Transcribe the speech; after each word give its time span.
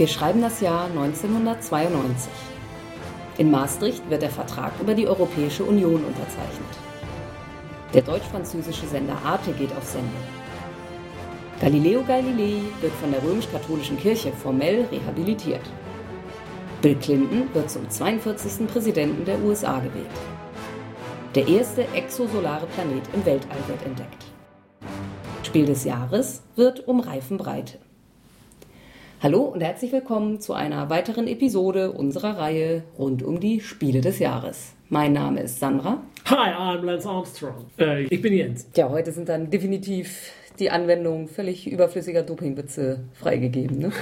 Wir 0.00 0.08
schreiben 0.08 0.40
das 0.40 0.62
Jahr 0.62 0.86
1992. 0.86 2.32
In 3.36 3.50
Maastricht 3.50 4.08
wird 4.08 4.22
der 4.22 4.30
Vertrag 4.30 4.72
über 4.80 4.94
die 4.94 5.06
Europäische 5.06 5.62
Union 5.62 6.02
unterzeichnet. 6.02 6.72
Der 7.92 8.00
deutsch-französische 8.00 8.86
Sender 8.86 9.18
Arte 9.22 9.52
geht 9.52 9.76
auf 9.76 9.84
Sendung. 9.84 10.22
Galileo 11.60 12.02
Galilei 12.02 12.62
wird 12.80 12.94
von 12.94 13.10
der 13.10 13.22
römisch-katholischen 13.22 13.98
Kirche 13.98 14.32
formell 14.32 14.86
rehabilitiert. 14.90 15.68
Bill 16.80 16.96
Clinton 16.96 17.50
wird 17.52 17.70
zum 17.70 17.90
42. 17.90 18.68
Präsidenten 18.68 19.26
der 19.26 19.38
USA 19.40 19.80
gewählt. 19.80 20.06
Der 21.34 21.46
erste 21.46 21.86
exosolare 21.88 22.66
Planet 22.68 23.02
im 23.12 23.26
Weltall 23.26 23.58
wird 23.66 23.84
entdeckt. 23.84 24.24
Spiel 25.42 25.66
des 25.66 25.84
Jahres 25.84 26.42
wird 26.56 26.88
um 26.88 27.00
Reifenbreite. 27.00 27.80
Hallo 29.22 29.42
und 29.42 29.60
herzlich 29.60 29.92
willkommen 29.92 30.40
zu 30.40 30.54
einer 30.54 30.88
weiteren 30.88 31.26
Episode 31.26 31.92
unserer 31.92 32.38
Reihe 32.38 32.84
rund 32.98 33.22
um 33.22 33.38
die 33.38 33.60
Spiele 33.60 34.00
des 34.00 34.18
Jahres. 34.18 34.72
Mein 34.88 35.12
Name 35.12 35.40
ist 35.42 35.60
Sandra. 35.60 36.00
Hi, 36.24 36.52
I'm 36.54 36.82
Lance 36.84 37.08
Armstrong. 37.08 37.66
Äh, 37.78 38.04
ich 38.04 38.22
bin 38.22 38.32
Jens. 38.32 38.66
Ja, 38.76 38.88
heute 38.88 39.12
sind 39.12 39.28
dann 39.28 39.50
definitiv 39.50 40.32
die 40.58 40.70
Anwendung 40.70 41.28
völlig 41.28 41.70
überflüssiger 41.70 42.22
Dopingwitze 42.22 43.00
freigegeben. 43.12 43.78
Ne? 43.78 43.92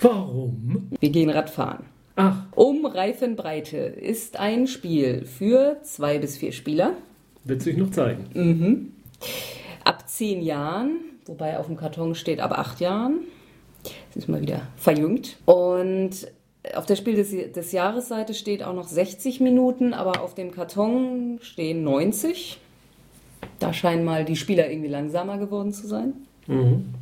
Warum? 0.00 0.90
Wir 1.00 1.10
gehen 1.10 1.30
Radfahren. 1.30 1.84
Ach, 2.16 2.44
Um 2.54 2.86
Reifenbreite 2.86 3.76
ist 3.78 4.38
ein 4.38 4.66
Spiel 4.66 5.24
für 5.24 5.78
zwei 5.82 6.18
bis 6.18 6.36
vier 6.36 6.52
Spieler 6.52 6.92
wird 7.44 7.62
sich 7.62 7.76
noch 7.76 7.90
zeigen. 7.90 8.92
ab 9.82 10.08
zehn 10.08 10.42
Jahren, 10.42 11.00
wobei 11.26 11.58
auf 11.58 11.66
dem 11.66 11.76
Karton 11.76 12.14
steht 12.14 12.38
ab 12.38 12.52
acht 12.56 12.78
Jahren. 12.78 13.20
Das 14.14 14.24
ist 14.24 14.28
mal 14.28 14.40
wieder 14.40 14.62
verjüngt. 14.76 15.38
Und 15.46 16.10
auf 16.74 16.86
der 16.86 16.96
Spiel 16.96 17.16
des, 17.16 17.30
des 17.30 17.72
Jahresseite 17.72 18.34
steht 18.34 18.62
auch 18.62 18.74
noch 18.74 18.86
60 18.86 19.40
Minuten, 19.40 19.94
aber 19.94 20.22
auf 20.22 20.34
dem 20.34 20.52
Karton 20.52 21.38
stehen 21.42 21.82
90. 21.82 22.58
Da 23.58 23.72
scheinen 23.72 24.04
mal 24.04 24.24
die 24.24 24.36
Spieler 24.36 24.70
irgendwie 24.70 24.88
langsamer 24.88 25.38
geworden 25.38 25.72
zu 25.72 25.86
sein. 25.86 26.14
Mhm. 26.46 26.94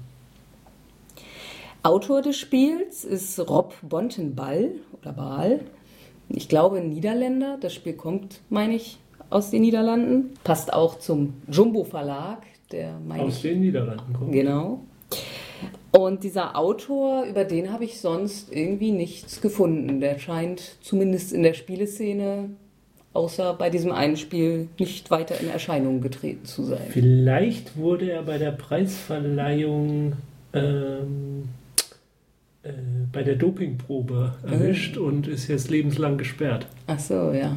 Autor 1.82 2.22
des 2.22 2.36
Spiels 2.36 3.04
ist 3.04 3.38
Rob 3.40 3.74
Bontenball 3.82 4.72
oder 5.00 5.12
Baal. 5.12 5.60
Ich 6.28 6.48
glaube 6.48 6.76
ein 6.78 6.90
Niederländer. 6.90 7.58
Das 7.60 7.74
Spiel 7.74 7.94
kommt, 7.94 8.40
meine 8.50 8.74
ich, 8.74 8.98
aus 9.30 9.50
den 9.50 9.62
Niederlanden. 9.62 10.34
Passt 10.44 10.72
auch 10.72 10.98
zum 10.98 11.34
Jumbo 11.50 11.84
Verlag, 11.84 12.42
der 12.70 12.98
meine 13.00 13.24
Aus 13.24 13.36
ich 13.36 13.42
den 13.42 13.60
Niederlanden 13.60 14.12
kommt. 14.12 14.32
Genau. 14.32 14.80
Und 15.92 16.22
dieser 16.22 16.56
Autor, 16.56 17.24
über 17.24 17.44
den 17.44 17.72
habe 17.72 17.84
ich 17.84 18.00
sonst 18.00 18.52
irgendwie 18.52 18.92
nichts 18.92 19.40
gefunden. 19.40 20.00
Der 20.00 20.18
scheint 20.18 20.76
zumindest 20.82 21.32
in 21.32 21.42
der 21.42 21.54
Spieleszene, 21.54 22.50
außer 23.12 23.54
bei 23.54 23.70
diesem 23.70 23.92
einen 23.92 24.16
Spiel, 24.16 24.68
nicht 24.78 25.10
weiter 25.10 25.40
in 25.40 25.50
Erscheinung 25.50 26.00
getreten 26.00 26.44
zu 26.44 26.62
sein. 26.62 26.86
Vielleicht 26.90 27.76
wurde 27.76 28.10
er 28.10 28.22
bei 28.22 28.38
der 28.38 28.52
Preisverleihung 28.52 30.12
ähm, 30.52 31.48
äh, 32.62 32.72
bei 33.12 33.22
der 33.22 33.36
Dopingprobe 33.36 34.34
erwischt 34.44 34.96
und 34.96 35.26
ist 35.26 35.48
jetzt 35.48 35.70
lebenslang 35.70 36.18
gesperrt. 36.18 36.66
Ach 36.86 36.98
so, 36.98 37.32
ja. 37.32 37.56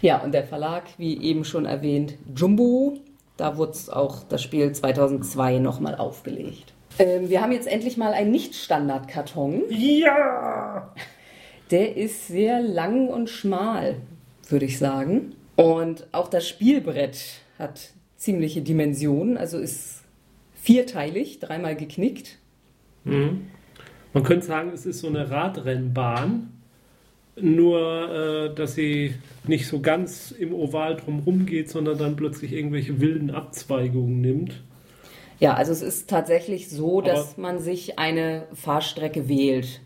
Ja, 0.00 0.18
und 0.18 0.32
der 0.32 0.44
Verlag, 0.44 0.82
wie 0.98 1.22
eben 1.22 1.44
schon 1.44 1.64
erwähnt, 1.64 2.14
Jumbo, 2.34 2.98
da 3.36 3.56
wurde 3.56 3.78
auch 3.92 4.24
das 4.28 4.42
Spiel 4.42 4.72
2002 4.72 5.58
nochmal 5.58 5.94
aufgelegt. 5.94 6.72
Ähm, 6.98 7.28
wir 7.30 7.40
haben 7.40 7.52
jetzt 7.52 7.66
endlich 7.66 7.96
mal 7.96 8.12
einen 8.12 8.30
Nicht-Standard-Karton. 8.30 9.62
Ja! 9.70 10.92
Der 11.70 11.96
ist 11.96 12.28
sehr 12.28 12.60
lang 12.60 13.08
und 13.08 13.30
schmal, 13.30 13.96
würde 14.48 14.66
ich 14.66 14.78
sagen. 14.78 15.34
Und 15.56 16.06
auch 16.12 16.28
das 16.28 16.46
Spielbrett 16.48 17.40
hat 17.58 17.90
ziemliche 18.16 18.62
Dimensionen, 18.62 19.36
also 19.36 19.58
ist 19.58 20.02
vierteilig, 20.54 21.40
dreimal 21.40 21.76
geknickt. 21.76 22.38
Mhm. 23.04 23.48
Man 24.12 24.22
könnte 24.22 24.46
sagen, 24.46 24.70
es 24.74 24.86
ist 24.86 25.00
so 25.00 25.08
eine 25.08 25.30
Radrennbahn, 25.30 26.52
nur 27.40 28.50
äh, 28.50 28.54
dass 28.54 28.74
sie 28.74 29.14
nicht 29.46 29.66
so 29.66 29.80
ganz 29.80 30.30
im 30.30 30.52
Oval 30.52 30.96
drumherum 30.96 31.46
geht, 31.46 31.70
sondern 31.70 31.98
dann 31.98 32.16
plötzlich 32.16 32.52
irgendwelche 32.52 33.00
wilden 33.00 33.30
Abzweigungen 33.30 34.20
nimmt. 34.20 34.62
Ja, 35.40 35.54
also 35.54 35.72
es 35.72 35.82
ist 35.82 36.08
tatsächlich 36.08 36.68
so, 36.70 36.98
Aber- 37.00 37.08
dass 37.08 37.36
man 37.36 37.58
sich 37.58 37.98
eine 37.98 38.44
Fahrstrecke 38.54 39.28
wählt. 39.28 39.80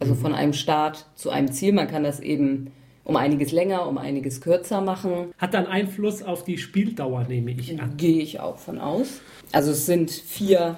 Also 0.00 0.14
von 0.16 0.34
einem 0.34 0.52
Start 0.52 1.06
zu 1.14 1.30
einem 1.30 1.52
Ziel. 1.52 1.72
Man 1.72 1.86
kann 1.86 2.02
das 2.02 2.18
eben 2.18 2.72
um 3.04 3.14
einiges 3.16 3.52
länger, 3.52 3.86
um 3.86 3.98
einiges 3.98 4.40
kürzer 4.40 4.80
machen. 4.80 5.32
Hat 5.38 5.54
dann 5.54 5.66
Einfluss 5.66 6.22
auf 6.24 6.42
die 6.44 6.58
Spieldauer, 6.58 7.24
nehme 7.28 7.52
ich 7.52 7.80
an. 7.80 7.96
Gehe 7.96 8.20
ich 8.20 8.40
auch 8.40 8.58
von 8.58 8.78
aus. 8.80 9.20
Also 9.52 9.70
es 9.70 9.86
sind 9.86 10.10
vier 10.10 10.76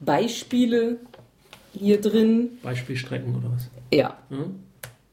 Beispiele 0.00 0.96
hier 1.72 2.00
drin. 2.00 2.50
Beispielstrecken 2.62 3.34
oder 3.36 3.52
was? 3.54 3.68
Ja. 3.92 4.16
Hm? 4.28 4.56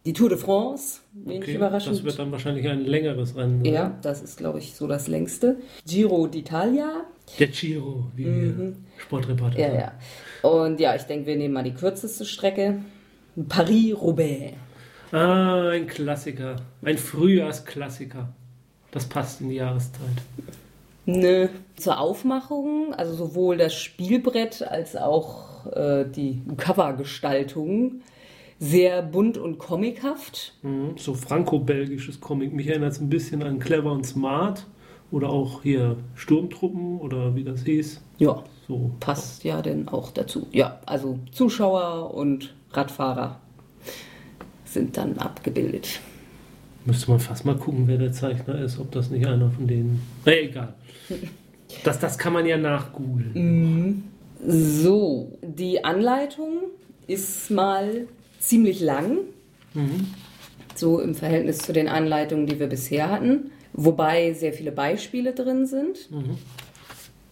Die 0.06 0.14
Tour 0.14 0.30
de 0.30 0.38
France, 0.38 1.02
wenig 1.14 1.44
Okay, 1.44 1.56
überraschend. 1.56 1.96
das 1.98 2.04
wird 2.04 2.18
dann 2.18 2.32
wahrscheinlich 2.32 2.68
ein 2.68 2.82
längeres 2.86 3.36
Rennen 3.36 3.64
sein. 3.64 3.74
ja, 3.74 3.98
das 4.02 4.22
ist, 4.22 4.38
glaube 4.38 4.60
ich, 4.60 4.74
so 4.74 4.88
das 4.88 5.08
längste. 5.08 5.58
Giro 5.86 6.26
d'Italia. 6.26 6.88
Der 7.40 7.48
Giro, 7.48 8.06
wie 8.16 8.26
wir 8.26 8.74
Sportreporter 8.98 9.58
Mhm. 9.58 9.62
Ja, 9.62 9.74
ja. 9.74 10.50
Und 10.50 10.80
ja, 10.80 10.96
ich 10.96 11.04
denke, 11.04 11.28
wir 11.28 11.36
nehmen 11.36 11.54
mal 11.54 11.64
die 11.64 11.74
kürzeste 11.74 12.26
Strecke. 12.26 12.80
Paris-Roubaix. 13.48 14.56
Ah, 15.12 15.70
ein 15.70 15.88
Klassiker. 15.88 16.58
Ein 16.82 16.98
Frühjahrsklassiker. 16.98 18.30
Das 18.92 19.06
passt 19.06 19.42
in 19.42 19.50
die 19.50 19.56
Jahreszeit. 19.56 19.92
Ne. 21.06 21.50
Zur 21.76 22.00
Aufmachung, 22.00 22.94
also 22.94 23.14
sowohl 23.14 23.58
das 23.58 23.74
Spielbrett 23.74 24.62
als 24.64 24.96
auch 24.96 25.68
äh, 25.74 26.06
die 26.06 26.42
Covergestaltung, 26.58 28.02
sehr 28.60 29.04
bunt 29.04 29.38
und 29.38 29.58
comichaft. 29.58 30.54
Mhm. 30.64 30.98
So 30.98 31.14
franco-belgisches 31.14 32.20
Comic. 32.20 32.54
Mich 32.54 32.68
erinnert 32.68 32.94
es 32.94 33.00
ein 33.00 33.10
bisschen 33.10 33.44
an 33.44 33.60
Clever 33.60 33.92
und 33.92 34.06
Smart. 34.06 34.66
Oder 35.12 35.30
auch 35.30 35.64
hier 35.64 35.96
Sturmtruppen 36.16 37.00
oder 37.00 37.34
wie 37.36 37.44
das 37.44 37.64
hieß. 37.64 38.02
Ja, 38.18 38.44
So. 38.68 38.92
passt 39.00 39.44
ja 39.44 39.62
denn 39.62 39.88
auch 39.88 40.12
dazu. 40.12 40.48
Ja, 40.52 40.80
also 40.86 41.18
Zuschauer 41.32 42.14
und 42.14 42.54
Radfahrer 42.72 43.40
sind 44.66 44.98
dann 44.98 45.18
abgebildet. 45.18 46.02
Müsste 46.86 47.12
man 47.12 47.20
fast 47.20 47.46
mal 47.46 47.56
gucken, 47.56 47.88
wer 47.88 47.98
der 47.98 48.12
Zeichner 48.12 48.60
ist, 48.60 48.80
ob 48.80 48.92
das 48.92 49.10
nicht 49.10 49.26
einer 49.26 49.50
von 49.50 49.68
denen. 49.68 50.02
Na 50.26 50.34
egal. 50.34 50.74
Das, 51.84 52.00
das 52.00 52.18
kann 52.18 52.32
man 52.32 52.46
ja 52.46 52.56
nachgoogeln. 52.58 54.04
So, 54.46 55.38
die 55.42 55.84
Anleitung 55.84 56.60
ist 57.08 57.52
mal 57.52 58.08
ziemlich 58.40 58.80
lang, 58.80 59.18
so 60.76 61.02
im 61.02 61.14
Verhältnis 61.14 61.58
zu 61.58 61.74
den 61.74 61.90
Anleitungen, 61.90 62.48
die 62.48 62.58
wir 62.62 62.68
bisher 62.68 63.10
hatten, 63.12 63.52
wobei 63.78 64.34
sehr 64.34 64.52
viele 64.52 64.74
Beispiele 64.74 65.34
drin 65.34 65.66
sind. 65.66 66.10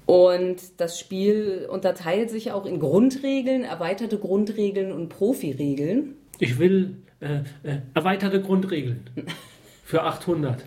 Und 0.05 0.57
das 0.77 0.99
Spiel 0.99 1.67
unterteilt 1.69 2.29
sich 2.29 2.51
auch 2.51 2.65
in 2.65 2.79
Grundregeln, 2.79 3.63
erweiterte 3.63 4.19
Grundregeln 4.19 4.91
und 4.91 5.09
Profiregeln. 5.09 6.13
Ich 6.39 6.59
will 6.59 6.97
äh, 7.19 7.39
äh, 7.63 7.79
erweiterte 7.93 8.41
Grundregeln 8.41 9.09
für 9.83 10.03
800. 10.03 10.63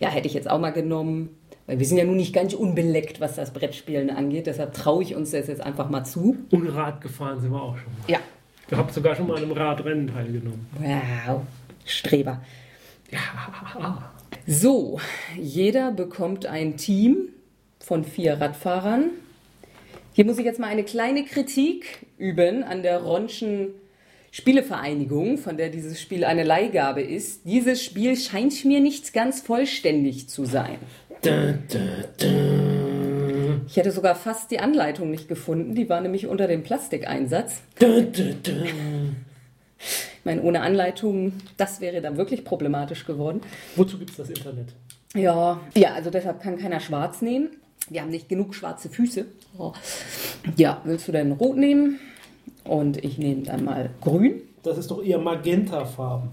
Ja, 0.00 0.08
hätte 0.08 0.26
ich 0.26 0.34
jetzt 0.34 0.50
auch 0.50 0.58
mal 0.58 0.72
genommen, 0.72 1.36
weil 1.66 1.78
wir 1.78 1.86
sind 1.86 1.98
ja 1.98 2.04
nun 2.04 2.16
nicht 2.16 2.34
ganz 2.34 2.52
unbeleckt, 2.52 3.20
was 3.20 3.36
das 3.36 3.52
Brettspielen 3.52 4.10
angeht. 4.10 4.48
Deshalb 4.48 4.74
traue 4.74 5.04
ich 5.04 5.14
uns 5.14 5.30
das 5.30 5.46
jetzt 5.46 5.60
einfach 5.60 5.88
mal 5.88 6.04
zu. 6.04 6.36
Und 6.50 6.66
Rad 6.68 7.00
gefahren 7.00 7.40
sind 7.40 7.52
wir 7.52 7.62
auch 7.62 7.76
schon 7.76 7.92
mal. 7.92 8.12
Ja. 8.12 8.18
Ich 8.68 8.76
habe 8.76 8.92
sogar 8.92 9.14
schon 9.14 9.28
mal 9.28 9.36
an 9.36 9.44
einem 9.44 9.52
Radrennen 9.52 10.08
teilgenommen. 10.08 10.66
Wow, 10.80 11.42
Streber. 11.84 12.42
Ja. 13.12 13.20
So, 14.48 15.00
jeder 15.36 15.90
bekommt 15.90 16.46
ein 16.46 16.76
Team 16.76 17.30
von 17.80 18.04
vier 18.04 18.34
Radfahrern. 18.40 19.10
Hier 20.12 20.24
muss 20.24 20.38
ich 20.38 20.44
jetzt 20.44 20.60
mal 20.60 20.68
eine 20.68 20.84
kleine 20.84 21.24
Kritik 21.24 22.06
üben 22.16 22.62
an 22.62 22.84
der 22.84 23.02
Ronschen 23.02 23.70
Spielevereinigung, 24.30 25.38
von 25.38 25.56
der 25.56 25.70
dieses 25.70 26.00
Spiel 26.00 26.24
eine 26.24 26.44
Leihgabe 26.44 27.02
ist. 27.02 27.44
Dieses 27.44 27.82
Spiel 27.82 28.16
scheint 28.16 28.64
mir 28.64 28.78
nicht 28.78 29.12
ganz 29.12 29.40
vollständig 29.40 30.28
zu 30.28 30.44
sein. 30.44 30.78
Da, 31.22 31.54
da, 31.68 32.04
da. 32.18 32.26
Ich 33.66 33.76
hätte 33.76 33.90
sogar 33.90 34.14
fast 34.14 34.52
die 34.52 34.60
Anleitung 34.60 35.10
nicht 35.10 35.26
gefunden, 35.26 35.74
die 35.74 35.88
war 35.88 36.00
nämlich 36.00 36.28
unter 36.28 36.46
dem 36.46 36.62
Plastikeinsatz. 36.62 37.62
Meine, 40.26 40.42
ohne 40.42 40.60
Anleitung, 40.62 41.34
das 41.56 41.80
wäre 41.80 42.00
dann 42.00 42.16
wirklich 42.16 42.42
problematisch 42.44 43.06
geworden. 43.06 43.42
Wozu 43.76 43.96
gibt 43.96 44.10
es 44.10 44.16
das 44.16 44.28
Internet? 44.28 44.74
Ja, 45.14 45.60
ja, 45.76 45.94
also 45.94 46.10
deshalb 46.10 46.42
kann 46.42 46.58
keiner 46.58 46.80
schwarz 46.80 47.22
nehmen. 47.22 47.50
Wir 47.88 48.02
haben 48.02 48.10
nicht 48.10 48.28
genug 48.28 48.52
schwarze 48.52 48.88
Füße. 48.88 49.26
Oh. 49.56 49.72
Ja, 50.56 50.80
willst 50.82 51.06
du 51.06 51.12
denn 51.12 51.30
rot 51.30 51.56
nehmen? 51.56 52.00
Und 52.64 53.04
ich 53.04 53.18
nehme 53.18 53.42
dann 53.42 53.62
mal 53.64 53.90
grün. 54.00 54.42
Das 54.64 54.78
ist 54.78 54.90
doch 54.90 55.00
eher 55.00 55.18
Magentafarben. 55.18 56.30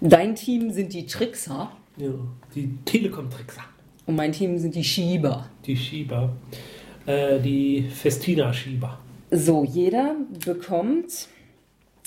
Dein 0.00 0.34
Team 0.34 0.70
sind 0.70 0.94
die 0.94 1.04
Trickser 1.04 1.70
Ja, 1.98 2.08
die 2.54 2.74
Telekom-Trickser. 2.86 3.64
und 4.06 4.16
mein 4.16 4.32
Team 4.32 4.56
sind 4.56 4.74
die 4.74 4.84
Schieber. 4.84 5.44
Die 5.66 5.76
Schieber. 5.76 6.32
Äh, 7.04 7.38
die 7.38 7.82
Festina-Schieber. 7.82 8.98
So, 9.30 9.62
jeder 9.62 10.16
bekommt 10.42 11.28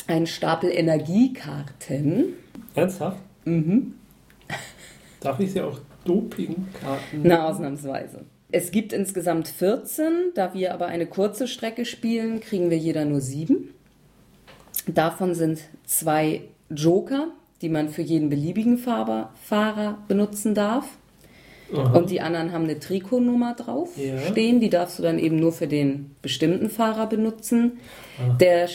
einen 0.07 0.27
Stapel 0.27 0.69
Energiekarten. 0.71 2.33
Ernsthaft? 2.75 3.17
Mhm. 3.45 3.93
Darf 5.19 5.39
ich 5.39 5.51
sie 5.53 5.61
auch 5.61 5.79
Dopingkarten? 6.05 7.21
Na, 7.23 7.47
ausnahmsweise. 7.49 8.25
Es 8.51 8.71
gibt 8.71 8.93
insgesamt 8.93 9.47
14, 9.47 10.31
da 10.35 10.53
wir 10.53 10.73
aber 10.73 10.85
eine 10.87 11.05
kurze 11.07 11.47
Strecke 11.47 11.85
spielen, 11.85 12.39
kriegen 12.39 12.69
wir 12.69 12.77
jeder 12.77 13.05
nur 13.05 13.21
sieben. 13.21 13.69
Davon 14.85 15.33
sind 15.33 15.59
zwei 15.85 16.41
Joker, 16.69 17.29
die 17.61 17.69
man 17.69 17.89
für 17.89 18.01
jeden 18.01 18.29
beliebigen 18.29 18.77
Fahrer, 18.77 19.31
Fahrer 19.41 19.97
benutzen 20.07 20.53
darf. 20.53 20.85
Aha. 21.73 21.97
Und 21.97 22.11
die 22.11 22.21
anderen 22.21 22.51
haben 22.51 22.65
eine 22.65 22.79
Trikotnummer 22.79 23.55
drauf 23.55 23.97
Ja. 23.97 24.19
stehen. 24.19 24.59
Die 24.59 24.69
darfst 24.69 24.99
du 24.99 25.03
dann 25.03 25.17
eben 25.17 25.37
nur 25.37 25.53
für 25.53 25.67
den 25.67 26.15
bestimmten 26.21 26.69
Fahrer 26.69 27.07
benutzen. 27.07 27.79
Der 28.39 28.67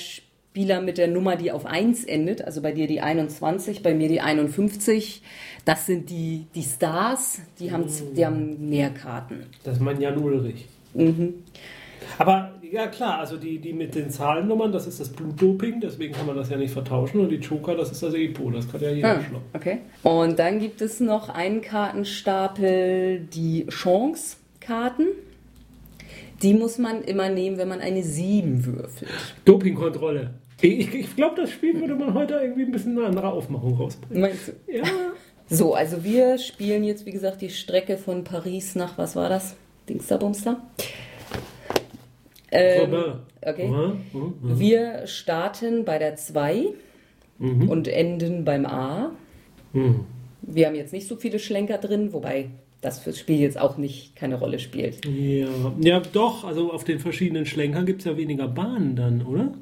Spieler 0.59 0.81
mit 0.81 0.99
der 0.99 1.07
Nummer, 1.07 1.37
die 1.37 1.53
auf 1.53 1.67
1 1.67 2.05
endet, 2.05 2.43
also 2.45 2.61
bei 2.63 2.73
dir 2.73 2.89
die 2.89 3.01
21, 3.01 3.81
bei 3.85 3.95
mir 3.95 4.09
die 4.09 4.21
51, 4.21 5.23
das 5.65 5.87
sind 5.87 6.11
die, 6.11 6.47
die 6.53 6.65
Stars, 6.65 7.41
die 7.61 7.71
haben, 7.71 7.85
die 8.17 8.27
haben 8.27 8.69
Nährkarten. 8.69 9.45
Das 9.63 9.75
ist 9.75 9.81
mein 9.81 10.01
Jan 10.01 10.19
Ulrich. 10.19 10.67
Mhm. 10.95 11.35
Aber 12.19 12.55
ja 12.73 12.89
klar, 12.89 13.21
also 13.21 13.37
die, 13.37 13.61
die 13.61 13.73
mit 13.73 13.95
den 13.95 14.11
Zahlennummern, 14.11 14.73
das 14.73 14.89
ist 14.89 14.99
das 14.99 15.11
Blutdoping, 15.11 15.81
deswegen 15.81 16.13
kann 16.15 16.27
man 16.27 16.35
das 16.35 16.51
ja 16.51 16.57
nicht 16.57 16.73
vertauschen. 16.73 17.21
Und 17.21 17.29
die 17.29 17.37
Joker, 17.37 17.77
das 17.77 17.93
ist 17.93 18.03
das 18.03 18.15
EPO, 18.15 18.51
das 18.51 18.69
kann 18.69 18.81
ja 18.81 18.91
jeder 18.91 19.17
Ah, 19.17 19.23
schlucken. 19.23 19.45
okay. 19.55 19.79
Und 20.03 20.41
dann 20.41 20.59
gibt 20.59 20.81
es 20.81 20.99
noch 20.99 21.29
einen 21.29 21.61
Kartenstapel, 21.61 23.21
die 23.33 23.65
Chance-Karten. 23.69 25.07
Die 26.43 26.55
muss 26.55 26.79
man 26.79 27.03
immer 27.03 27.29
nehmen, 27.29 27.59
wenn 27.59 27.69
man 27.69 27.81
eine 27.81 28.03
7 28.03 28.65
würfelt. 28.67 29.11
Dopingkontrolle. 29.45 30.31
Ich, 30.61 30.93
ich 30.93 31.17
glaube, 31.17 31.41
das 31.41 31.51
Spiel 31.51 31.79
würde 31.81 31.95
man 31.95 32.15
heute 32.15 32.35
irgendwie 32.35 32.63
ein 32.63 32.73
bisschen 32.73 32.99
eine 32.99 33.07
andere 33.07 33.29
Aufmachung 33.31 33.75
rausbringen. 33.77 34.21
Meinst 34.23 34.49
du? 34.49 34.53
Ja. 34.73 34.83
So, 35.49 35.75
also 35.75 36.05
wir 36.05 36.39
spielen 36.39 36.85
jetzt, 36.85 37.07
wie 37.07 37.13
gesagt, 37.13 37.41
die 37.41 37.51
Strecke 37.51 37.97
von 37.97 38.25
Paris 38.25 38.75
nach, 38.75 38.99
was 38.99 39.17
war 39.17 39.29
das? 39.29 39.57
Dingsterbumster. 39.89 40.61
Ähm, 42.51 42.95
okay. 43.43 43.69
Mhm, 43.69 44.01
mhm. 44.13 44.59
Wir 44.59 45.07
starten 45.07 45.85
bei 45.85 45.99
der 45.99 46.17
2 46.17 46.67
Mhm. 47.39 47.69
und 47.69 47.87
enden 47.89 48.45
beim 48.45 48.67
A. 48.67 49.13
Mhm. 49.73 50.01
Wir 50.43 50.67
haben 50.67 50.75
jetzt 50.75 50.93
nicht 50.93 51.07
so 51.07 51.17
viele 51.17 51.39
Schlenker 51.39 51.79
drin, 51.79 52.13
wobei 52.13 52.49
das 52.81 52.99
fürs 53.01 53.19
Spiel 53.19 53.39
jetzt 53.41 53.59
auch 53.61 53.77
nicht 53.77 54.17
keine 54.17 54.37
Rolle 54.37 54.59
spielt. 54.59 55.05
Ja. 55.07 55.47
ja, 55.81 56.01
doch, 56.01 56.45
also 56.45 56.73
auf 56.73 56.85
den 56.85 56.99
verschiedenen 57.01 57.47
Schlenkern 57.47 57.87
gibt 57.87 58.01
es 58.01 58.07
ja 58.07 58.17
weniger 58.17 58.49
Bahnen 58.49 58.97
dann, 58.97 59.25
oder? 59.25 59.53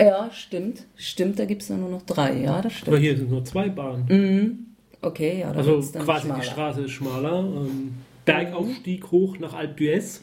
Ja, 0.00 0.30
stimmt. 0.32 0.84
Stimmt, 0.96 1.38
da 1.38 1.44
gibt 1.46 1.62
es 1.62 1.70
nur 1.70 1.88
noch 1.88 2.02
drei. 2.02 2.34
Ja, 2.42 2.56
das 2.60 2.64
Aber 2.64 2.72
stimmt. 2.72 2.98
hier 2.98 3.16
sind 3.16 3.30
nur 3.30 3.44
zwei 3.44 3.68
Bahnen. 3.68 4.04
Mhm. 4.08 4.66
Okay, 5.02 5.40
ja, 5.40 5.52
da 5.52 5.58
Also 5.58 5.80
quasi 5.80 6.26
schmaler. 6.26 6.40
die 6.40 6.46
Straße 6.46 6.80
ist 6.82 6.90
schmaler. 6.92 7.38
Ähm, 7.40 7.94
Bergaufstieg 8.24 9.10
hoch 9.10 9.38
nach 9.38 9.54
Alpe 9.54 9.84
d'Huez. 9.84 10.20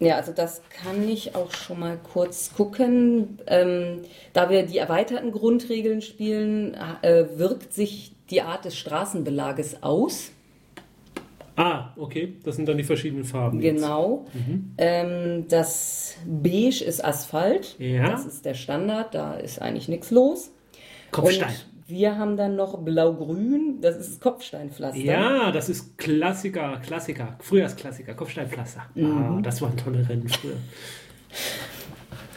Ja, 0.00 0.16
also 0.16 0.32
das 0.32 0.60
kann 0.82 1.08
ich 1.08 1.34
auch 1.34 1.52
schon 1.52 1.80
mal 1.80 1.98
kurz 2.12 2.52
gucken. 2.54 3.38
Ähm, 3.46 4.00
da 4.32 4.50
wir 4.50 4.64
die 4.64 4.78
erweiterten 4.78 5.32
Grundregeln 5.32 6.02
spielen, 6.02 6.76
äh, 7.02 7.24
wirkt 7.36 7.72
sich 7.72 8.12
die 8.30 8.42
Art 8.42 8.64
des 8.64 8.76
Straßenbelages 8.76 9.82
aus. 9.82 10.30
Ah, 11.56 11.92
okay. 11.96 12.36
Das 12.44 12.56
sind 12.56 12.68
dann 12.68 12.76
die 12.76 12.84
verschiedenen 12.84 13.24
Farben. 13.24 13.60
Genau. 13.60 14.26
Ähm, 14.78 15.46
das 15.48 16.16
Beige 16.26 16.84
ist 16.84 17.04
Asphalt. 17.04 17.76
Ja. 17.78 18.10
Das 18.10 18.26
ist 18.26 18.44
der 18.44 18.54
Standard, 18.54 19.14
da 19.14 19.34
ist 19.34 19.62
eigentlich 19.62 19.88
nichts 19.88 20.10
los. 20.10 20.50
Kopfstein. 21.10 21.48
Und 21.48 21.66
wir 21.86 22.16
haben 22.18 22.36
dann 22.36 22.56
noch 22.56 22.78
Blau-Grün, 22.78 23.78
das 23.80 23.96
ist 23.96 24.20
Kopfsteinpflaster. 24.20 24.98
Ja, 24.98 25.52
das 25.52 25.68
ist 25.68 25.98
Klassiker, 25.98 26.80
Klassiker, 26.84 27.36
Frühjahrsklassiker, 27.40 28.14
Kopfsteinpflaster. 28.14 28.82
Mhm. 28.94 29.12
Ah, 29.18 29.40
das 29.42 29.60
waren 29.60 29.76
tolle 29.76 30.08
Rennen 30.08 30.28
früher. 30.28 30.56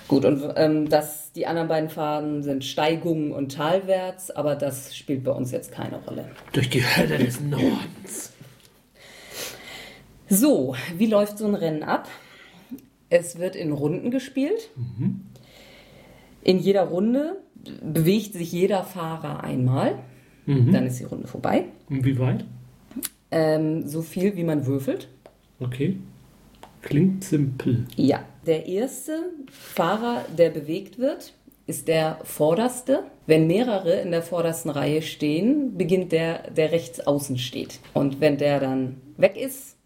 Gut, 0.07 0.25
und 0.25 0.41
ähm, 0.55 0.89
das, 0.89 1.31
die 1.33 1.47
anderen 1.47 1.67
beiden 1.67 1.89
Farben 1.89 2.43
sind 2.43 2.63
Steigung 2.63 3.31
und 3.31 3.53
Talwärts, 3.53 4.31
aber 4.31 4.55
das 4.55 4.95
spielt 4.95 5.23
bei 5.23 5.31
uns 5.31 5.51
jetzt 5.51 5.71
keine 5.71 5.97
Rolle. 5.97 6.29
Durch 6.53 6.69
die 6.69 6.81
Hölle 6.81 7.17
des 7.17 7.41
Nordens. 7.41 8.33
So, 10.29 10.75
wie 10.97 11.05
läuft 11.05 11.37
so 11.37 11.45
ein 11.45 11.55
Rennen 11.55 11.83
ab? 11.83 12.07
Es 13.09 13.39
wird 13.39 13.55
in 13.55 13.71
Runden 13.71 14.11
gespielt. 14.11 14.69
In 16.43 16.59
jeder 16.59 16.83
Runde 16.83 17.37
bewegt 17.81 18.33
sich 18.33 18.51
jeder 18.51 18.83
Fahrer 18.83 19.43
einmal. 19.43 19.99
Dann 20.45 20.85
ist 20.85 20.99
die 20.99 21.05
Runde 21.05 21.27
vorbei. 21.27 21.65
Und 21.89 22.05
wie 22.05 22.17
weit? 22.19 22.45
Ähm, 23.31 23.87
so 23.87 24.01
viel, 24.01 24.35
wie 24.37 24.43
man 24.43 24.65
würfelt. 24.65 25.09
Okay. 25.59 25.97
Klingt 26.81 27.23
simpel. 27.23 27.85
Ja. 27.95 28.23
Der 28.45 28.65
erste 28.65 29.31
Fahrer, 29.51 30.23
der 30.37 30.49
bewegt 30.49 30.99
wird, 30.99 31.33
ist 31.65 31.89
der 31.89 32.19
vorderste. 32.23 33.03
Wenn 33.25 33.47
mehrere 33.47 33.99
in 33.99 34.11
der 34.11 34.21
vordersten 34.21 34.71
Reihe 34.71 35.01
stehen, 35.01 35.77
beginnt 35.77 36.13
der, 36.13 36.49
der 36.51 36.71
rechts 36.71 37.01
außen 37.01 37.37
steht. 37.37 37.81
Und 37.93 38.21
wenn 38.21 38.37
der 38.37 38.61
dann 38.61 39.01
weg 39.17 39.35
ist, 39.35 39.76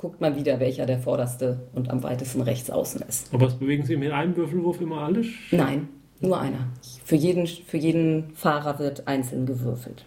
guckt 0.00 0.20
man 0.22 0.34
wieder, 0.34 0.60
welcher 0.60 0.86
der 0.86 0.98
vorderste 0.98 1.60
und 1.74 1.90
am 1.90 2.02
weitesten 2.02 2.40
rechts 2.40 2.70
außen 2.70 3.02
ist. 3.06 3.34
Aber 3.34 3.48
es 3.48 3.54
bewegen 3.54 3.84
sich 3.84 3.98
mit 3.98 4.10
einem 4.12 4.34
Würfelwurf 4.34 4.80
immer 4.80 5.02
alle? 5.02 5.24
Nein, 5.50 5.88
nur 6.20 6.40
einer. 6.40 6.68
Für 7.04 7.16
jeden, 7.16 7.46
für 7.46 7.76
jeden 7.76 8.30
Fahrer 8.34 8.78
wird 8.78 9.06
einzeln 9.06 9.44
gewürfelt. 9.44 10.06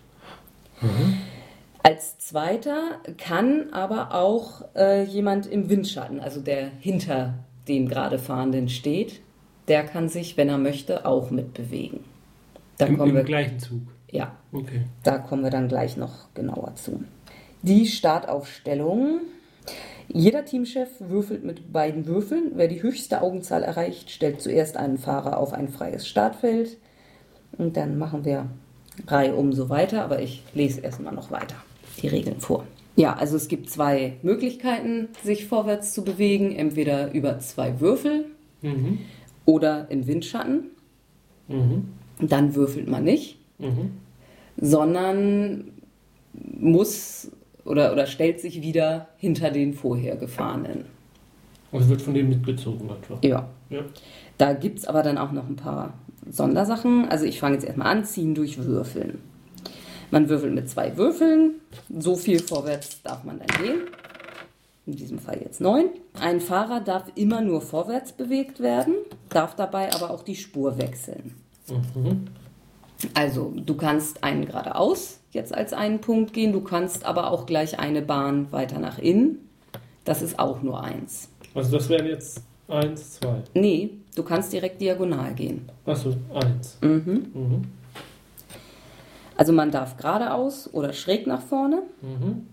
Als 1.84 2.18
zweiter 2.18 3.00
kann 3.18 3.72
aber 3.72 4.14
auch 4.16 4.64
äh, 4.76 5.04
jemand 5.04 5.46
im 5.46 5.70
Windschatten, 5.70 6.20
also 6.20 6.42
der 6.42 6.70
hinter 6.80 7.36
dem 7.68 7.88
gerade 7.88 8.18
Fahrenden 8.20 8.70
steht, 8.70 9.22
der 9.68 9.84
kann 9.84 10.10
sich, 10.10 10.38
wenn 10.38 10.50
er 10.50 10.58
möchte, 10.58 11.06
auch 11.06 11.30
mitbewegen. 11.30 12.00
Da 12.78 12.88
Im, 12.88 12.98
kommen 12.98 13.12
im 13.12 13.18
wir, 13.18 13.24
gleichen 13.24 13.60
Zug. 13.60 13.82
ja, 14.10 14.32
Okay. 14.52 14.82
da 15.04 15.20
kommen 15.20 15.44
wir 15.44 15.52
dann 15.52 15.68
gleich 15.68 15.98
noch 15.98 16.34
genauer 16.34 16.74
zu. 16.76 17.04
Die 17.62 17.86
Startaufstellung. 17.86 19.20
Jeder 20.08 20.46
Teamchef 20.46 20.90
würfelt 21.00 21.44
mit 21.44 21.72
beiden 21.72 22.06
Würfeln. 22.06 22.52
Wer 22.56 22.68
die 22.68 22.84
höchste 22.84 23.22
Augenzahl 23.22 23.64
erreicht, 23.64 24.12
stellt 24.12 24.42
zuerst 24.42 24.78
einen 24.78 24.98
Fahrer 24.98 25.38
auf 25.38 25.54
ein 25.54 25.70
freies 25.70 26.08
Startfeld. 26.08 26.78
Und 27.58 27.78
dann 27.78 27.98
machen 27.98 28.26
wir 28.26 28.48
Reihe 29.08 29.36
um 29.36 29.54
so 29.54 29.70
weiter. 29.70 30.04
Aber 30.04 30.22
ich 30.22 30.44
lese 30.54 30.82
erstmal 30.82 31.14
noch 31.14 31.32
weiter 31.32 31.56
die 32.02 32.08
Regeln 32.08 32.40
vor. 32.40 32.66
Ja, 32.96 33.14
also 33.16 33.36
es 33.38 33.48
gibt 33.48 33.70
zwei 33.70 34.18
Möglichkeiten, 34.22 35.08
sich 35.24 35.48
vorwärts 35.48 35.94
zu 35.94 36.04
bewegen. 36.04 36.52
Entweder 36.56 37.12
über 37.14 37.40
zwei 37.40 37.80
Würfel 37.80 38.26
Mhm. 38.62 39.00
oder 39.46 39.88
im 39.90 40.06
Windschatten. 40.08 40.66
Mhm. 41.48 41.90
Dann 42.20 42.56
würfelt 42.56 42.88
man 42.88 43.04
nicht. 43.04 43.38
Mhm. 43.60 43.92
sondern 44.58 45.72
muss 46.34 47.32
oder, 47.66 47.92
oder 47.92 48.06
stellt 48.06 48.40
sich 48.40 48.62
wieder 48.62 49.08
hinter 49.18 49.52
den 49.52 49.74
vorher 49.74 50.16
gefahrenen. 50.16 50.86
Also 51.72 51.90
wird 51.90 52.02
von 52.02 52.14
dem 52.14 52.30
mitgezogen 52.30 52.90
einfach. 52.90 53.18
Ja. 53.24 53.50
Ja. 53.70 53.82
Da 54.38 54.54
gibt 54.54 54.80
es 54.80 54.86
aber 54.86 55.02
dann 55.02 55.18
auch 55.18 55.32
noch 55.32 55.48
ein 55.48 55.56
paar 55.56 55.94
Sondersachen. 56.30 57.10
Also 57.10 57.26
ich 57.26 57.40
fange 57.40 57.56
jetzt 57.56 57.66
erstmal 57.66 57.88
an, 57.88 58.06
ziehen 58.06 58.36
durch 58.36 58.64
Würfeln. 58.64 59.20
Man 60.12 60.30
würfelt 60.30 60.54
mit 60.54 60.70
zwei 60.70 60.96
Würfeln. 60.98 61.56
So 61.90 62.16
viel 62.16 62.40
vorwärts 62.40 63.02
darf 63.02 63.24
man 63.24 63.40
dann 63.40 63.64
gehen. 63.64 63.82
In 64.86 64.96
diesem 64.96 65.18
Fall 65.18 65.40
jetzt 65.42 65.62
neun. 65.62 65.86
Ein 66.20 66.42
Fahrer 66.42 66.82
darf 66.82 67.06
immer 67.16 67.42
nur 67.42 67.62
vorwärts 67.62 68.12
bewegt 68.12 68.60
werden, 68.60 68.96
darf 69.30 69.56
dabei 69.56 69.94
aber 69.94 70.12
auch 70.12 70.24
die 70.24 70.36
Spur 70.36 70.78
wechseln. 70.78 71.34
Mhm. 71.96 72.28
Also, 73.14 73.54
du 73.56 73.76
kannst 73.76 74.24
einen 74.24 74.46
geradeaus 74.46 75.20
jetzt 75.34 75.54
als 75.54 75.74
einen 75.74 76.00
Punkt 76.00 76.34
gehen, 76.34 76.54
du 76.54 76.62
kannst 76.62 77.06
aber 77.06 77.32
auch 77.32 77.46
gleich 77.46 77.80
eine 77.80 78.02
Bahn 78.02 78.52
weiter 78.52 78.80
nach 78.80 79.00
innen. 79.00 79.50
Das 80.06 80.22
ist 80.22 80.40
auch 80.40 80.62
nur 80.62 80.84
eins. 80.84 81.30
Also 81.56 81.78
das 81.78 81.90
wären 81.90 82.08
jetzt 82.08 82.42
eins, 82.68 83.20
zwei. 83.20 83.42
Nee, 83.54 83.92
du 84.16 84.24
kannst 84.24 84.54
direkt 84.54 84.82
diagonal 84.82 85.34
gehen. 85.34 85.70
Achso, 85.86 86.14
eins. 86.34 86.78
Mhm. 86.82 87.28
Mhm. 87.34 87.62
Also 89.36 89.54
man 89.54 89.72
darf 89.72 89.98
geradeaus 89.98 90.70
oder 90.74 90.94
schräg 90.94 91.26
nach 91.28 91.42
vorne. 91.42 91.84
Mhm. 92.02 92.48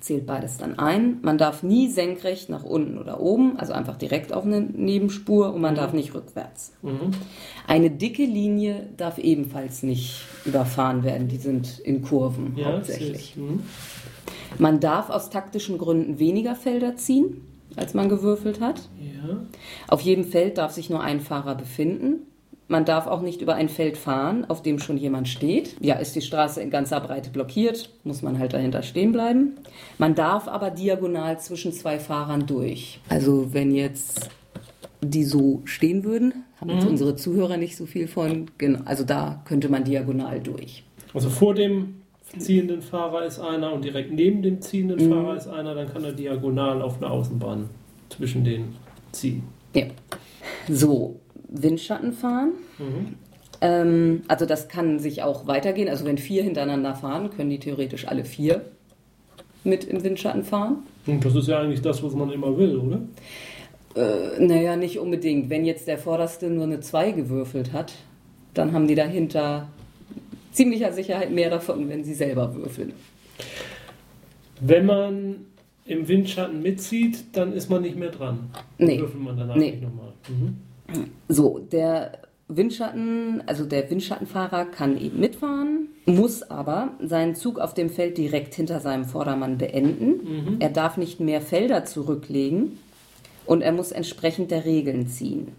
Zählt 0.00 0.26
beides 0.26 0.58
dann 0.58 0.78
ein. 0.78 1.18
Man 1.22 1.38
darf 1.38 1.62
nie 1.62 1.88
senkrecht 1.88 2.48
nach 2.48 2.64
unten 2.64 2.98
oder 2.98 3.20
oben, 3.20 3.58
also 3.58 3.72
einfach 3.72 3.96
direkt 3.96 4.32
auf 4.32 4.44
eine 4.44 4.60
Nebenspur 4.60 5.52
und 5.54 5.60
man 5.60 5.74
darf 5.74 5.92
nicht 5.92 6.14
rückwärts. 6.14 6.72
Eine 7.66 7.90
dicke 7.90 8.24
Linie 8.24 8.88
darf 8.96 9.18
ebenfalls 9.18 9.82
nicht 9.82 10.22
überfahren 10.44 11.02
werden, 11.04 11.28
die 11.28 11.38
sind 11.38 11.78
in 11.78 12.02
Kurven 12.02 12.54
Ja, 12.56 12.72
hauptsächlich. 12.72 13.36
mhm. 13.36 13.60
Man 14.58 14.80
darf 14.80 15.10
aus 15.10 15.30
taktischen 15.30 15.76
Gründen 15.78 16.18
weniger 16.18 16.54
Felder 16.54 16.96
ziehen, 16.96 17.42
als 17.76 17.94
man 17.94 18.08
gewürfelt 18.08 18.60
hat. 18.60 18.88
Ja. 18.98 19.40
Auf 19.88 20.00
jedem 20.00 20.24
Feld 20.24 20.58
darf 20.58 20.72
sich 20.72 20.88
nur 20.88 21.00
ein 21.02 21.20
Fahrer 21.20 21.54
befinden. 21.54 22.26
Man 22.68 22.84
darf 22.84 23.06
auch 23.06 23.20
nicht 23.22 23.40
über 23.42 23.54
ein 23.54 23.68
Feld 23.68 23.96
fahren, 23.96 24.44
auf 24.48 24.60
dem 24.62 24.78
schon 24.80 24.96
jemand 24.96 25.28
steht. 25.28 25.76
Ja, 25.80 25.94
ist 25.96 26.16
die 26.16 26.20
Straße 26.20 26.60
in 26.60 26.70
ganzer 26.70 27.00
Breite 27.00 27.30
blockiert, 27.30 27.90
muss 28.02 28.22
man 28.22 28.38
halt 28.40 28.54
dahinter 28.54 28.82
stehen 28.82 29.12
bleiben. 29.12 29.52
Man 29.98 30.16
darf 30.16 30.48
aber 30.48 30.70
diagonal 30.70 31.38
zwischen 31.38 31.72
zwei 31.72 32.00
Fahrern 32.00 32.46
durch. 32.46 32.98
Also 33.08 33.52
wenn 33.54 33.72
jetzt 33.72 34.30
die 35.00 35.22
so 35.24 35.62
stehen 35.64 36.02
würden, 36.02 36.44
haben 36.60 36.70
jetzt 36.70 36.86
unsere 36.86 37.14
Zuhörer 37.14 37.56
nicht 37.56 37.76
so 37.76 37.86
viel 37.86 38.08
von. 38.08 38.50
Genau, 38.58 38.80
also 38.84 39.04
da 39.04 39.42
könnte 39.44 39.68
man 39.68 39.84
diagonal 39.84 40.40
durch. 40.40 40.82
Also 41.14 41.30
vor 41.30 41.54
dem 41.54 42.00
ziehenden 42.38 42.82
Fahrer 42.82 43.24
ist 43.24 43.38
einer 43.38 43.72
und 43.72 43.84
direkt 43.84 44.10
neben 44.12 44.42
dem 44.42 44.60
ziehenden 44.60 45.06
Mhm. 45.06 45.12
Fahrer 45.12 45.36
ist 45.36 45.46
einer, 45.46 45.74
dann 45.74 45.92
kann 45.92 46.02
er 46.02 46.12
diagonal 46.12 46.82
auf 46.82 46.96
eine 46.96 47.10
Außenbahn 47.10 47.68
zwischen 48.08 48.42
denen 48.42 48.74
ziehen. 49.12 49.44
Ja. 49.74 49.84
So, 50.68 51.20
Windschatten 51.48 52.12
fahren. 52.12 52.52
Mhm. 52.78 53.14
Ähm, 53.60 54.22
also 54.28 54.44
das 54.46 54.68
kann 54.68 54.98
sich 54.98 55.22
auch 55.22 55.46
weitergehen. 55.46 55.88
Also 55.88 56.04
wenn 56.04 56.18
vier 56.18 56.42
hintereinander 56.42 56.94
fahren, 56.94 57.30
können 57.30 57.50
die 57.50 57.58
theoretisch 57.58 58.06
alle 58.08 58.24
vier 58.24 58.62
mit 59.64 59.84
im 59.84 60.02
Windschatten 60.04 60.44
fahren. 60.44 60.78
Und 61.06 61.24
das 61.24 61.34
ist 61.34 61.48
ja 61.48 61.60
eigentlich 61.60 61.82
das, 61.82 62.02
was 62.02 62.12
man 62.14 62.30
immer 62.30 62.56
will, 62.56 62.76
oder? 62.76 63.00
Äh, 63.96 64.40
naja, 64.44 64.76
nicht 64.76 64.98
unbedingt. 64.98 65.48
Wenn 65.50 65.64
jetzt 65.64 65.88
der 65.88 65.98
Vorderste 65.98 66.48
nur 66.50 66.64
eine 66.64 66.80
2 66.80 67.12
gewürfelt 67.12 67.72
hat, 67.72 67.94
dann 68.54 68.72
haben 68.72 68.86
die 68.86 68.94
dahinter 68.94 69.68
ziemlicher 70.52 70.92
Sicherheit 70.92 71.30
mehr 71.32 71.50
davon, 71.50 71.88
wenn 71.88 72.04
sie 72.04 72.14
selber 72.14 72.54
würfeln. 72.54 72.92
Wenn 74.60 74.86
man 74.86 75.36
im 75.84 76.08
Windschatten 76.08 76.62
mitzieht, 76.62 77.24
dann 77.36 77.52
ist 77.52 77.68
man 77.70 77.82
nicht 77.82 77.96
mehr 77.96 78.10
dran. 78.10 78.50
Dann 78.78 78.86
Nee. 78.88 78.98
Würfelt 78.98 79.22
man 79.22 79.36
danach 79.36 79.56
Nee. 79.56 79.70
nicht 79.72 79.82
nochmal. 79.82 80.12
Mhm. 80.28 80.56
So, 81.28 81.58
der 81.58 82.12
Windschatten, 82.48 83.42
also 83.46 83.64
der 83.64 83.90
Windschattenfahrer 83.90 84.66
kann 84.66 84.96
eben 84.98 85.18
mitfahren, 85.18 85.88
muss 86.06 86.42
aber 86.42 86.90
seinen 87.00 87.34
Zug 87.34 87.58
auf 87.58 87.74
dem 87.74 87.90
Feld 87.90 88.18
direkt 88.18 88.54
hinter 88.54 88.80
seinem 88.80 89.04
Vordermann 89.04 89.58
beenden. 89.58 90.58
Er 90.60 90.70
darf 90.70 90.96
nicht 90.96 91.18
mehr 91.18 91.40
Felder 91.40 91.84
zurücklegen 91.84 92.78
und 93.46 93.62
er 93.62 93.72
muss 93.72 93.90
entsprechend 93.90 94.50
der 94.50 94.64
Regeln 94.64 95.08
ziehen. 95.08 95.52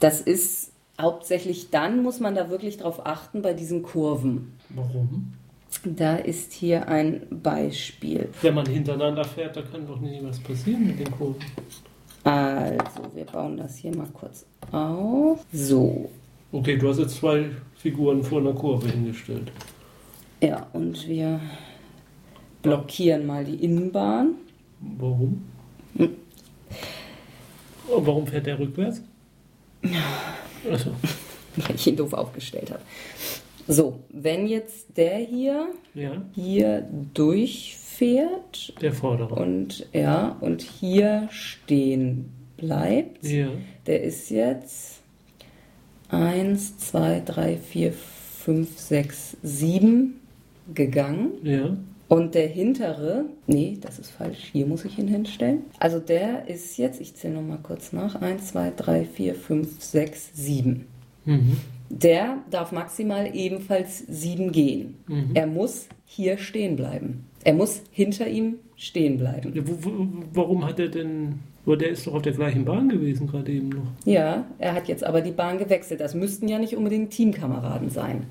Das 0.00 0.20
ist 0.20 0.72
hauptsächlich 1.00 1.70
dann, 1.70 2.02
muss 2.02 2.18
man 2.18 2.34
da 2.34 2.50
wirklich 2.50 2.78
drauf 2.78 3.06
achten, 3.06 3.42
bei 3.42 3.54
diesen 3.54 3.82
Kurven. 3.82 4.52
Warum? 4.70 5.34
Da 5.84 6.16
ist 6.16 6.52
hier 6.52 6.88
ein 6.88 7.22
Beispiel. 7.30 8.28
Wenn 8.42 8.54
man 8.54 8.66
hintereinander 8.66 9.24
fährt, 9.24 9.56
da 9.56 9.62
kann 9.62 9.86
doch 9.86 10.00
nicht 10.00 10.22
was 10.24 10.40
passieren 10.40 10.86
mit 10.86 10.98
den 10.98 11.10
Kurven. 11.12 11.40
Also, 12.24 13.02
wir 13.14 13.24
bauen 13.24 13.56
das 13.56 13.76
hier 13.76 13.96
mal 13.96 14.08
kurz 14.12 14.46
auf. 14.70 15.44
So, 15.52 16.08
Okay, 16.54 16.76
du 16.76 16.90
hast 16.90 16.98
jetzt 16.98 17.16
zwei 17.16 17.46
Figuren 17.76 18.22
vor 18.22 18.40
einer 18.40 18.52
Kurve 18.52 18.86
hingestellt. 18.86 19.50
Ja, 20.42 20.66
und 20.74 21.08
wir 21.08 21.40
blockieren 22.60 23.24
mal 23.24 23.42
die 23.42 23.64
Innenbahn. 23.64 24.34
Warum? 24.98 25.44
Hm. 25.96 26.14
Und 27.88 28.06
warum 28.06 28.26
fährt 28.26 28.46
der 28.46 28.58
rückwärts? 28.58 29.00
Also, 30.70 30.90
weil 31.56 31.74
ich 31.74 31.86
ihn 31.86 31.96
doof 31.96 32.12
aufgestellt 32.12 32.70
habe. 32.70 32.82
So, 33.66 34.00
wenn 34.10 34.46
jetzt 34.46 34.94
der 34.94 35.18
hier 35.18 35.68
ja, 35.94 36.20
hier 36.34 36.86
durchfährt 38.02 38.82
der 38.82 38.92
Vordere. 38.92 39.34
und 39.34 39.86
ja 39.92 40.36
und 40.40 40.62
hier 40.62 41.28
stehen 41.30 42.30
bleibt, 42.56 43.24
ja, 43.26 43.48
der 43.86 44.02
ist 44.02 44.30
jetzt 44.30 45.00
1, 46.08 46.78
2, 46.78 47.22
3, 47.24 47.56
4, 47.56 47.92
5, 47.92 48.78
6, 48.78 49.36
7 49.42 50.20
gegangen. 50.74 51.32
ja. 51.42 51.76
Und 52.08 52.34
der 52.34 52.46
hintere, 52.46 53.24
nee, 53.46 53.78
das 53.80 53.98
ist 53.98 54.10
falsch, 54.10 54.50
hier 54.52 54.66
muss 54.66 54.84
ich 54.84 54.98
ihn 54.98 55.08
hinstellen. 55.08 55.62
Also 55.78 55.98
der 55.98 56.46
ist 56.46 56.76
jetzt, 56.76 57.00
ich 57.00 57.14
zähle 57.14 57.32
nochmal 57.32 57.60
kurz 57.62 57.94
nach, 57.94 58.20
1, 58.20 58.48
2, 58.48 58.72
3, 58.76 59.04
4, 59.06 59.34
5, 59.34 59.80
6, 59.82 60.30
7. 60.34 60.86
Mhm. 61.24 61.56
Der 61.88 62.36
darf 62.50 62.70
maximal 62.70 63.34
ebenfalls 63.34 64.04
7 64.06 64.52
gehen. 64.52 64.96
Mhm. 65.06 65.30
Er 65.32 65.46
muss 65.46 65.86
hier 66.04 66.36
stehen 66.36 66.76
bleiben. 66.76 67.24
Er 67.44 67.54
muss 67.54 67.82
hinter 67.90 68.28
ihm 68.28 68.56
stehen 68.76 69.18
bleiben. 69.18 69.52
Ja, 69.54 69.62
wo, 69.66 69.76
wo, 69.80 70.06
warum 70.32 70.64
hat 70.64 70.78
er 70.78 70.88
denn. 70.88 71.40
Aber 71.64 71.76
der 71.76 71.90
ist 71.90 72.06
doch 72.06 72.14
auf 72.14 72.22
der 72.22 72.32
gleichen 72.32 72.64
Bahn 72.64 72.88
gewesen, 72.88 73.26
gerade 73.28 73.52
eben 73.52 73.68
noch. 73.68 73.86
Ja, 74.04 74.46
er 74.58 74.74
hat 74.74 74.88
jetzt 74.88 75.04
aber 75.04 75.20
die 75.20 75.30
Bahn 75.30 75.58
gewechselt. 75.58 76.00
Das 76.00 76.14
müssten 76.14 76.48
ja 76.48 76.58
nicht 76.58 76.76
unbedingt 76.76 77.10
Teamkameraden 77.10 77.88
sein. 77.88 78.24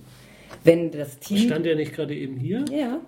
Wenn 0.63 0.91
das 0.91 1.18
Team. 1.20 1.38
Stand 1.38 1.65
er 1.65 1.75
nicht 1.75 1.94
gerade 1.94 2.13
eben 2.15 2.38
hier? 2.38 2.65
ja, 2.72 3.00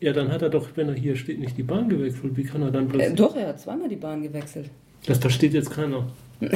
Ja, 0.00 0.12
dann 0.12 0.30
hat 0.30 0.42
er 0.42 0.50
doch, 0.50 0.68
wenn 0.74 0.88
er 0.88 0.94
hier 0.94 1.16
steht, 1.16 1.38
nicht 1.40 1.56
die 1.56 1.62
Bahn 1.62 1.88
gewechselt. 1.88 2.36
Wie 2.36 2.44
kann 2.44 2.60
er 2.62 2.70
dann 2.70 2.86
äh, 2.86 2.90
plötzlich. 2.90 3.14
doch, 3.16 3.36
er 3.36 3.48
hat 3.48 3.60
zweimal 3.60 3.88
die 3.88 3.96
Bahn 3.96 4.22
gewechselt. 4.22 4.70
Das 5.06 5.18
versteht 5.18 5.54
jetzt 5.54 5.70
keiner. 5.70 6.06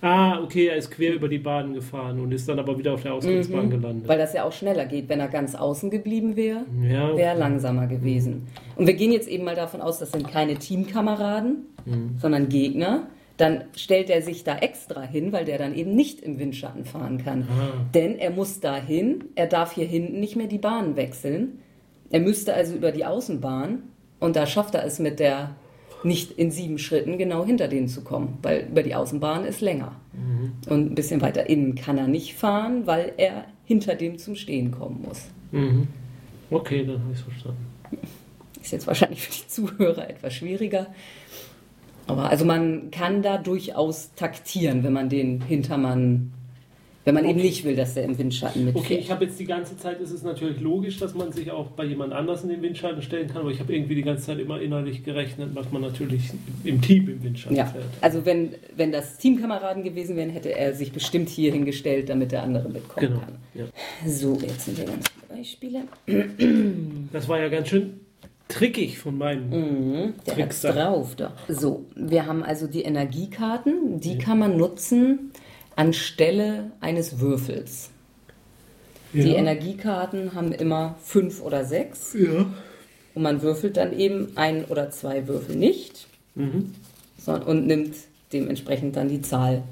ah, 0.00 0.40
okay, 0.42 0.66
er 0.68 0.76
ist 0.76 0.90
quer 0.90 1.14
über 1.14 1.28
die 1.28 1.38
Bahn 1.38 1.74
gefahren 1.74 2.20
und 2.20 2.32
ist 2.32 2.48
dann 2.48 2.58
aber 2.58 2.78
wieder 2.78 2.94
auf 2.94 3.02
der 3.02 3.14
Ausgangsbahn 3.14 3.70
gelandet. 3.70 4.08
Weil 4.08 4.18
das 4.18 4.32
ja 4.32 4.44
auch 4.44 4.52
schneller 4.52 4.86
geht. 4.86 5.08
Wenn 5.08 5.20
er 5.20 5.28
ganz 5.28 5.54
außen 5.54 5.90
geblieben 5.90 6.36
wäre, 6.36 6.64
Ja, 6.82 7.16
wäre 7.16 7.38
langsamer 7.38 7.86
gewesen. 7.86 8.46
Und 8.76 8.86
wir 8.86 8.94
gehen 8.94 9.12
jetzt 9.12 9.28
eben 9.28 9.44
mal 9.44 9.56
davon 9.56 9.80
aus, 9.80 9.98
das 9.98 10.12
sind 10.12 10.28
keine 10.28 10.56
Teamkameraden, 10.56 11.66
sondern 12.18 12.48
Gegner. 12.48 13.08
Dann 13.38 13.64
stellt 13.76 14.10
er 14.10 14.20
sich 14.20 14.42
da 14.42 14.58
extra 14.58 15.02
hin, 15.02 15.32
weil 15.32 15.44
der 15.44 15.58
dann 15.58 15.72
eben 15.74 15.94
nicht 15.94 16.20
im 16.20 16.40
Windschatten 16.40 16.84
fahren 16.84 17.18
kann. 17.18 17.42
Ah. 17.48 17.86
Denn 17.94 18.18
er 18.18 18.30
muss 18.30 18.58
dahin, 18.58 19.24
er 19.36 19.46
darf 19.46 19.72
hier 19.72 19.86
hinten 19.86 20.18
nicht 20.18 20.34
mehr 20.34 20.48
die 20.48 20.58
Bahn 20.58 20.96
wechseln. 20.96 21.60
Er 22.10 22.18
müsste 22.20 22.52
also 22.52 22.74
über 22.74 22.90
die 22.90 23.04
Außenbahn 23.04 23.84
und 24.18 24.34
da 24.34 24.46
schafft 24.46 24.74
er 24.74 24.84
es 24.84 24.98
mit 24.98 25.20
der 25.20 25.54
nicht 26.04 26.32
in 26.32 26.50
sieben 26.50 26.78
Schritten 26.78 27.18
genau 27.18 27.44
hinter 27.44 27.68
denen 27.68 27.88
zu 27.88 28.02
kommen, 28.02 28.38
weil 28.42 28.68
über 28.70 28.82
die 28.82 28.94
Außenbahn 28.94 29.44
ist 29.44 29.60
länger. 29.60 29.92
Und 30.68 30.92
ein 30.92 30.94
bisschen 30.94 31.20
weiter 31.20 31.48
innen 31.48 31.74
kann 31.74 31.98
er 31.98 32.08
nicht 32.08 32.34
fahren, 32.34 32.86
weil 32.86 33.12
er 33.16 33.44
hinter 33.64 33.94
dem 33.94 34.18
zum 34.18 34.34
Stehen 34.34 34.70
kommen 34.70 35.04
muss. 35.06 35.26
Mhm. 35.52 35.88
Okay, 36.50 36.84
dann 36.84 37.00
habe 37.00 37.12
ich 37.12 37.18
es 37.18 37.24
verstanden. 37.24 37.66
Ist 38.60 38.72
jetzt 38.72 38.86
wahrscheinlich 38.86 39.22
für 39.22 39.32
die 39.32 39.48
Zuhörer 39.48 40.08
etwas 40.08 40.34
schwieriger. 40.34 40.88
Aber 42.06 42.30
also 42.30 42.44
man 42.44 42.90
kann 42.90 43.22
da 43.22 43.36
durchaus 43.38 44.14
taktieren, 44.14 44.82
wenn 44.82 44.94
man 44.94 45.08
den 45.08 45.42
Hintermann, 45.42 46.32
wenn 47.08 47.14
man 47.14 47.24
eben 47.24 47.38
Okay. 47.38 47.48
nicht 47.48 47.64
will, 47.64 47.74
dass 47.74 47.94
der 47.94 48.04
im 48.04 48.18
Windschatten 48.18 48.64
mitfährt. 48.66 48.84
Okay, 48.84 48.96
ich 48.98 49.10
habe 49.10 49.24
jetzt 49.24 49.40
die 49.40 49.44
ganze 49.46 49.76
Zeit, 49.76 50.00
ist 50.00 50.10
es 50.12 50.22
natürlich 50.22 50.60
logisch, 50.60 50.98
dass 50.98 51.14
man 51.14 51.32
sich 51.32 51.50
auch 51.50 51.68
bei 51.68 51.84
jemand 51.84 52.12
anders 52.12 52.42
in 52.42 52.50
den 52.50 52.62
Windschatten 52.62 53.02
stellen 53.02 53.26
kann, 53.28 53.38
aber 53.38 53.50
ich 53.50 53.60
habe 53.60 53.74
irgendwie 53.74 53.94
die 53.94 54.02
ganze 54.02 54.24
Zeit 54.26 54.38
immer 54.38 54.60
innerlich 54.60 55.02
gerechnet, 55.04 55.56
dass 55.56 55.72
man 55.72 55.82
natürlich 55.82 56.30
im 56.64 56.80
Team 56.82 57.08
im 57.08 57.22
Windschatten 57.24 57.56
ja, 57.56 57.66
fährt. 57.66 57.84
also 58.00 58.24
wenn, 58.26 58.50
wenn 58.76 58.92
das 58.92 59.16
Teamkameraden 59.18 59.82
gewesen 59.82 60.16
wären, 60.16 60.30
hätte 60.30 60.54
er 60.56 60.74
sich 60.74 60.92
bestimmt 60.92 61.28
hier 61.28 61.50
hingestellt, 61.52 62.08
damit 62.10 62.30
der 62.32 62.42
andere 62.42 62.68
mitkommen 62.68 63.08
Genau. 63.08 63.20
kann. 63.20 63.36
Ja. 63.54 63.64
So, 64.06 64.38
jetzt 64.40 64.66
sind 64.66 64.78
wir 64.78 64.84
ganz 64.84 65.06
Beispiele. 65.28 65.82
Das 67.12 67.28
war 67.28 67.40
ja 67.40 67.48
ganz 67.48 67.68
schön 67.68 68.00
trickig 68.48 68.98
von 68.98 69.16
meinem. 69.18 69.48
Mhm, 69.50 70.14
der 70.26 70.34
Trickster. 70.34 70.72
drauf 70.72 71.14
da. 71.16 71.32
So, 71.48 71.84
wir 71.96 72.26
haben 72.26 72.42
also 72.42 72.66
die 72.66 72.82
Energiekarten, 72.82 74.00
die 74.00 74.18
kann 74.18 74.38
man 74.38 74.56
nutzen 74.56 75.30
anstelle 75.78 76.72
eines 76.80 77.20
Würfels. 77.20 77.90
Die 79.12 79.20
Ja. 79.20 79.36
Energiekarten 79.36 80.34
haben 80.34 80.52
immer 80.52 80.96
fünf 81.02 81.40
oder 81.40 81.64
sechs 81.64 82.14
Ja. 82.14 82.46
und 83.14 83.22
man 83.22 83.42
würfelt 83.42 83.76
dann 83.76 83.96
eben 83.96 84.32
ein 84.36 84.64
oder 84.66 84.90
zwei 84.90 85.28
Würfel 85.28 85.56
nicht 85.56 86.06
Mhm. 86.34 86.74
sondern, 87.16 87.42
und 87.44 87.66
nimmt 87.66 87.94
dementsprechend 88.32 88.96
dann 88.96 89.08
die 89.08 89.22
Zahl. 89.22 89.62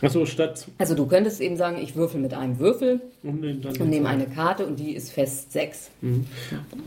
Achso, 0.00 0.26
statt. 0.26 0.66
Also 0.78 0.94
du 0.94 1.06
könntest 1.06 1.40
eben 1.40 1.56
sagen, 1.56 1.76
ich 1.80 1.94
würfel 1.94 2.20
mit 2.20 2.34
einem 2.34 2.58
Würfel 2.58 3.00
Und 3.22 3.40
nehm 3.40 3.60
dann 3.62 3.76
und 3.76 3.88
nehme 3.90 4.08
eine 4.08 4.26
Karte 4.26 4.66
und 4.66 4.78
die 4.80 4.92
ist 4.96 5.12
fest 5.12 5.52
sechs. 5.52 5.90
Mhm. 6.00 6.26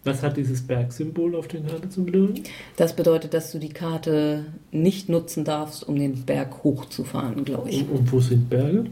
Was 0.03 0.21
hat 0.23 0.35
dieses 0.35 0.65
Bergsymbol 0.65 1.35
auf 1.35 1.47
der 1.47 1.61
Karte 1.61 1.87
zu 1.89 2.03
bedeuten? 2.03 2.43
Das 2.75 2.93
bedeutet, 2.95 3.33
dass 3.33 3.51
du 3.51 3.59
die 3.59 3.69
Karte 3.69 4.45
nicht 4.71 5.07
nutzen 5.07 5.45
darfst, 5.45 5.87
um 5.87 5.95
den 5.95 6.25
Berg 6.25 6.63
hochzufahren, 6.63 7.45
glaube 7.45 7.69
ich. 7.69 7.81
Und, 7.81 7.91
und 7.99 8.11
wo 8.11 8.19
sind 8.19 8.49
Berge? 8.49 8.85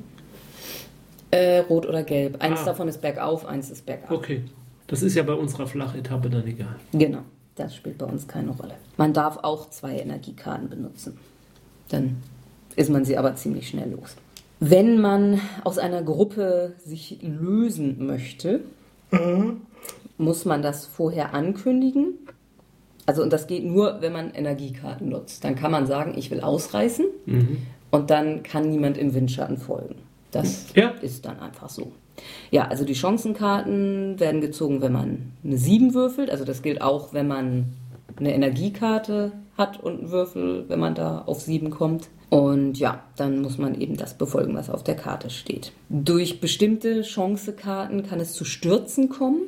Äh, 1.32 1.60
rot 1.62 1.86
oder 1.88 2.04
gelb. 2.04 2.42
Eins 2.42 2.60
Ah. 2.62 2.66
davon 2.66 2.88
ist 2.88 3.02
bergauf, 3.02 3.46
eins 3.46 3.72
ist 3.72 3.86
bergab. 3.86 4.12
Okay, 4.12 4.44
Das 4.88 5.02
ist 5.02 5.16
ja 5.16 5.24
bei 5.24 5.34
unserer 5.34 5.66
Flachetappe 5.66 6.30
dann 6.30 6.46
egal. 6.46 6.76
Genau, 6.92 7.22
das 7.56 7.76
spielt 7.76 7.98
bei 7.98 8.06
uns 8.06 8.28
keine 8.28 8.52
Rolle. 8.52 8.76
Man 8.98 9.14
darf 9.14 9.38
auch 9.42 9.70
zwei 9.70 9.98
Energiekarten 9.98 10.70
benutzen. 10.70 11.18
Dann 11.90 12.18
ist 12.76 12.90
man 12.90 13.06
sie 13.06 13.18
aber 13.18 13.36
ziemlich 13.36 13.68
schnell 13.70 13.92
los. 13.92 14.16
Wenn 14.60 15.00
man 15.02 15.42
aus 15.64 15.78
einer 15.78 16.04
Gruppe 16.04 16.74
sich 16.84 17.20
lösen 17.22 18.06
möchte, 18.06 18.62
muss 20.18 20.46
man 20.46 20.62
das 20.62 20.86
vorher 20.86 21.34
ankündigen. 21.34 22.14
Also, 23.06 23.22
und 23.22 23.34
das 23.34 23.48
geht 23.48 23.66
nur, 23.66 23.98
wenn 24.00 24.14
man 24.14 24.32
Energiekarten 24.32 25.10
nutzt. 25.10 25.44
Dann 25.44 25.56
kann 25.56 25.72
man 25.72 25.86
sagen, 25.88 26.14
ich 26.18 26.32
will 26.32 26.40
ausreißen 26.40 27.06
und 27.92 28.10
dann 28.10 28.44
kann 28.44 28.70
niemand 28.70 28.98
im 28.98 29.14
Windschatten 29.14 29.58
folgen. 29.58 29.96
Das 30.32 30.68
Ja. 30.76 30.90
ist 31.02 31.26
dann 31.26 31.40
einfach 31.40 31.70
so. 31.70 31.92
Ja, 32.52 32.68
also 32.68 32.86
die 32.86 32.96
Chancenkarten 32.96 34.20
werden 34.20 34.40
gezogen, 34.40 34.82
wenn 34.82 34.94
man 34.94 35.34
eine 35.44 35.58
7 35.58 35.94
würfelt. 35.94 36.30
Also 36.30 36.46
das 36.46 36.62
gilt 36.62 36.82
auch, 36.82 37.14
wenn 37.14 37.28
man 37.28 37.74
eine 38.16 38.34
Energiekarte 38.34 39.32
hat 39.58 39.84
und 39.84 40.00
einen 40.00 40.12
Würfel, 40.12 40.66
wenn 40.70 40.80
man 40.80 40.96
da 40.96 41.24
auf 41.26 41.42
7 41.42 41.70
kommt. 41.70 42.08
Und 42.34 42.80
ja, 42.80 43.04
dann 43.16 43.44
muss 43.44 43.60
man 43.60 43.80
eben 43.80 43.96
das 43.96 44.16
befolgen, 44.16 44.56
was 44.56 44.72
auf 44.72 44.84
der 44.84 44.96
Karte 44.96 45.30
steht. 45.30 45.72
Durch 45.90 46.42
bestimmte 46.42 47.04
Chancekarten 47.04 48.02
kann 48.02 48.20
es 48.20 48.34
zu 48.34 48.44
Stürzen 48.44 49.10
kommen. 49.10 49.42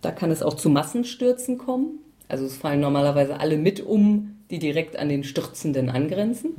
Da 0.00 0.12
kann 0.12 0.30
es 0.30 0.42
auch 0.42 0.54
zu 0.54 0.70
Massenstürzen 0.70 1.58
kommen. 1.58 1.98
Also 2.28 2.46
es 2.46 2.56
fallen 2.56 2.80
normalerweise 2.80 3.38
alle 3.38 3.58
mit 3.58 3.84
um, 3.84 4.38
die 4.50 4.58
direkt 4.58 4.98
an 4.98 5.10
den 5.10 5.24
Stürzenden 5.24 5.90
angrenzen. 5.90 6.56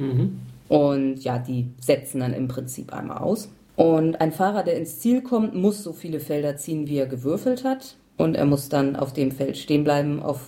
Und 0.68 1.24
ja, 1.24 1.40
die 1.40 1.66
setzen 1.82 2.20
dann 2.20 2.34
im 2.34 2.48
Prinzip 2.48 2.94
einmal 2.94 3.18
aus. 3.18 3.50
Und 3.76 4.22
ein 4.22 4.32
Fahrer, 4.32 4.62
der 4.62 4.78
ins 4.78 5.00
Ziel 5.00 5.24
kommt, 5.24 5.56
muss 5.56 5.82
so 5.82 5.92
viele 5.92 6.20
Felder 6.20 6.56
ziehen, 6.56 6.88
wie 6.88 6.98
er 6.98 7.08
gewürfelt 7.08 7.64
hat. 7.64 7.96
Und 8.18 8.36
er 8.36 8.46
muss 8.46 8.70
dann 8.70 8.96
auf 8.96 9.12
dem 9.12 9.32
Feld 9.32 9.58
stehen 9.58 9.84
bleiben, 9.84 10.22
auf 10.22 10.42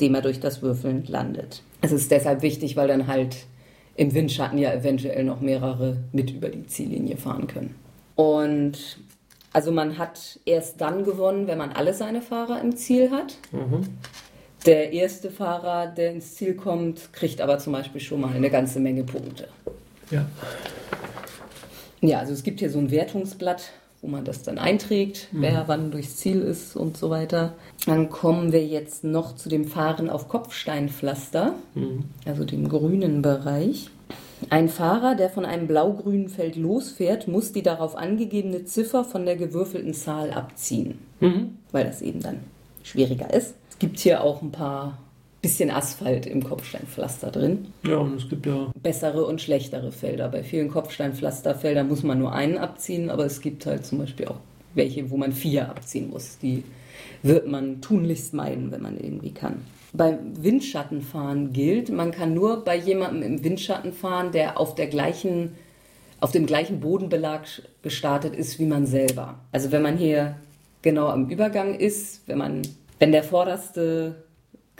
dem 0.00 0.14
er 0.14 0.22
durch 0.22 0.40
das 0.40 0.62
Würfeln 0.62 1.04
landet. 1.06 1.62
Es 1.82 1.92
ist 1.92 2.10
deshalb 2.10 2.40
wichtig, 2.40 2.76
weil 2.76 2.88
dann 2.88 3.08
halt 3.08 3.36
im 4.00 4.14
Windschatten 4.14 4.56
ja 4.56 4.72
eventuell 4.72 5.24
noch 5.24 5.42
mehrere 5.42 5.98
mit 6.12 6.30
über 6.30 6.48
die 6.48 6.66
Ziellinie 6.66 7.18
fahren 7.18 7.46
können. 7.46 7.74
Und 8.14 8.98
also 9.52 9.72
man 9.72 9.98
hat 9.98 10.40
erst 10.46 10.80
dann 10.80 11.04
gewonnen, 11.04 11.46
wenn 11.46 11.58
man 11.58 11.72
alle 11.72 11.92
seine 11.92 12.22
Fahrer 12.22 12.62
im 12.62 12.74
Ziel 12.76 13.10
hat. 13.10 13.36
Der 14.64 14.94
erste 14.94 15.30
Fahrer, 15.30 15.86
der 15.88 16.12
ins 16.12 16.34
Ziel 16.34 16.54
kommt, 16.54 17.12
kriegt 17.12 17.42
aber 17.42 17.58
zum 17.58 17.74
Beispiel 17.74 18.00
schon 18.00 18.22
mal 18.22 18.32
eine 18.32 18.48
ganze 18.48 18.80
Menge 18.80 19.04
Punkte. 19.04 19.48
Ja. 20.10 20.24
Ja, 22.00 22.20
also 22.20 22.32
es 22.32 22.42
gibt 22.42 22.60
hier 22.60 22.70
so 22.70 22.78
ein 22.78 22.90
Wertungsblatt, 22.90 23.70
wo 24.02 24.08
man 24.08 24.24
das 24.24 24.42
dann 24.42 24.58
einträgt, 24.58 25.28
wer 25.32 25.64
wann 25.66 25.90
durchs 25.90 26.16
Ziel 26.16 26.40
ist 26.40 26.74
und 26.74 26.96
so 26.96 27.10
weiter. 27.10 27.52
Dann 27.86 28.08
kommen 28.08 28.50
wir 28.50 28.64
jetzt 28.64 29.04
noch 29.04 29.34
zu 29.36 29.48
dem 29.48 29.66
Fahren 29.66 30.08
auf 30.08 30.28
Kopfsteinpflaster, 30.28 31.54
also 32.24 32.44
dem 32.44 32.68
grünen 32.68 33.20
Bereich. 33.20 33.90
Ein 34.48 34.70
Fahrer, 34.70 35.16
der 35.16 35.28
von 35.28 35.44
einem 35.44 35.66
blau-grünen 35.66 36.30
Feld 36.30 36.56
losfährt, 36.56 37.28
muss 37.28 37.52
die 37.52 37.62
darauf 37.62 37.94
angegebene 37.94 38.64
Ziffer 38.64 39.04
von 39.04 39.26
der 39.26 39.36
gewürfelten 39.36 39.92
Zahl 39.92 40.32
abziehen, 40.32 40.98
weil 41.72 41.84
das 41.84 42.00
eben 42.00 42.20
dann 42.20 42.40
schwieriger 42.82 43.32
ist. 43.34 43.54
Es 43.68 43.78
gibt 43.78 43.98
hier 43.98 44.24
auch 44.24 44.40
ein 44.40 44.50
paar 44.50 44.96
bisschen 45.42 45.70
Asphalt 45.70 46.26
im 46.26 46.44
Kopfsteinpflaster 46.44 47.30
drin 47.30 47.68
Ja, 47.82 47.96
und 47.96 48.16
es 48.16 48.28
gibt 48.28 48.46
ja. 48.46 48.70
bessere 48.82 49.24
und 49.24 49.40
schlechtere 49.40 49.90
Felder. 49.90 50.28
Bei 50.28 50.42
vielen 50.42 50.68
Kopfsteinpflasterfeldern 50.70 51.88
muss 51.88 52.02
man 52.02 52.18
nur 52.18 52.32
einen 52.32 52.58
abziehen, 52.58 53.10
aber 53.10 53.24
es 53.24 53.40
gibt 53.40 53.64
halt 53.66 53.86
zum 53.86 53.98
Beispiel 53.98 54.26
auch 54.28 54.40
welche, 54.74 55.10
wo 55.10 55.16
man 55.16 55.32
vier 55.32 55.68
abziehen 55.68 56.10
muss. 56.10 56.38
Die 56.38 56.64
wird 57.22 57.46
man 57.48 57.80
tunlichst 57.80 58.34
meiden, 58.34 58.70
wenn 58.70 58.82
man 58.82 58.98
irgendwie 58.98 59.32
kann. 59.32 59.64
Beim 59.92 60.42
Windschattenfahren 60.42 61.52
gilt, 61.52 61.88
man 61.88 62.12
kann 62.12 62.34
nur 62.34 62.64
bei 62.64 62.76
jemandem 62.76 63.22
im 63.22 63.44
Windschatten 63.44 63.92
fahren, 63.92 64.30
der 64.32 64.60
auf 64.60 64.74
der 64.74 64.86
gleichen, 64.86 65.56
auf 66.20 66.30
dem 66.30 66.46
gleichen 66.46 66.80
Bodenbelag 66.80 67.46
gestartet 67.82 68.36
ist 68.36 68.58
wie 68.58 68.66
man 68.66 68.86
selber. 68.86 69.40
Also 69.50 69.72
wenn 69.72 69.82
man 69.82 69.96
hier 69.96 70.36
genau 70.82 71.08
am 71.08 71.28
Übergang 71.28 71.74
ist, 71.74 72.22
wenn 72.28 72.38
man, 72.38 72.62
wenn 73.00 73.10
der 73.10 73.24
vorderste 73.24 74.22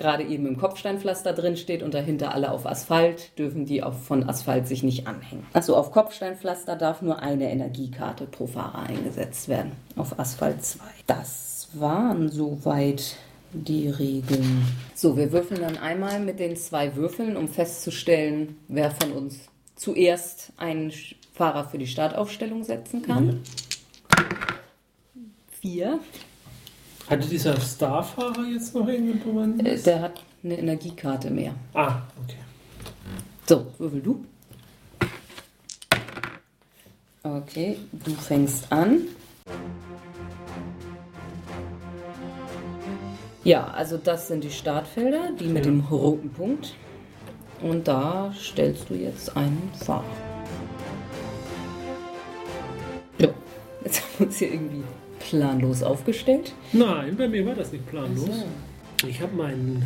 gerade 0.00 0.24
eben 0.24 0.46
im 0.46 0.56
Kopfsteinpflaster 0.56 1.34
drin 1.34 1.56
steht 1.56 1.82
und 1.82 1.94
dahinter 1.94 2.34
alle 2.34 2.50
auf 2.50 2.66
Asphalt, 2.66 3.38
dürfen 3.38 3.66
die 3.66 3.82
auch 3.82 3.92
von 3.92 4.28
Asphalt 4.28 4.66
sich 4.66 4.82
nicht 4.82 5.06
anhängen. 5.06 5.46
Also 5.52 5.76
auf 5.76 5.92
Kopfsteinpflaster 5.92 6.74
darf 6.74 7.02
nur 7.02 7.20
eine 7.20 7.50
Energiekarte 7.50 8.24
pro 8.24 8.46
Fahrer 8.46 8.86
eingesetzt 8.88 9.48
werden. 9.48 9.72
Auf 9.96 10.18
Asphalt 10.18 10.64
zwei. 10.64 10.84
Das 11.06 11.68
waren 11.74 12.30
soweit 12.30 13.16
die 13.52 13.88
Regeln. 13.88 14.64
So, 14.94 15.16
wir 15.16 15.32
würfeln 15.32 15.60
dann 15.60 15.76
einmal 15.76 16.18
mit 16.20 16.40
den 16.40 16.56
zwei 16.56 16.96
Würfeln, 16.96 17.36
um 17.36 17.48
festzustellen, 17.48 18.56
wer 18.68 18.90
von 18.90 19.12
uns 19.12 19.38
zuerst 19.76 20.52
einen 20.56 20.92
Fahrer 21.34 21.68
für 21.68 21.78
die 21.78 21.86
Startaufstellung 21.86 22.64
setzen 22.64 23.02
kann. 23.02 23.40
Vier. 25.60 26.00
Hatte 27.10 27.26
dieser 27.28 27.60
Starfahrer 27.60 28.44
jetzt 28.44 28.72
noch 28.72 28.86
irgendeine 28.86 29.20
Äh, 29.20 29.24
Bewandtnis? 29.24 29.82
Der 29.82 30.00
hat 30.00 30.22
eine 30.44 30.56
Energiekarte 30.56 31.28
mehr. 31.28 31.54
Ah, 31.74 32.02
okay. 32.22 32.36
So, 33.48 33.66
würfel 33.78 34.00
du. 34.00 34.24
Okay, 37.24 37.78
du 37.92 38.12
fängst 38.12 38.70
an. 38.70 39.00
Ja, 43.42 43.64
also 43.66 43.96
das 43.96 44.28
sind 44.28 44.44
die 44.44 44.50
Startfelder, 44.50 45.32
die 45.32 45.48
mit 45.48 45.64
dem 45.64 45.80
roten 45.80 46.30
Punkt. 46.30 46.74
Und 47.60 47.88
da 47.88 48.32
stellst 48.38 48.88
du 48.88 48.94
jetzt 48.94 49.36
einen 49.36 49.68
Fahrer. 49.84 50.04
Ja, 53.18 53.28
jetzt 53.84 54.00
haben 54.02 54.08
wir 54.18 54.26
uns 54.28 54.36
hier 54.38 54.52
irgendwie 54.52 54.84
planlos 55.30 55.82
aufgestellt. 55.82 56.52
Nein, 56.72 57.16
bei 57.16 57.28
mir 57.28 57.46
war 57.46 57.54
das 57.54 57.72
nicht 57.72 57.88
planlos. 57.88 58.28
Ach 59.02 59.06
Ich 59.08 59.20
habe 59.20 59.34
meinen, 59.36 59.84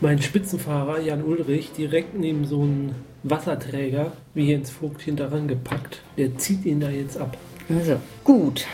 meinen 0.00 0.22
Spitzenfahrer 0.22 1.00
Jan 1.00 1.22
Ulrich 1.22 1.72
direkt 1.72 2.18
neben 2.18 2.44
so 2.44 2.62
einen 2.62 2.94
Wasserträger 3.22 4.12
wie 4.34 4.50
Jens 4.50 4.70
Vogt 4.70 5.02
hinterher 5.02 5.40
gepackt. 5.40 6.02
Der 6.16 6.36
zieht 6.38 6.64
ihn 6.64 6.80
da 6.80 6.90
jetzt 6.90 7.18
ab. 7.18 7.36
Also, 7.68 7.96
gut. 8.24 8.66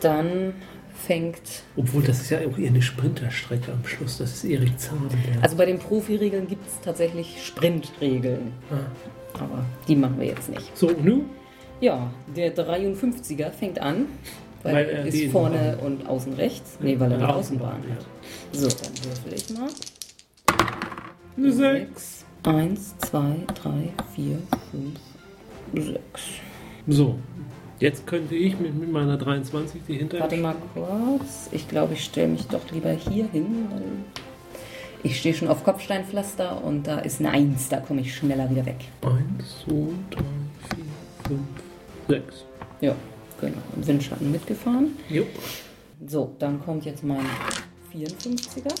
Dann 0.00 0.54
fängt 0.94 1.64
Obwohl, 1.76 2.02
das 2.02 2.20
ist 2.20 2.30
ja 2.30 2.38
auch 2.40 2.58
eher 2.58 2.68
eine 2.68 2.82
Sprinterstrecke 2.82 3.72
am 3.72 3.84
Schluss. 3.86 4.18
Das 4.18 4.34
ist 4.34 4.44
Erik 4.44 4.78
Zahn. 4.78 5.08
Also 5.40 5.56
bei 5.56 5.66
den 5.66 5.78
Profiregeln 5.78 6.46
gibt 6.46 6.66
es 6.66 6.80
tatsächlich 6.80 7.42
Sprintregeln. 7.42 8.52
Ah. 8.70 9.40
Aber 9.42 9.64
die 9.88 9.96
machen 9.96 10.18
wir 10.18 10.26
jetzt 10.26 10.50
nicht. 10.50 10.76
So, 10.76 10.88
und 10.88 11.04
nu? 11.04 11.24
Ja, 11.80 12.12
der 12.36 12.54
53er 12.54 13.50
fängt 13.50 13.80
an. 13.80 14.06
Weil, 14.62 14.74
Weil 14.74 14.84
er 14.86 14.98
er 15.00 15.06
ist 15.06 15.32
vorne 15.32 15.78
und 15.78 16.06
außen 16.06 16.34
rechts. 16.34 16.76
Nee, 16.80 16.98
weil 17.00 17.10
er 17.12 17.18
eine 17.18 17.26
Ja, 17.28 17.34
Außenbahn 17.34 17.78
Außenbahn, 17.78 17.96
hat. 17.96 18.06
So, 18.52 18.68
dann 18.68 19.04
würfel 19.04 19.32
ich 19.34 19.50
mal. 19.50 19.68
Eine 21.36 21.52
Sechs. 21.52 22.24
Eins, 22.42 22.96
zwei, 22.98 23.36
drei, 23.54 23.92
vier, 24.14 24.38
fünf, 24.70 24.98
sechs. 25.74 26.22
So, 26.86 27.18
jetzt 27.80 28.06
könnte 28.06 28.34
ich 28.34 28.58
mit, 28.58 28.74
mit 28.78 28.90
meiner 28.90 29.18
23 29.18 29.82
die 29.86 29.94
hinter. 29.98 30.20
Warte 30.20 30.36
mal 30.38 30.56
kurz. 30.72 31.50
Ich 31.52 31.68
glaube, 31.68 31.92
ich 31.94 32.04
stelle 32.04 32.28
mich 32.28 32.46
doch 32.46 32.62
lieber 32.72 32.90
hier 32.92 33.26
hin, 33.30 33.66
weil 33.70 33.82
ich 35.02 35.18
stehe 35.18 35.34
schon 35.34 35.48
auf 35.48 35.64
Kopfsteinpflaster 35.64 36.64
und 36.64 36.86
da 36.86 37.00
ist 37.00 37.20
eine 37.20 37.30
Eins. 37.30 37.68
Da 37.68 37.78
komme 37.78 38.00
ich 38.00 38.14
schneller 38.14 38.48
wieder 38.50 38.64
weg. 38.64 38.86
Eins, 39.02 39.60
zwei, 39.64 39.88
drei, 40.10 40.22
vier, 40.74 40.84
fünf, 41.28 41.40
sechs. 42.08 42.44
Ja, 42.80 42.94
genau. 43.40 43.58
Im 43.76 43.86
Windschatten 43.86 44.30
mitgefahren. 44.30 44.96
Jo. 45.08 45.24
So, 46.06 46.34
dann 46.38 46.60
kommt 46.60 46.84
jetzt 46.84 47.02
mein 47.04 47.24
54er. 47.94 48.72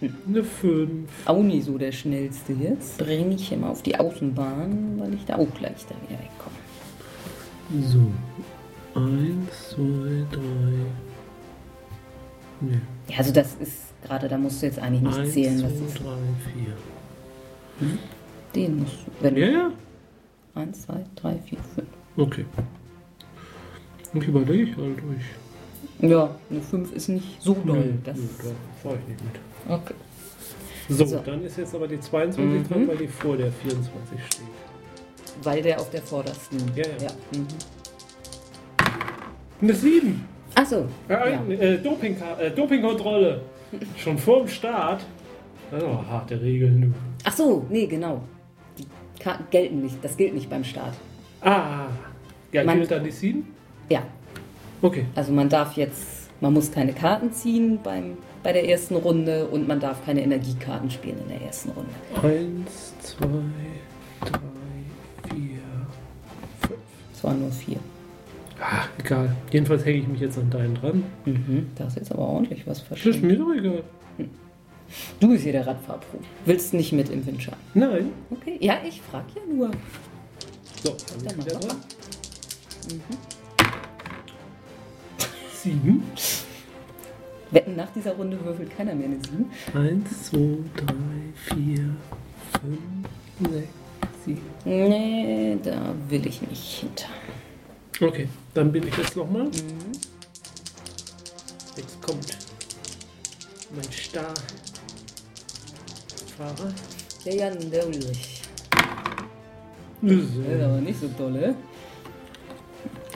Eine 0.00 0.44
fünf. 0.44 1.10
Auch 1.26 1.42
nie 1.42 1.60
so 1.60 1.76
der 1.76 1.90
schnellste 1.92 2.52
jetzt. 2.52 2.98
Bringe 2.98 3.34
ich 3.34 3.50
immer 3.50 3.70
auf 3.70 3.82
die 3.82 3.98
Außenbahn, 3.98 4.94
weil 5.00 5.14
ich 5.14 5.24
da 5.24 5.36
auch 5.36 5.52
gleich 5.54 5.84
da 5.88 5.94
wieder 6.08 6.20
wegkomme. 6.20 6.56
So. 7.84 9.00
Eins, 9.00 9.70
zwei, 9.70 10.24
drei. 10.30 10.86
Nee. 12.60 12.78
Ja, 13.08 13.18
also 13.18 13.32
das 13.32 13.54
ist 13.60 13.74
gerade, 14.04 14.28
da 14.28 14.38
musst 14.38 14.62
du 14.62 14.66
jetzt 14.66 14.78
eigentlich 14.78 15.02
nicht 15.02 15.18
Eins, 15.18 15.32
zählen. 15.32 15.58
zwei, 15.58 15.68
Das 15.68 15.80
ist, 15.80 15.98
drei, 15.98 16.16
vier. 17.80 17.88
den 18.54 18.78
musst 18.78 18.94
du. 19.06 19.10
Wenn 19.20 19.36
Ja, 19.36 19.46
ja. 19.46 19.70
Eins, 20.54 20.82
zwei, 20.82 21.04
drei, 21.16 21.36
vier, 21.44 21.58
fünf. 21.74 21.88
Okay. 22.18 22.44
Und 24.12 24.26
überlege 24.26 24.64
ich 24.64 24.76
halt 24.76 24.98
durch. 25.02 26.10
Ja, 26.10 26.34
eine 26.50 26.60
5 26.60 26.92
ist 26.94 27.08
nicht 27.08 27.40
so 27.42 27.54
doll. 27.64 27.94
Das, 28.04 28.16
Nö, 28.16 28.22
da 28.38 28.48
fahre 28.82 28.98
ich 29.02 29.08
nicht 29.08 29.24
mit. 29.24 29.72
okay. 29.72 29.94
So, 30.88 31.04
So. 31.04 31.18
dann 31.18 31.44
ist 31.44 31.58
jetzt 31.58 31.74
aber 31.74 31.86
die 31.86 32.00
22 32.00 32.44
Mhm. 32.62 32.68
dran, 32.68 32.88
weil 32.88 32.96
die 32.96 33.08
vor 33.08 33.36
der 33.36 33.52
24 33.52 34.18
steht. 34.26 34.46
Weil 35.42 35.62
der 35.62 35.78
auf 35.80 35.90
der 35.90 36.02
vordersten. 36.02 36.58
Ja, 36.74 36.84
ja. 37.00 37.10
Mhm. 37.32 37.46
Eine 39.60 39.74
7. 39.74 40.24
Ach 40.54 40.66
so. 40.66 40.86
Ja, 41.08 41.28
ja. 41.28 41.44
Äh, 41.48 41.78
Doping, 41.78 42.16
äh, 42.38 42.50
Dopingkontrolle. 42.50 43.42
Schon 43.96 44.16
vor 44.18 44.38
dem 44.40 44.48
Start. 44.48 45.04
Das 45.70 45.80
sind 45.80 45.88
aber 45.90 46.08
harte 46.08 46.40
Regeln. 46.40 46.80
Du. 46.80 46.92
Ach 47.24 47.32
so, 47.36 47.66
nee, 47.68 47.86
genau. 47.86 48.22
Die 48.78 48.86
Karten 49.22 49.44
gelten 49.50 49.82
nicht. 49.82 49.96
Das 50.02 50.16
gilt 50.16 50.34
nicht 50.34 50.48
beim 50.48 50.64
Start. 50.64 50.94
Ah. 51.42 51.86
Ja, 52.52 52.64
Man- 52.64 52.86
dann 52.88 53.04
die 53.04 53.10
sieben? 53.10 53.46
Ja, 53.90 54.02
Okay. 54.82 55.04
also 55.14 55.32
man 55.32 55.48
darf 55.48 55.74
jetzt, 55.76 56.30
man 56.40 56.52
muss 56.52 56.70
keine 56.70 56.92
Karten 56.92 57.32
ziehen 57.32 57.78
beim, 57.82 58.16
bei 58.42 58.52
der 58.52 58.68
ersten 58.68 58.96
Runde 58.96 59.46
und 59.46 59.66
man 59.68 59.80
darf 59.80 60.04
keine 60.04 60.22
Energiekarten 60.22 60.90
spielen 60.90 61.18
in 61.24 61.28
der 61.28 61.42
ersten 61.42 61.70
Runde. 61.70 61.90
Eins, 62.22 62.94
zwei, 63.00 63.26
drei, 64.20 65.34
vier, 65.34 65.58
fünf. 66.60 66.78
Es 67.14 67.24
waren 67.24 67.40
nur 67.40 67.50
vier. 67.50 67.78
Ah, 68.60 68.84
egal. 68.98 69.34
Jedenfalls 69.52 69.84
hänge 69.84 69.98
ich 69.98 70.08
mich 70.08 70.20
jetzt 70.20 70.38
an 70.38 70.50
deinen 70.50 70.74
dran. 70.74 71.04
Mhm, 71.24 71.70
da 71.76 71.86
ist 71.86 71.96
jetzt 71.96 72.10
aber 72.12 72.22
ordentlich 72.22 72.66
was 72.66 72.78
Das 72.88 72.98
ist 72.98 73.02
verschwunden. 73.02 73.26
mir 73.26 73.36
doch 73.38 73.52
egal. 73.54 73.82
Du 75.20 75.28
bist 75.28 75.42
hier 75.44 75.52
der 75.52 75.66
Radfahrprofi. 75.66 76.24
Willst 76.46 76.72
nicht 76.74 76.92
mit 76.92 77.10
im 77.10 77.24
Windschatten? 77.26 77.60
Nein. 77.74 78.10
Okay, 78.30 78.56
ja, 78.60 78.78
ich 78.88 79.00
frag 79.02 79.24
ja 79.34 79.42
nur. 79.54 79.70
So, 80.82 80.96
dann 81.24 81.36
Dann 81.46 81.60
Sieben. 85.62 86.02
Wetten, 87.50 87.76
nach 87.76 87.90
dieser 87.92 88.12
Runde 88.12 88.42
würfelt 88.44 88.76
keiner 88.76 88.94
mehr 88.94 89.06
eine 89.06 89.18
7. 89.24 89.50
Eins, 89.74 90.24
zwei, 90.24 90.58
drei, 90.76 91.54
vier, 91.54 91.96
fünf, 92.60 93.50
sechs, 93.52 93.68
sieben. 94.24 94.42
Nee, 94.64 95.58
da 95.62 95.94
will 96.08 96.26
ich 96.26 96.42
nicht 96.42 96.80
hinter. 96.80 97.08
Okay, 98.00 98.28
dann 98.54 98.70
bin 98.70 98.86
ich 98.86 98.96
jetzt 98.96 99.16
nochmal. 99.16 99.50
Jetzt 101.76 102.02
kommt 102.02 102.36
mein 103.74 103.92
Starfahrer. 103.92 104.34
Der 107.24 107.34
Jan, 107.34 107.70
der 107.70 107.86
Ulrich. 107.86 108.42
Das 110.00 110.12
ist 110.12 110.62
aber 110.62 110.80
nicht 110.80 111.00
so 111.00 111.08
doll, 111.18 111.36
ey. 111.36 111.54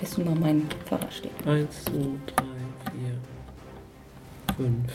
Lässt 0.02 0.18
du 0.18 0.24
mal 0.24 0.34
meinen 0.34 0.68
Fahrradsteg? 0.86 1.30
Eins, 1.46 1.84
zwei, 1.84 1.92
drei, 2.26 2.44
vier, 2.90 3.14
fünf, 4.56 4.92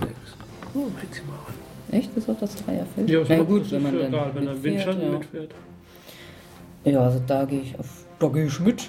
sechs. 0.00 0.36
Oh, 0.74 0.86
krieg 0.98 1.14
sie 1.14 1.20
mal 1.24 1.34
an. 1.46 1.98
Echt? 1.98 2.10
Das 2.16 2.24
ist 2.24 2.30
auch 2.30 2.40
das 2.40 2.56
Dreierfeld? 2.64 3.10
Ja, 3.10 3.20
ist 3.20 3.28
Na 3.28 3.42
gut, 3.42 3.62
ist 3.62 3.72
wenn 3.72 3.82
man 3.82 3.98
dann 3.98 4.08
egal, 4.08 4.30
wenn 4.34 4.46
er 4.46 4.62
Windschatten 4.62 5.02
ja. 5.02 5.10
mitfährt. 5.10 5.50
Ja, 6.84 7.00
also 7.00 7.22
da 7.26 7.44
gehe 7.44 7.60
ich 7.60 7.78
auf. 7.78 8.06
Da 8.18 8.28
gehe 8.28 8.46
ich 8.46 8.58
mit. 8.60 8.88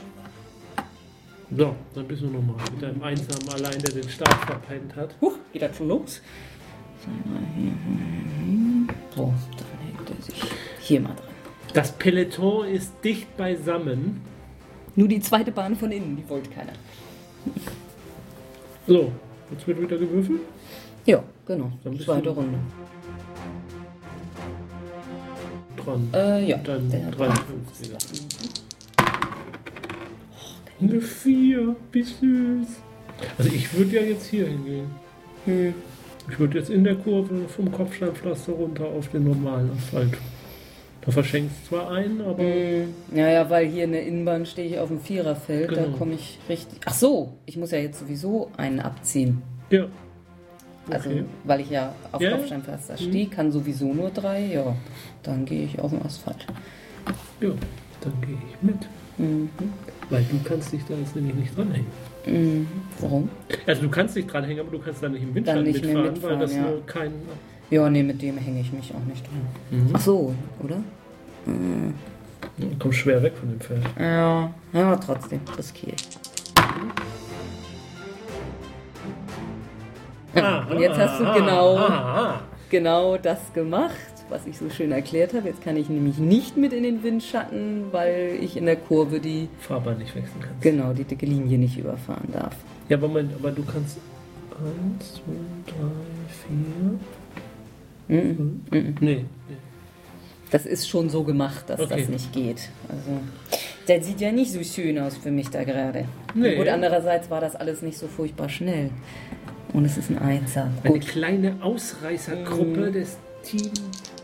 So, 1.53 1.75
dann 1.93 2.07
bist 2.07 2.21
du 2.21 2.27
nochmal 2.27 2.55
mit 2.71 2.81
deinem 2.81 3.03
Einsamen 3.03 3.49
allein, 3.49 3.77
der 3.79 3.91
den 3.91 4.07
Start 4.07 4.45
verpennt 4.45 4.95
hat. 4.95 5.15
Huch, 5.19 5.33
geht 5.51 5.63
das 5.63 5.75
schon 5.75 5.89
los? 5.89 6.21
So, 9.15 9.33
dann 9.57 9.67
hängt 9.85 10.09
er 10.17 10.23
sich 10.23 10.41
hier 10.79 11.01
mal 11.01 11.09
dran. 11.09 11.27
Das 11.73 11.91
Peloton 11.91 12.67
ist 12.67 12.93
dicht 13.03 13.35
beisammen. 13.35 14.21
Nur 14.97 15.07
die 15.07 15.19
zweite 15.19 15.51
Bahn 15.51 15.75
von 15.75 15.91
innen, 15.91 16.17
die 16.17 16.27
wollte 16.27 16.49
keiner. 16.49 16.73
So, 18.89 19.11
jetzt 19.51 19.67
wird 19.67 19.81
wieder 19.81 19.97
gewürfelt. 19.97 20.39
Ja, 21.05 21.21
genau. 21.45 21.69
Dann 21.83 21.99
Zweite 21.99 22.29
Runde. 22.29 22.57
Dran. 25.75 26.07
Äh, 26.13 26.47
ja. 26.47 26.57
Dann 26.59 26.89
der 26.89 27.11
53. 27.11 27.91
Eine 30.79 31.01
4, 31.01 31.75
wie 31.91 32.03
süß. 32.03 32.67
Also 33.37 33.51
ich 33.51 33.73
würde 33.73 33.97
ja 33.97 34.03
jetzt 34.03 34.27
hier 34.27 34.47
hingehen. 34.47 34.89
Hm. 35.43 35.73
Ich 36.29 36.39
würde 36.39 36.59
jetzt 36.59 36.69
in 36.69 36.85
der 36.85 36.95
Kurve 36.95 37.49
vom 37.49 37.69
Kopfsteinpflaster 37.69 38.53
runter 38.53 38.85
auf 38.85 39.09
den 39.09 39.25
normalen 39.25 39.69
Asphalt. 39.77 40.17
Da 41.07 41.11
verschenkst 41.13 41.55
du 41.63 41.69
zwar 41.69 41.89
einen, 41.91 42.21
aber 42.21 42.43
Hm, 42.43 42.93
Ja, 43.15 43.29
ja, 43.29 43.49
weil 43.49 43.65
hier 43.67 43.85
in 43.85 43.93
der 43.93 44.05
Innenbahn 44.05 44.45
stehe 44.45 44.67
ich 44.67 44.77
auf 44.77 44.89
dem 44.89 44.99
Viererfeld, 44.99 45.71
da 45.71 45.85
Genau. 45.85 45.97
komme 45.97 46.13
ich 46.15 46.37
richtig. 46.49 46.79
Ach 46.85 46.93
so, 46.93 47.33
ich 47.45 47.57
muss 47.57 47.71
ja 47.71 47.79
jetzt 47.79 47.99
sowieso 47.99 48.51
einen 48.57 48.79
abziehen. 48.81 49.41
ja. 49.71 49.85
Also, 50.89 51.09
Okay. 51.09 51.25
weil 51.43 51.59
ich 51.59 51.69
ja 51.69 51.93
auf 52.13 52.21
Ja. 52.21 52.31
Kopfsteinpflaster 52.31 52.93
Mhm. 52.93 52.97
stehe, 53.09 53.27
kann 53.27 53.51
sowieso 53.51 53.93
nur 53.93 54.09
drei. 54.09 54.45
Ja, 54.53 54.73
dann 55.21 55.43
gehe 55.43 55.65
ich 55.65 55.77
auf 55.81 55.91
den 55.91 56.01
Asphalt. 56.01 56.45
Ja, 57.41 57.49
dann 57.99 58.13
gehe 58.21 58.37
ich 58.49 58.61
mit. 58.61 58.77
Mhm. 59.17 59.49
Weil 60.09 60.23
du 60.31 60.39
kannst 60.45 60.71
dich 60.71 60.81
da 60.87 60.93
jetzt 60.95 61.13
nämlich 61.13 61.35
nicht 61.35 61.57
dranhängen. 61.57 61.87
Mhm. 62.25 62.67
Warum? 63.01 63.27
Also 63.65 63.81
du 63.81 63.89
kannst 63.89 64.15
dich 64.15 64.27
dranhängen, 64.27 64.61
aber 64.61 64.71
du 64.77 64.79
kannst 64.81 65.03
dann 65.03 65.11
nicht 65.11 65.23
im 65.23 65.27
Dann 65.29 65.35
Windschatten 65.35 65.63
nicht 65.65 65.83
mehr 65.83 65.93
mitfahren, 66.03 66.13
mitfahren, 66.13 66.39
weil 66.39 66.45
das 66.47 66.55
ja. 66.55 66.61
nur 66.61 66.85
kein... 66.85 67.11
Ja, 67.69 67.89
nee, 67.89 68.03
mit 68.03 68.21
dem 68.21 68.37
hänge 68.37 68.61
ich 68.61 68.71
mich 68.71 68.93
auch 68.95 69.05
nicht 69.09 69.25
dran. 69.27 69.41
Mhm. 69.71 69.89
Ach 69.91 69.99
so, 69.99 70.33
oder? 70.63 70.77
Du 72.57 72.77
kommst 72.79 72.99
schwer 72.99 73.21
weg 73.23 73.33
von 73.39 73.49
dem 73.49 73.59
Feld. 73.59 73.83
Ja, 73.99 74.51
ja, 74.73 74.95
trotzdem, 74.97 75.39
riskiere 75.57 75.93
ich. 75.95 76.17
Ah, 80.41 80.65
und 80.69 80.79
jetzt 80.79 80.97
hast 80.97 81.19
du 81.19 81.25
ah, 81.25 81.33
genau- 81.37 81.77
ah, 81.77 81.87
ah. 81.89 82.41
Genau 82.69 83.17
das 83.17 83.53
gemacht, 83.53 83.95
was 84.27 84.45
ich 84.45 84.57
so 84.57 84.69
schön 84.69 84.91
erklärt 84.91 85.33
habe. 85.33 85.47
Jetzt 85.47 85.63
kann 85.63 85.77
ich 85.77 85.87
nämlich 85.87 86.17
nicht 86.17 86.57
mit 86.57 86.73
in 86.73 86.83
den 86.83 87.01
Windschatten, 87.01 87.85
weil 87.93 88.37
ich 88.41 88.57
in 88.57 88.65
der 88.65 88.75
Kurve 88.75 89.21
die, 89.21 89.47
Fahrbahn 89.59 89.97
nicht 89.99 90.13
wechseln 90.15 90.41
kannst. 90.41 90.61
genau, 90.61 90.91
die 90.91 91.05
dicke 91.05 91.25
Linie 91.25 91.57
nicht 91.57 91.77
überfahren 91.77 92.27
darf. 92.33 92.55
Ja, 92.89 92.97
aber, 92.97 93.07
Moment, 93.07 93.31
aber 93.39 93.51
du 93.51 93.63
kannst... 93.63 93.97
Eins, 94.51 95.13
zwei, 95.13 95.21
drei, 95.67 96.97
vier... 98.07 98.19
Mhm. 98.33 98.61
Nee, 98.71 98.93
nee. 98.99 99.25
Das 100.51 100.65
ist 100.65 100.87
schon 100.87 101.09
so 101.09 101.23
gemacht, 101.23 101.65
dass 101.69 101.79
Okay. 101.79 101.99
das 102.01 102.09
nicht 102.09 102.31
geht. 102.31 102.69
Also, 102.89 103.19
der 103.87 104.01
sieht 104.01 104.21
ja 104.21 104.31
nicht 104.31 104.51
so 104.51 104.63
schön 104.63 104.97
aus 104.99 105.17
für 105.17 105.31
mich 105.31 105.49
da 105.49 105.63
gerade. 105.63 106.05
Nee. 106.33 106.55
Gut, 106.55 106.67
andererseits 106.69 107.29
war 107.29 107.41
das 107.41 107.55
alles 107.55 107.81
nicht 107.81 107.97
so 107.97 108.07
furchtbar 108.07 108.47
schnell. 108.49 108.89
Und 109.73 109.83
es 109.85 109.97
ist 109.97 110.09
ein 110.09 110.17
Einser. 110.19 110.71
Eine 110.83 110.93
Gut. 110.93 111.07
kleine 111.07 111.57
Ausreißergruppe 111.61 112.87
Mhm. 112.89 112.93
des 112.93 113.17
Team 113.43 113.71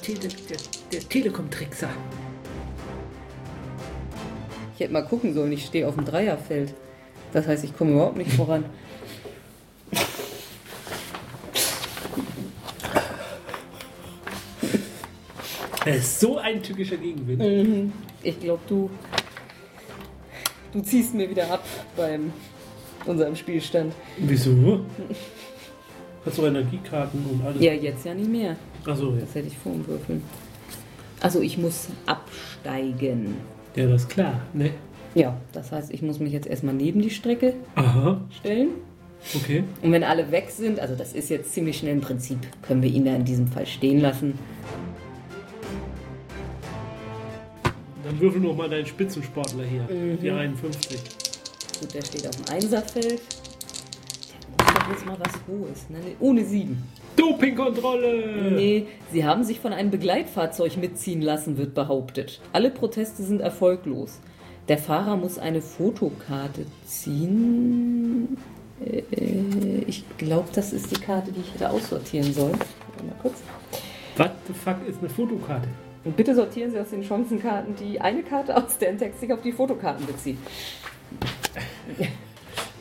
Tele, 0.02 0.20
der, 0.20 0.58
der 0.92 1.00
Telekom-Trickser. 1.10 1.90
Ich 4.76 4.80
hätte 4.82 4.94
mal 4.94 5.06
gucken 5.06 5.34
sollen, 5.34 5.52
ich 5.52 5.66
stehe 5.66 5.88
auf 5.88 5.96
dem 5.96 6.06
Dreierfeld. 6.06 6.74
Das 7.32 7.48
heißt, 7.48 7.64
ich 7.64 7.76
komme 7.78 7.92
überhaupt 7.92 8.18
nicht 8.18 8.32
voran. 8.34 8.66
Das 15.86 15.98
ist 15.98 16.20
so 16.20 16.38
ein 16.38 16.62
tückischer 16.64 16.98
Gegenwind. 16.98 17.42
Mhm. 17.42 17.92
Ich 18.22 18.40
glaube, 18.40 18.62
du, 18.68 18.90
du 20.72 20.82
ziehst 20.82 21.14
mir 21.14 21.30
wieder 21.30 21.52
ab 21.52 21.64
beim 21.98 22.32
unserem 23.06 23.36
Spielstand. 23.36 23.94
Wieso? 24.18 24.82
Hast 26.26 26.38
du 26.38 26.46
Energiekarten 26.46 27.26
und 27.30 27.46
alles? 27.46 27.62
Ja, 27.62 27.74
jetzt 27.74 28.06
ja 28.06 28.14
nicht 28.14 28.30
mehr. 28.30 28.56
Achso, 28.86 29.14
ja. 29.14 29.20
Das 29.22 29.36
hätte 29.36 29.48
ich 29.48 29.58
vor 29.58 29.74
dem 29.74 29.86
Würfeln. 29.86 30.24
Also 31.20 31.42
ich 31.42 31.58
muss 31.58 31.90
absteigen. 32.06 33.36
Ja, 33.76 33.88
das 33.88 34.04
ist 34.04 34.10
klar, 34.10 34.42
ne? 34.54 34.72
Ja, 35.16 35.38
das 35.52 35.72
heißt, 35.72 35.92
ich 35.92 36.02
muss 36.02 36.20
mich 36.20 36.34
jetzt 36.34 36.48
erstmal 36.48 36.74
neben 36.74 37.02
die 37.02 37.10
Strecke 37.10 37.54
Aha, 37.76 38.22
stellen. 38.40 38.70
okay. 39.36 39.64
Und 39.82 39.92
wenn 39.92 40.04
alle 40.04 40.32
weg 40.32 40.50
sind, 40.50 40.80
also 40.80 40.96
das 40.96 41.14
ist 41.14 41.30
jetzt 41.30 41.54
ziemlich 41.54 41.78
schnell 41.78 41.94
im 41.94 42.02
Prinzip, 42.02 42.40
können 42.62 42.82
wir 42.82 42.90
ihn 42.90 43.06
da 43.06 43.16
in 43.16 43.26
diesem 43.26 43.48
Fall 43.48 43.66
stehen 43.66 44.00
lassen. 44.02 44.40
Dann 48.04 48.20
würfel 48.20 48.42
noch 48.42 48.56
mal 48.56 48.70
deinen 48.70 48.86
Spitzensportler 48.86 49.64
hier. 49.64 49.84
Mhm. 49.84 50.20
Die 50.20 50.30
51. 50.30 51.00
Gut, 51.80 51.94
der 51.94 52.02
steht 52.04 52.28
auf 52.28 52.36
dem 52.36 52.54
Einserfeld. 52.54 53.22
Der 54.60 54.66
muss 54.66 54.74
doch 54.74 54.90
jetzt 54.90 55.06
mal 55.06 55.18
was 55.20 55.34
Hohes. 55.48 55.90
Ne? 55.90 56.00
Ohne 56.20 56.44
sieben. 56.44 56.84
Dopingkontrolle! 57.16 58.52
Nee, 58.52 58.88
sie 59.12 59.24
haben 59.24 59.44
sich 59.44 59.60
von 59.60 59.72
einem 59.72 59.92
Begleitfahrzeug 59.92 60.78
mitziehen 60.78 61.22
lassen, 61.22 61.58
wird 61.58 61.74
behauptet. 61.76 62.42
Alle 62.52 62.72
Proteste 62.72 63.24
sind 63.24 63.40
erfolglos. 63.40 64.20
Der 64.68 64.78
Fahrer 64.78 65.18
muss 65.18 65.38
eine 65.38 65.62
Fotokarte 65.62 66.66
ziehen. 66.86 68.38
Äh, 68.84 69.84
ich 69.86 70.04
glaube, 70.18 70.50
das 70.54 70.74
ist 70.74 70.90
die 70.92 71.00
Karte, 71.00 71.32
die 71.32 71.42
ich 71.42 71.54
hätte 71.54 71.70
aussortieren 71.70 72.34
sollen. 72.34 72.54
Mal 72.54 73.16
kurz. 73.22 73.42
What 74.18 74.32
the 74.48 74.54
fuck 74.54 74.78
ist 74.88 75.00
eine 75.00 75.10
Fotokarte? 75.10 75.68
Und 76.06 76.18
bitte 76.18 76.36
sortieren 76.36 76.72
Sie 76.72 76.80
aus 76.80 76.90
den 76.90 77.04
Chancenkarten 77.04 77.76
die 77.76 78.00
eine 78.02 78.24
Karte 78.24 78.56
aus, 78.58 78.78
deren 78.78 78.98
Text 78.98 79.22
sich 79.22 79.32
auf 79.32 79.42
die 79.42 79.52
Fotokarten 79.54 80.06
bezieht. 80.06 80.38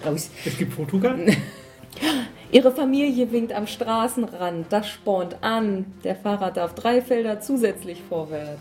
Es 0.04 0.58
gibt 0.58 0.72
Fotokarten? 0.74 1.36
Ihre 2.52 2.72
Familie 2.72 3.30
winkt 3.32 3.52
am 3.52 3.66
Straßenrand. 3.66 4.66
Das 4.70 4.88
spornt 4.88 5.36
an. 5.42 5.86
Der 6.04 6.16
Fahrer 6.16 6.50
darf 6.50 6.74
drei 6.74 7.00
Felder 7.00 7.40
zusätzlich 7.40 8.02
vorwärts. 8.08 8.60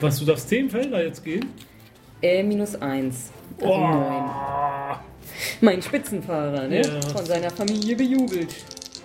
Was, 0.00 0.18
du 0.18 0.24
darfst 0.24 0.48
10 0.48 0.70
Felder 0.70 1.04
jetzt 1.04 1.22
gehen? 1.22 1.46
Äh, 2.20 2.42
minus 2.42 2.74
eins. 2.80 3.30
Also 3.60 3.72
Oh. 3.74 3.78
neun. 3.78 4.30
Mein 5.60 5.82
Spitzenfahrer, 5.82 6.66
ne? 6.66 6.82
Ja. 6.82 7.00
Von 7.14 7.24
seiner 7.24 7.50
Familie 7.50 7.94
bejubelt. 7.94 8.54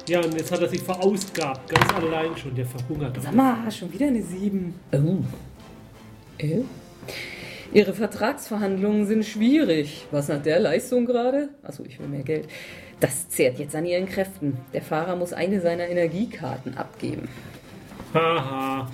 Ja, 0.08 0.22
und 0.22 0.34
jetzt 0.36 0.52
hat 0.52 0.62
er 0.62 0.70
sich 0.70 0.82
verausgabt, 0.82 1.70
ganz 1.70 1.94
allein 1.94 2.36
schon, 2.38 2.56
der 2.56 2.66
verhungert. 2.66 3.18
Sag 3.22 3.36
mal, 3.36 3.70
schon 3.72 3.92
wieder 3.92 4.08
eine 4.08 4.22
7. 4.22 4.74
Oh. 4.94 5.18
Äh? 6.38 6.62
Ihre 7.74 7.94
Vertragsverhandlungen 7.94 9.06
sind 9.06 9.26
schwierig. 9.26 10.06
Was 10.12 10.30
nach 10.30 10.42
der 10.42 10.60
Leistung 10.60 11.06
gerade? 11.06 11.50
Achso, 11.64 11.84
ich 11.86 12.00
will 12.00 12.08
mehr 12.08 12.24
Geld. 12.24 12.48
Das 13.02 13.28
zehrt 13.30 13.60
jetzt 13.60 13.76
an 13.76 13.86
ihren 13.86 14.08
Kräften. 14.08 14.58
Der 14.74 14.82
Fahrer 14.82 15.16
muss 15.18 15.34
eine 15.34 15.60
seiner 15.60 15.88
Energiekarten 15.88 16.78
abgeben. 16.78 17.28
Haha. 18.14 18.90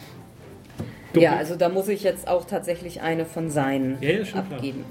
Ja, 1.15 1.35
also 1.35 1.55
da 1.55 1.69
muss 1.69 1.87
ich 1.89 2.01
jetzt 2.01 2.27
auch 2.27 2.45
tatsächlich 2.45 3.01
eine 3.01 3.25
von 3.25 3.51
seinen 3.51 4.01
Ja, 4.01 4.09
ja, 4.09 4.25
schon 4.25 4.45
klar. 4.47 4.57
abgeben. 4.57 4.83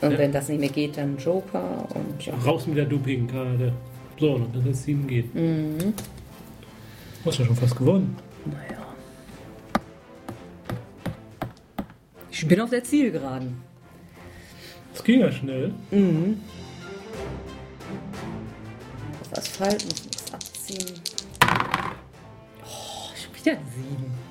Und 0.00 0.12
Ja. 0.12 0.18
wenn 0.18 0.32
das 0.32 0.48
nicht 0.48 0.60
mehr 0.60 0.70
geht, 0.70 0.96
dann 0.96 1.18
Joker 1.18 1.86
und 1.94 2.24
ja. 2.24 2.32
Raus 2.34 2.66
mit 2.66 2.78
der 2.78 2.86
Dopingkarte. 2.86 3.72
So, 4.18 4.38
dann 4.38 4.66
ist 4.66 4.84
7 4.84 5.06
geht. 5.06 5.34
Mhm. 5.34 5.78
Du 5.78 7.30
hast 7.30 7.38
ja 7.38 7.44
schon 7.44 7.56
fast 7.56 7.76
gewonnen. 7.76 8.16
Naja. 8.44 8.86
Ich 12.30 12.46
bin 12.46 12.60
auf 12.60 12.70
der 12.70 12.84
Zielgeraden. 12.84 13.56
Das 14.92 15.02
ging 15.02 15.20
ja 15.20 15.32
schnell. 15.32 15.72
Mhm. 15.90 16.40
Auf 19.22 19.38
Asphalt 19.38 19.84
muss 19.84 20.04
nichts 20.04 20.32
abziehen. 20.32 21.00
Oh, 22.62 23.10
schon 23.16 23.34
wieder 23.34 23.52
eine 23.52 23.66
7. 23.74 24.24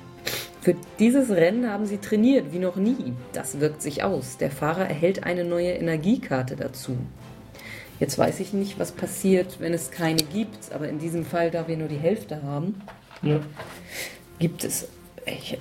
Für 0.60 0.74
dieses 0.98 1.28
Rennen 1.28 1.68
haben 1.68 1.84
sie 1.84 1.98
trainiert 1.98 2.54
wie 2.54 2.58
noch 2.58 2.76
nie. 2.76 3.12
Das 3.34 3.60
wirkt 3.60 3.82
sich 3.82 4.02
aus. 4.02 4.38
Der 4.38 4.50
Fahrer 4.50 4.88
erhält 4.88 5.24
eine 5.24 5.44
neue 5.44 5.72
Energiekarte 5.72 6.56
dazu. 6.56 6.96
Jetzt 8.00 8.18
weiß 8.18 8.40
ich 8.40 8.52
nicht, 8.52 8.78
was 8.78 8.92
passiert, 8.92 9.60
wenn 9.60 9.72
es 9.72 9.90
keine 9.90 10.22
gibt, 10.22 10.72
aber 10.72 10.88
in 10.88 10.98
diesem 10.98 11.24
Fall, 11.24 11.50
da 11.50 11.68
wir 11.68 11.76
nur 11.76 11.88
die 11.88 11.96
Hälfte 11.98 12.42
haben, 12.42 12.74
Ja. 13.22 13.40
gibt 14.38 14.64
es 14.64 14.88
welche. 15.24 15.58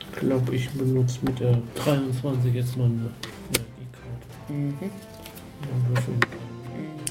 Ich 0.00 0.20
glaube, 0.20 0.54
ich 0.54 0.68
benutze 0.70 1.18
mit 1.24 1.38
der 1.40 1.58
23 1.76 2.54
jetzt 2.54 2.76
noch 2.76 2.86
eine 2.86 3.10
Energiekarte. 3.54 4.52
Mhm. 4.52 4.90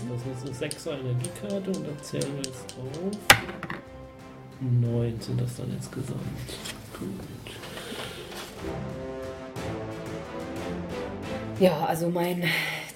Das 0.09 0.51
ist 0.51 0.61
eine 0.61 0.71
6er 0.71 0.99
Energiekarte 0.99 1.71
und 1.71 1.87
da 1.87 2.03
zählen 2.03 2.27
wir 2.35 2.43
jetzt 2.43 2.75
drauf. 2.75 3.17
9 4.59 5.19
sind 5.21 5.39
das 5.41 5.55
dann 5.57 5.71
insgesamt. 5.71 6.19
Gut. 6.97 7.09
Ja, 11.59 11.85
also 11.85 12.09
mein, 12.09 12.43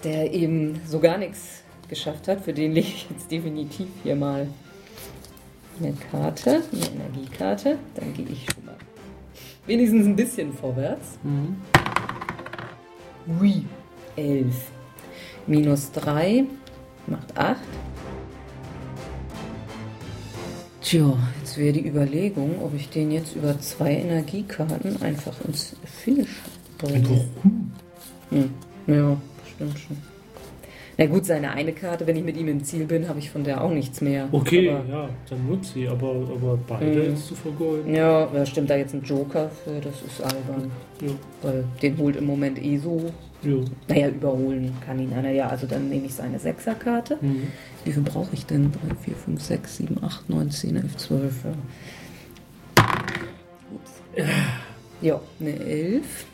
der 0.04 0.34
eben 0.34 0.82
so 0.86 1.00
gar 1.00 1.18
nichts 1.18 1.64
geschafft 1.88 2.28
hat, 2.28 2.42
für 2.42 2.54
den 2.54 2.74
lege 2.74 2.88
ich 2.88 3.08
jetzt 3.10 3.32
definitiv 3.32 3.88
hier 4.04 4.16
mal 4.16 4.48
eine 5.80 5.94
Karte, 6.12 6.64
eine 6.74 6.86
Energiekarte. 6.86 7.78
Dann 7.96 8.14
gehe 8.14 8.26
ich 8.30 8.46
schon 8.54 8.66
mal 8.66 8.76
wenigstens 9.66 10.06
ein 10.06 10.16
bisschen 10.16 10.54
vorwärts. 10.54 11.18
Mhm. 11.24 11.56
Ui, 13.40 13.64
11. 14.18 14.54
Minus 15.48 15.92
3 15.94 16.44
macht 17.08 17.38
8. 17.38 17.58
Tja, 20.82 21.18
jetzt 21.40 21.58
wäre 21.58 21.74
die 21.74 21.88
Überlegung, 21.88 22.62
ob 22.62 22.74
ich 22.74 22.90
den 22.90 23.12
jetzt 23.12 23.36
über 23.36 23.58
zwei 23.60 23.94
Energiekarten 23.94 25.02
einfach 25.02 25.40
ins 25.46 25.76
Finish 25.86 26.42
bringe. 26.78 27.26
Hm. 28.32 28.50
Ja, 28.88 29.18
stimmt 29.56 29.80
schon. 29.80 29.98
Na 30.98 31.06
gut, 31.06 31.26
seine 31.26 31.52
eine 31.52 31.72
Karte, 31.72 32.06
wenn 32.08 32.18
ich 32.18 32.24
mit 32.26 32.36
ihm 32.36 32.50
im 32.50 32.62
Ziel 32.62 32.84
bin, 32.86 33.08
habe 33.08 33.20
ich 33.20 33.32
von 33.32 33.46
der 33.46 33.64
auch 33.64 33.72
nichts 33.72 34.02
mehr. 34.02 34.28
Okay, 34.34 34.70
Aber, 34.70 34.86
ja, 34.90 35.10
dann 35.30 35.48
nutze 35.48 35.74
sie, 35.76 35.88
aber, 35.88 36.10
aber 36.10 36.60
beide 36.68 36.86
Mhm. 36.88 37.02
jetzt 37.12 37.26
zu 37.28 37.36
vergeuden. 37.36 37.96
ja, 37.96 38.26
da 38.26 38.46
stimmt 38.46 38.70
da 38.70 38.76
jetzt 38.76 38.94
ein 38.94 39.02
Joker 39.04 39.50
für, 39.64 39.80
das 39.80 40.02
ist 40.02 40.22
albern. 40.22 40.70
Ja. 41.02 41.12
Weil 41.42 41.64
den 41.82 41.98
holt 41.98 42.18
im 42.18 42.26
Moment 42.26 42.62
eh 42.62 42.78
so. 42.78 43.14
Ja. 43.44 43.56
Naja, 43.88 44.10
überholen 44.10 44.74
kann 44.86 45.00
ihn 45.00 45.14
einer. 45.14 45.32
Ja, 45.32 45.48
also 45.48 45.66
dann 45.68 45.88
nehme 45.88 46.06
ich 46.06 46.14
seine 46.14 46.38
Sechserkarte. 46.38 47.18
Mhm. 47.22 47.44
Wie 47.86 47.94
viel 47.94 48.04
brauche 48.04 48.34
ich 48.34 48.46
denn? 48.46 48.70
3, 48.74 48.96
4, 49.06 49.16
5, 49.16 49.42
6, 49.42 49.78
7, 49.78 50.04
8, 50.04 50.30
9, 50.30 50.52
10, 50.52 50.76
11, 50.76 50.98
12. 50.98 51.34
Ja. 51.46 52.84
Ups. 53.74 54.26
Ja, 55.02 55.22
eine 55.40 55.58
11. 55.60 56.26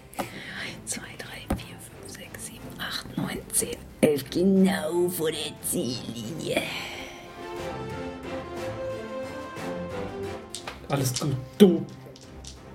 1, 3.15 3.17
2, 3.17 3.17
3, 3.17 3.17
4, 3.17 3.17
5, 3.17 3.17
6, 3.17 3.17
7, 3.17 3.17
8, 3.17 3.17
9, 3.17 3.37
10, 3.51 3.69
11. 4.01 4.29
Genau 4.29 5.09
vor 5.09 5.31
der 5.31 5.51
Ziellinie. 5.69 6.61
Alles 10.89 11.19
gut. 11.19 11.35
Du. 11.57 11.85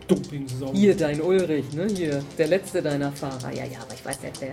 Doping-Sau. 0.09 0.73
Hier 0.73 0.97
dein 0.97 1.21
Ulrich, 1.21 1.73
ne? 1.73 1.87
Hier, 1.95 2.23
der 2.37 2.49
letzte 2.49 2.83
deiner 2.83 3.13
Fahrer. 3.13 3.53
Ja, 3.53 3.65
ja, 3.65 3.79
aber 3.81 3.95
ich 3.95 4.05
weiß 4.05 4.21
nicht, 4.23 4.41
der, 4.41 4.53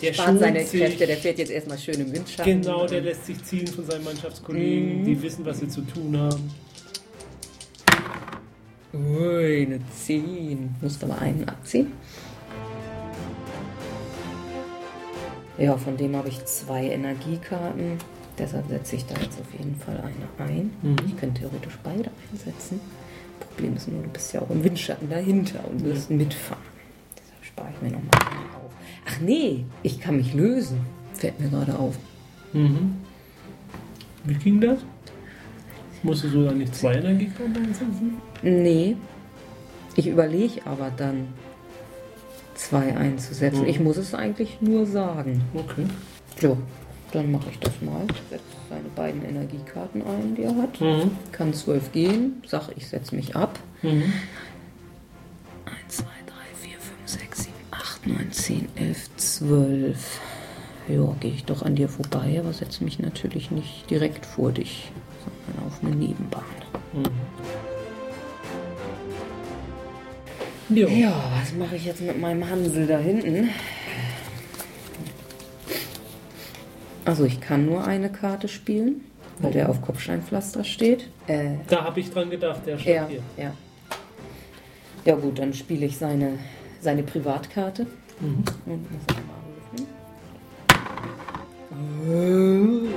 Der 0.00 0.12
spart 0.14 0.38
seine 0.38 0.64
sich. 0.64 0.80
Kräfte. 0.80 1.06
Der 1.06 1.16
fährt 1.18 1.38
jetzt 1.38 1.50
erstmal 1.50 1.78
schön 1.78 2.00
im 2.00 2.12
Windschatten. 2.12 2.62
Genau, 2.62 2.86
der 2.86 3.02
lässt 3.02 3.26
sich 3.26 3.42
ziehen 3.44 3.66
von 3.66 3.84
seinen 3.84 4.04
Mannschaftskollegen. 4.04 5.02
Mhm. 5.02 5.04
Die 5.04 5.22
wissen, 5.22 5.44
was 5.44 5.60
sie 5.60 5.68
zu 5.68 5.82
tun 5.82 6.16
haben. 6.16 6.50
Ui, 8.94 9.62
eine 9.66 9.80
10. 10.04 10.74
Musst 10.80 11.04
aber 11.04 11.18
einen 11.18 11.46
abziehen. 11.48 11.92
Ja, 15.58 15.76
von 15.76 15.96
dem 15.96 16.16
habe 16.16 16.28
ich 16.28 16.44
zwei 16.44 16.86
Energiekarten. 16.86 17.98
Deshalb 18.38 18.68
setze 18.68 18.96
ich 18.96 19.06
da 19.06 19.14
jetzt 19.20 19.40
auf 19.40 19.52
jeden 19.56 19.76
Fall 19.76 19.96
eine 19.98 20.48
ein. 20.48 20.70
Mhm. 20.82 20.96
Ich 21.06 21.16
könnte 21.16 21.42
theoretisch 21.42 21.78
beide 21.82 22.10
einsetzen. 22.32 22.80
Problem 23.38 23.76
ist 23.76 23.88
nur, 23.88 24.02
du 24.02 24.08
bist 24.08 24.32
ja 24.32 24.42
auch 24.42 24.50
im 24.50 24.64
Windschatten 24.64 25.08
dahinter 25.08 25.60
und 25.70 25.84
wirst 25.84 26.10
mitfahren. 26.10 26.62
Deshalb 27.16 27.44
spare 27.44 27.68
ich 27.74 27.82
mir 27.82 27.92
nochmal 27.92 28.32
einen 28.32 28.54
auf. 28.56 28.72
Ach 29.06 29.20
nee, 29.20 29.64
ich 29.82 30.00
kann 30.00 30.16
mich 30.16 30.34
lösen. 30.34 30.80
Fällt 31.12 31.38
mir 31.38 31.48
gerade 31.48 31.78
auf. 31.78 31.96
Mhm. 32.52 32.96
Wie 34.24 34.34
ging 34.34 34.60
das? 34.60 34.78
Musst 36.02 36.24
du 36.24 36.28
so 36.28 36.44
dann 36.44 36.58
nicht 36.58 36.74
zwei 36.74 36.94
Energiekarten 36.94 37.56
einsetzen? 37.56 38.18
Nee. 38.42 38.96
Ich 39.96 40.08
überlege 40.08 40.60
aber 40.66 40.90
dann, 40.96 41.28
zwei 42.54 42.96
einzusetzen. 42.96 43.62
Mhm. 43.62 43.68
Ich 43.68 43.80
muss 43.80 43.96
es 43.96 44.14
eigentlich 44.14 44.60
nur 44.60 44.86
sagen. 44.86 45.42
Okay. 45.54 45.86
Ja, 46.40 46.56
dann 47.12 47.30
mache 47.30 47.50
ich 47.50 47.58
das 47.58 47.72
mal. 47.80 48.06
Setze 48.30 48.42
seine 48.68 48.88
beiden 48.96 49.24
Energiekarten 49.24 50.02
ein, 50.02 50.34
die 50.34 50.42
er 50.42 50.56
hat. 50.56 50.80
Mhm. 50.80 51.12
Kann 51.32 51.54
zwölf 51.54 51.92
gehen. 51.92 52.42
Sag, 52.46 52.70
ich 52.76 52.88
setze 52.88 53.14
mich 53.14 53.36
ab. 53.36 53.58
Mhm. 53.82 54.12
1, 55.64 55.96
2, 55.96 56.04
3, 56.04 56.10
4, 56.60 56.78
5, 56.78 56.82
6, 57.04 57.42
7, 57.44 57.54
8, 57.70 58.06
9, 58.06 58.32
10, 58.32 58.68
11, 58.76 59.16
12. 59.16 60.20
Ja, 60.88 61.16
gehe 61.20 61.32
ich 61.32 61.44
doch 61.44 61.62
an 61.62 61.76
dir 61.76 61.88
vorbei, 61.88 62.36
aber 62.38 62.52
setze 62.52 62.84
mich 62.84 62.98
natürlich 62.98 63.50
nicht 63.50 63.88
direkt 63.88 64.26
vor 64.26 64.52
dich, 64.52 64.92
sondern 65.46 65.66
auf 65.66 65.82
eine 65.82 65.94
Nebenbahn. 65.94 66.42
Ja. 70.70 70.88
Ja, 70.88 71.12
was 71.40 71.52
mache 71.54 71.76
ich 71.76 71.84
jetzt 71.84 72.00
mit 72.00 72.18
meinem 72.20 72.48
Hansel 72.48 72.86
da 72.86 72.98
hinten? 72.98 73.50
Also 77.04 77.24
ich 77.24 77.40
kann 77.40 77.66
nur 77.66 77.84
eine 77.86 78.10
Karte 78.10 78.48
spielen, 78.48 79.02
weil 79.38 79.52
der 79.52 79.68
auf 79.68 79.82
Kopfsteinpflaster 79.82 80.64
steht. 80.64 81.08
Äh, 81.26 81.56
Da 81.68 81.84
habe 81.84 82.00
ich 82.00 82.10
dran 82.10 82.30
gedacht, 82.30 82.60
der 82.66 82.78
steht 82.78 82.94
ja, 82.94 83.06
hier. 83.06 83.20
ja. 83.36 83.52
Ja 85.04 85.14
gut, 85.16 85.38
dann 85.38 85.52
spiele 85.52 85.84
ich 85.84 85.98
seine, 85.98 86.38
seine 86.80 87.02
Privatkarte. 87.02 87.86
Mhm. 88.20 88.42
Und 88.64 88.90
muss 88.90 89.02
ich 89.10 89.16
mal 89.16 89.34
rufen. 92.06 92.94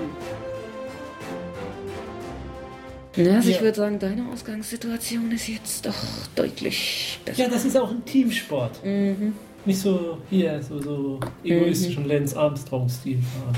Ja, 3.17 3.35
also 3.35 3.49
ich 3.49 3.55
Ja. 3.55 3.61
würde 3.63 3.77
sagen, 3.77 3.99
deine 3.99 4.29
Ausgangssituation 4.31 5.31
ist 5.31 5.47
jetzt 5.47 5.85
doch 5.85 5.95
deutlich 6.35 7.19
besser. 7.25 7.41
Ja, 7.43 7.49
das 7.49 7.65
ist 7.65 7.75
auch 7.75 7.89
ein 7.89 8.05
Teamsport. 8.05 8.83
Mhm. 8.85 9.33
Nicht 9.65 9.79
so 9.79 10.19
hier, 10.29 10.61
so, 10.63 10.79
so 10.81 11.19
egoistisch 11.43 11.97
und 11.97 12.05
Lance 12.07 12.37
Armstrong-Stil 12.37 13.17
fahren. 13.21 13.57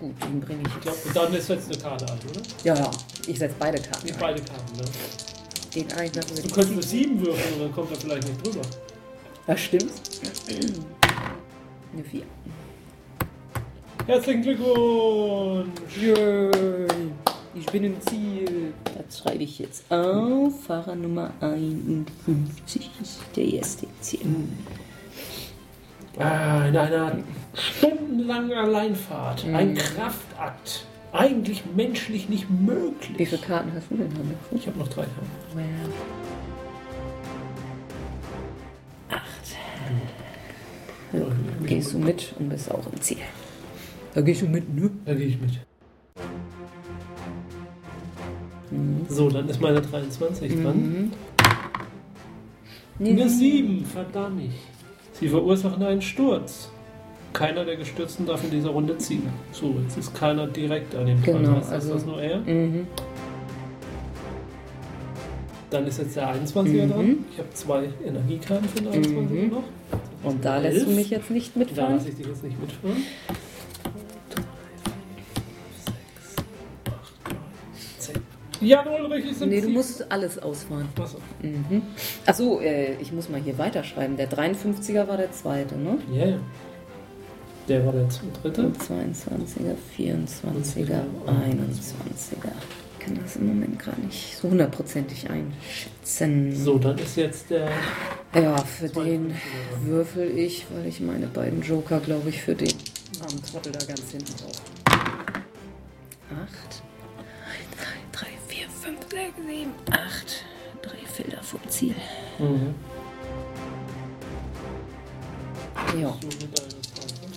Gut, 0.00 0.14
den 0.22 0.40
bringe 0.40 0.60
ich 0.62 0.68
Ich 0.76 0.80
glaube, 0.82 0.98
dann 1.14 1.34
ist 1.34 1.48
jetzt 1.48 1.72
eine 1.72 1.78
Karte 1.82 2.04
an, 2.12 2.18
oder? 2.30 2.42
Ja, 2.62 2.74
ja, 2.74 2.90
ich 3.26 3.38
setze 3.38 3.54
beide 3.58 3.80
Karten. 3.80 4.08
Ein. 4.08 4.16
beide 4.20 4.42
Karten, 4.42 4.76
ne? 4.76 4.84
Den 5.74 5.92
einen 5.92 6.12
lassen 6.14 6.36
wir 6.36 6.42
Du 6.44 6.54
könntest 6.54 6.90
ziehen. 6.90 7.18
7 7.18 7.26
würfeln 7.26 7.54
und 7.54 7.60
dann 7.62 7.72
kommt 7.72 7.90
er 7.90 7.96
vielleicht 7.96 8.28
nicht 8.28 8.46
drüber. 8.46 8.60
Das 9.46 9.60
stimmt. 9.60 9.90
Eine 11.92 12.04
4. 12.04 12.22
Herzlichen 14.06 14.42
Glückwunsch! 14.42 15.96
Yay. 15.98 16.50
ich 17.54 17.64
bin 17.66 17.84
im 17.84 18.00
Ziel. 18.02 18.74
Das 18.94 19.18
schreibe 19.18 19.42
ich 19.42 19.58
jetzt 19.58 19.90
auf. 19.90 20.62
Fahrer 20.66 20.94
Nummer 20.94 21.30
51 21.40 22.90
ist 23.00 23.20
der 23.34 23.44
erste 23.44 23.86
Ziel. 24.00 24.26
Ah, 26.18 26.66
in 26.66 26.76
einer 26.76 27.16
stundenlangen 27.54 28.52
Alleinfahrt. 28.52 29.46
Ein 29.46 29.74
Kraftakt. 29.74 30.84
Eigentlich 31.12 31.62
menschlich 31.74 32.28
nicht 32.28 32.50
möglich. 32.50 33.18
Wie 33.18 33.24
viele 33.24 33.40
Karten 33.40 33.72
hast 33.74 33.90
du 33.90 33.96
denn, 33.96 34.12
Hannes? 34.12 34.36
Ich 34.50 34.66
habe 34.66 34.78
noch 34.78 34.88
drei 34.88 35.04
Karten. 35.04 35.64
Acht. 39.08 39.56
Gehst 41.66 41.94
du 41.94 41.98
mit 41.98 42.34
und 42.38 42.50
bist 42.50 42.70
auch 42.70 42.86
im 42.92 43.00
Ziel. 43.00 43.18
Da 44.14 44.20
gehst 44.20 44.42
du 44.42 44.46
mit, 44.46 44.72
ne? 44.74 44.90
Da 45.04 45.14
gehe 45.14 45.26
ich 45.26 45.40
mit. 45.40 45.58
So, 49.08 49.28
dann 49.28 49.48
ist 49.48 49.60
meine 49.60 49.80
23 49.80 50.62
dran. 50.62 51.12
Eine 53.00 53.28
7, 53.28 53.84
verdammt. 53.84 54.50
Sie 55.12 55.28
verursachen 55.28 55.82
einen 55.82 56.02
Sturz. 56.02 56.70
Keiner 57.32 57.64
der 57.64 57.76
Gestürzten 57.76 58.26
darf 58.26 58.44
in 58.44 58.50
dieser 58.50 58.70
Runde 58.70 58.96
ziehen. 58.98 59.24
So, 59.52 59.74
jetzt 59.82 59.96
ist 59.98 60.14
keiner 60.14 60.46
direkt 60.46 60.94
an 60.94 61.06
dem 61.06 61.22
dran. 61.22 61.42
Genau, 61.42 61.56
Heißt 61.56 61.72
also- 61.72 61.94
das 61.94 62.06
nur 62.06 62.22
er? 62.22 62.38
Mhm. 62.40 62.86
Dann 65.70 65.86
ist 65.88 65.98
jetzt 65.98 66.14
der 66.14 66.28
21er 66.28 66.86
Mhm. 66.86 66.90
dran. 66.90 67.18
Ich 67.32 67.38
habe 67.38 67.50
zwei 67.52 67.88
Energiekarten 68.06 68.68
für 68.68 68.78
den 68.82 68.92
21er 68.92 69.34
Mhm. 69.46 69.50
noch. 69.50 69.64
Und 70.22 70.44
da 70.44 70.58
lässt 70.58 70.86
du 70.86 70.90
mich 70.90 71.10
jetzt 71.10 71.30
nicht 71.30 71.54
Da 71.54 71.58
mitfahren. 71.58 71.94
lasse 71.96 72.08
ich 72.10 72.14
dich 72.16 72.26
jetzt 72.26 72.44
nicht 72.44 72.60
mitfahren. 72.60 72.96
Jan 78.64 78.86
Ulrich 78.88 79.30
ist 79.30 79.42
im 79.42 79.48
Nee, 79.50 79.60
du 79.60 79.68
musst 79.68 80.10
alles 80.10 80.38
ausfahren. 80.38 80.88
Achso. 81.00 81.18
Mhm. 81.42 81.82
Achso, 82.26 82.60
äh, 82.60 82.94
ich 83.00 83.12
muss 83.12 83.28
mal 83.28 83.40
hier 83.40 83.58
weiterschreiben. 83.58 84.16
Der 84.16 84.30
53er 84.30 85.06
war 85.06 85.16
der 85.16 85.32
zweite, 85.32 85.76
ne? 85.76 85.98
Ja, 86.12 86.26
ja. 86.26 86.38
Der 87.68 87.86
war 87.86 87.92
der 87.92 88.06
dritte. 88.42 88.66
Und 88.66 88.78
22er, 88.78 89.74
24er, 89.96 91.02
21er. 91.26 92.52
Ich 92.92 93.06
kann 93.06 93.18
das 93.22 93.36
im 93.36 93.46
Moment 93.48 93.78
gar 93.78 93.96
nicht 93.98 94.36
so 94.36 94.48
hundertprozentig 94.50 95.28
einschätzen. 95.30 96.54
So, 96.56 96.78
dann 96.78 96.98
ist 96.98 97.16
jetzt 97.16 97.50
der. 97.50 97.68
Ja, 98.34 98.56
für 98.58 98.88
den 98.88 98.94
52er 98.94 99.28
dran. 99.28 99.34
würfel 99.84 100.38
ich, 100.38 100.66
weil 100.74 100.86
ich 100.86 101.00
meine 101.00 101.26
beiden 101.26 101.62
Joker, 101.62 102.00
glaube 102.00 102.28
ich, 102.30 102.42
für 102.42 102.54
den 102.54 102.72
armen 103.20 103.42
Trottel 103.42 103.72
da 103.72 103.84
ganz 103.84 104.10
hinten 104.10 104.36
drauf. 104.36 104.62
7, 109.46 109.70
8. 109.90 110.44
Drei 110.82 111.06
Felder 111.06 111.42
vom 111.42 111.60
Ziel. 111.68 111.94
Mhm. 112.38 112.74
Ja. 116.00 116.16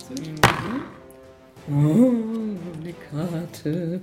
52. 0.08 0.42
Oh, 1.70 2.12
eine 2.80 2.94
Karte. 3.10 4.00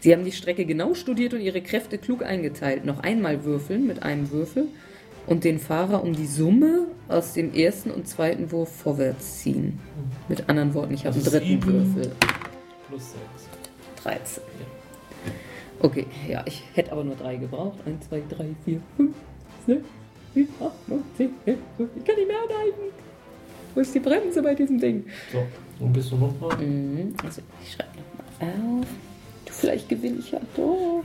Sie 0.00 0.12
haben 0.12 0.24
die 0.24 0.32
Strecke 0.32 0.64
genau 0.64 0.94
studiert 0.94 1.34
und 1.34 1.40
ihre 1.40 1.60
Kräfte 1.60 1.98
klug 1.98 2.24
eingeteilt. 2.24 2.84
Noch 2.84 3.00
einmal 3.00 3.44
würfeln 3.44 3.86
mit 3.86 4.02
einem 4.02 4.30
Würfel 4.30 4.66
und 5.26 5.44
den 5.44 5.58
Fahrer 5.58 6.02
um 6.02 6.14
die 6.14 6.26
Summe 6.26 6.86
aus 7.08 7.34
dem 7.34 7.54
ersten 7.54 7.90
und 7.90 8.08
zweiten 8.08 8.50
Wurf 8.50 8.74
vorwärts 8.74 9.40
ziehen. 9.40 9.78
Mit 10.28 10.48
anderen 10.48 10.74
Worten, 10.74 10.94
ich 10.94 11.06
habe 11.06 11.14
einen 11.14 11.24
dritten 11.24 11.46
sieben. 11.46 11.94
Würfel. 11.94 12.12
Plus 12.88 13.12
6. 13.12 13.22
13. 14.02 14.42
Okay, 15.82 16.06
ja, 16.28 16.42
ich 16.46 16.62
hätte 16.74 16.92
aber 16.92 17.04
nur 17.04 17.16
drei 17.16 17.36
gebraucht. 17.36 17.78
1, 17.86 18.08
2, 18.08 18.22
3, 18.36 18.46
4, 18.64 18.80
5, 18.96 19.14
6, 19.66 19.80
7, 20.34 20.48
8, 20.60 20.88
9, 20.88 21.02
10, 21.16 21.30
11, 21.46 21.58
12. 21.76 21.90
Ich 21.96 22.04
kann 22.04 22.16
nicht 22.16 22.28
mehr 22.28 22.36
anhalten. 22.36 22.80
Wo 23.74 23.80
ist 23.80 23.94
die 23.94 24.00
Bremse 24.00 24.42
bei 24.42 24.54
diesem 24.54 24.78
Ding? 24.80 25.06
So, 25.32 25.42
und 25.84 25.92
bist 25.92 26.10
du 26.12 26.16
nochmal? 26.16 26.56
Mhm, 26.58 27.14
also 27.24 27.40
ich 27.64 27.72
schreibe 27.72 27.90
nochmal 28.40 28.80
auf. 28.80 28.86
Du, 29.46 29.52
vielleicht 29.52 29.88
gewinne 29.88 30.18
ich 30.18 30.30
ja 30.32 30.40
doch. 30.56 31.02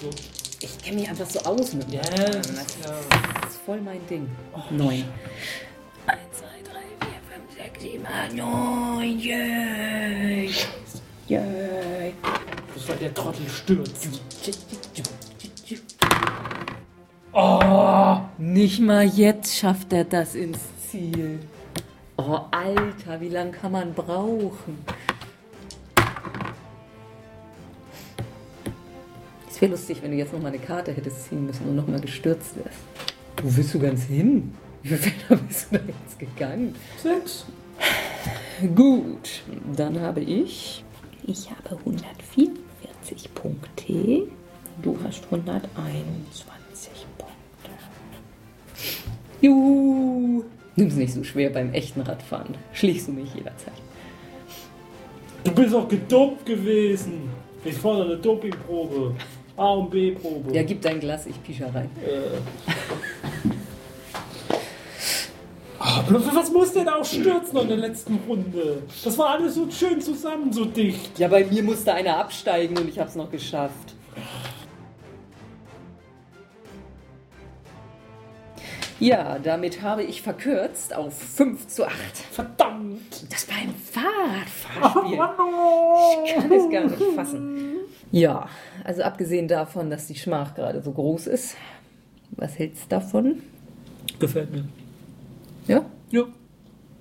So. 0.00 0.10
Ich 0.60 0.78
kenne 0.82 1.00
mich 1.00 1.08
einfach 1.08 1.26
so 1.28 1.40
aus 1.40 1.74
mit 1.74 1.90
Ja, 1.92 2.00
Namen. 2.02 2.16
das 2.42 2.54
Das 2.56 3.50
ist 3.50 3.60
voll 3.66 3.80
mein 3.80 4.00
Ding. 4.08 4.28
Neun. 4.70 5.04
1, 6.06 6.20
2, 6.32 6.46
3, 6.64 6.72
4, 7.00 7.10
5, 7.58 7.72
6, 7.74 7.82
7, 7.82 8.06
8, 8.06 8.34
9. 8.34 9.18
Yay. 9.18 10.50
Yay. 11.28 12.14
Das 12.74 12.88
war 12.88 12.96
der 12.96 13.12
Trottel 13.12 13.46
stürzt. 13.48 14.08
Oh! 17.32 18.18
Nicht 18.38 18.80
mal 18.80 19.04
jetzt 19.04 19.56
schafft 19.56 19.92
er 19.92 20.04
das 20.04 20.34
ins 20.34 20.58
Ziel. 20.90 21.40
Oh, 22.16 22.40
Alter, 22.50 23.20
wie 23.20 23.28
lange 23.28 23.50
kann 23.50 23.72
man 23.72 23.92
brauchen? 23.92 24.78
Es 29.50 29.60
wäre 29.60 29.72
lustig, 29.72 29.98
wenn 30.02 30.12
du 30.12 30.16
jetzt 30.16 30.32
noch 30.32 30.40
mal 30.40 30.48
eine 30.48 30.58
Karte 30.58 30.92
hättest 30.92 31.28
ziehen 31.28 31.44
müssen 31.44 31.68
und 31.68 31.76
noch 31.76 31.86
mal 31.86 32.00
gestürzt 32.00 32.56
wärst. 32.56 32.78
Wo 33.42 33.54
willst 33.54 33.74
du 33.74 33.78
ganz 33.80 34.04
hin? 34.04 34.54
Wie 34.82 34.88
viel 34.88 34.98
Fehler 34.98 35.40
bist 35.48 35.66
du 35.70 35.76
da 35.78 35.84
jetzt 35.84 36.18
gegangen? 36.18 36.74
Sechs. 37.02 37.44
Gut, 38.74 39.42
dann 39.76 40.00
habe 40.00 40.20
ich. 40.20 40.84
Ich 41.28 41.50
habe 41.50 41.76
144 41.76 43.34
Punkte. 43.34 44.26
Du 44.80 44.98
hast 45.04 45.24
121 45.26 45.76
Punkte. 47.18 47.70
Juhu! 49.42 50.44
Nimm's 50.76 50.94
nicht 50.94 51.12
so 51.12 51.22
schwer 51.22 51.50
beim 51.50 51.74
echten 51.74 52.00
Radfahren. 52.00 52.54
Schlichst 52.72 53.08
du 53.08 53.12
mich 53.12 53.34
jederzeit. 53.34 53.74
Du 55.44 55.52
bist 55.52 55.74
auch 55.74 55.86
gedopt 55.86 56.46
gewesen. 56.46 57.28
Ich 57.62 57.74
fordere 57.74 58.06
eine 58.06 58.16
Dopingprobe. 58.16 59.14
A 59.58 59.72
und 59.72 59.90
B-Probe. 59.90 60.54
Ja, 60.54 60.62
gib 60.62 60.80
dein 60.80 60.98
Glas, 60.98 61.26
ich 61.26 61.42
pische 61.42 61.64
rein. 61.74 61.90
Ah, 62.06 62.38
was 66.08 66.50
muss 66.52 66.72
denn 66.72 66.88
auch 66.88 67.04
stürzen 67.04 67.58
in 67.58 67.68
der 67.68 67.76
letzten 67.76 68.18
Runde? 68.28 68.82
Das 69.04 69.16
war 69.18 69.30
alles 69.30 69.54
so 69.54 69.70
schön 69.70 70.00
zusammen, 70.00 70.52
so 70.52 70.64
dicht. 70.64 71.18
Ja, 71.18 71.28
bei 71.28 71.44
mir 71.44 71.62
musste 71.62 71.92
einer 71.92 72.16
absteigen 72.18 72.76
und 72.78 72.88
ich 72.88 72.98
hab's 72.98 73.14
noch 73.14 73.30
geschafft. 73.30 73.94
Ja, 79.00 79.38
damit 79.38 79.82
habe 79.82 80.02
ich 80.02 80.22
verkürzt 80.22 80.94
auf 80.94 81.16
5 81.16 81.68
zu 81.68 81.86
8. 81.86 81.94
Verdammt. 82.32 83.32
Das 83.32 83.48
war 83.48 83.56
ein 83.56 83.72
Fahrradfahrspiel. 83.92 85.20
Ich 86.24 86.34
kann 86.34 86.52
es 86.52 86.70
gar 86.70 86.84
nicht 86.84 87.14
fassen. 87.14 87.76
Ja, 88.10 88.48
also 88.82 89.02
abgesehen 89.02 89.46
davon, 89.46 89.88
dass 89.88 90.08
die 90.08 90.16
Schmach 90.16 90.54
gerade 90.54 90.82
so 90.82 90.90
groß 90.90 91.28
ist, 91.28 91.56
was 92.32 92.58
hältst 92.58 92.84
du 92.84 92.88
davon? 92.88 93.42
Gefällt 94.18 94.50
mir. 94.50 94.64
Ja? 95.68 95.86
Ja. 96.10 96.24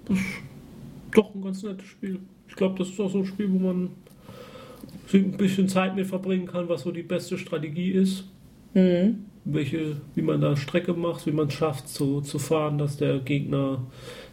Das 0.05 0.17
ist 0.17 0.25
doch 1.13 1.33
ein 1.33 1.41
ganz 1.41 1.63
nettes 1.63 1.87
Spiel. 1.87 2.19
Ich 2.47 2.55
glaube, 2.55 2.77
das 2.77 2.89
ist 2.89 2.99
auch 2.99 3.09
so 3.09 3.19
ein 3.19 3.25
Spiel, 3.25 3.51
wo 3.51 3.57
man 3.57 3.89
ein 5.13 5.31
bisschen 5.37 5.67
Zeit 5.67 5.95
mit 5.95 6.05
verbringen 6.07 6.47
kann, 6.47 6.69
was 6.69 6.81
so 6.81 6.91
die 6.91 7.03
beste 7.03 7.37
Strategie 7.37 7.91
ist. 7.91 8.25
Mhm. 8.73 9.25
Welche, 9.45 9.95
wie 10.15 10.21
man 10.21 10.41
da 10.41 10.55
Strecke 10.57 10.93
macht, 10.93 11.25
wie 11.25 11.31
man 11.31 11.47
es 11.47 11.53
schafft 11.53 11.87
zu, 11.87 12.21
zu 12.21 12.37
fahren, 12.37 12.77
dass 12.77 12.97
der 12.97 13.19
Gegner 13.19 13.81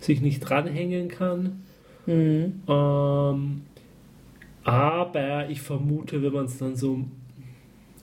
sich 0.01 0.21
nicht 0.21 0.41
dranhängen 0.41 1.09
kann. 1.09 1.63
Mhm. 2.07 2.61
Ähm, 2.67 3.63
aber 4.65 5.49
ich 5.51 5.61
vermute, 5.61 6.23
wenn 6.23 6.33
man 6.33 6.47
es 6.47 6.59
dann 6.59 6.75
so. 6.75 7.05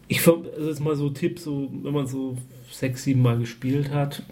Ich 0.07 0.19
verm- 0.19 0.43
das 0.43 0.67
ist 0.67 0.79
mal 0.79 0.95
so 0.95 1.07
ein 1.07 1.13
Tipp, 1.13 1.39
so, 1.39 1.69
wenn 1.83 1.93
man 1.93 2.07
so 2.07 2.37
sechs, 2.69 3.03
sieben 3.03 3.21
Mal 3.21 3.39
gespielt 3.39 3.91
hat. 3.91 4.23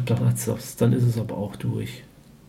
Ich 0.00 0.04
glaube, 0.04 0.22
dann, 0.22 0.58
dann 0.78 0.92
ist 0.92 1.04
es 1.04 1.18
aber 1.18 1.36
auch 1.36 1.56
durch. 1.56 2.02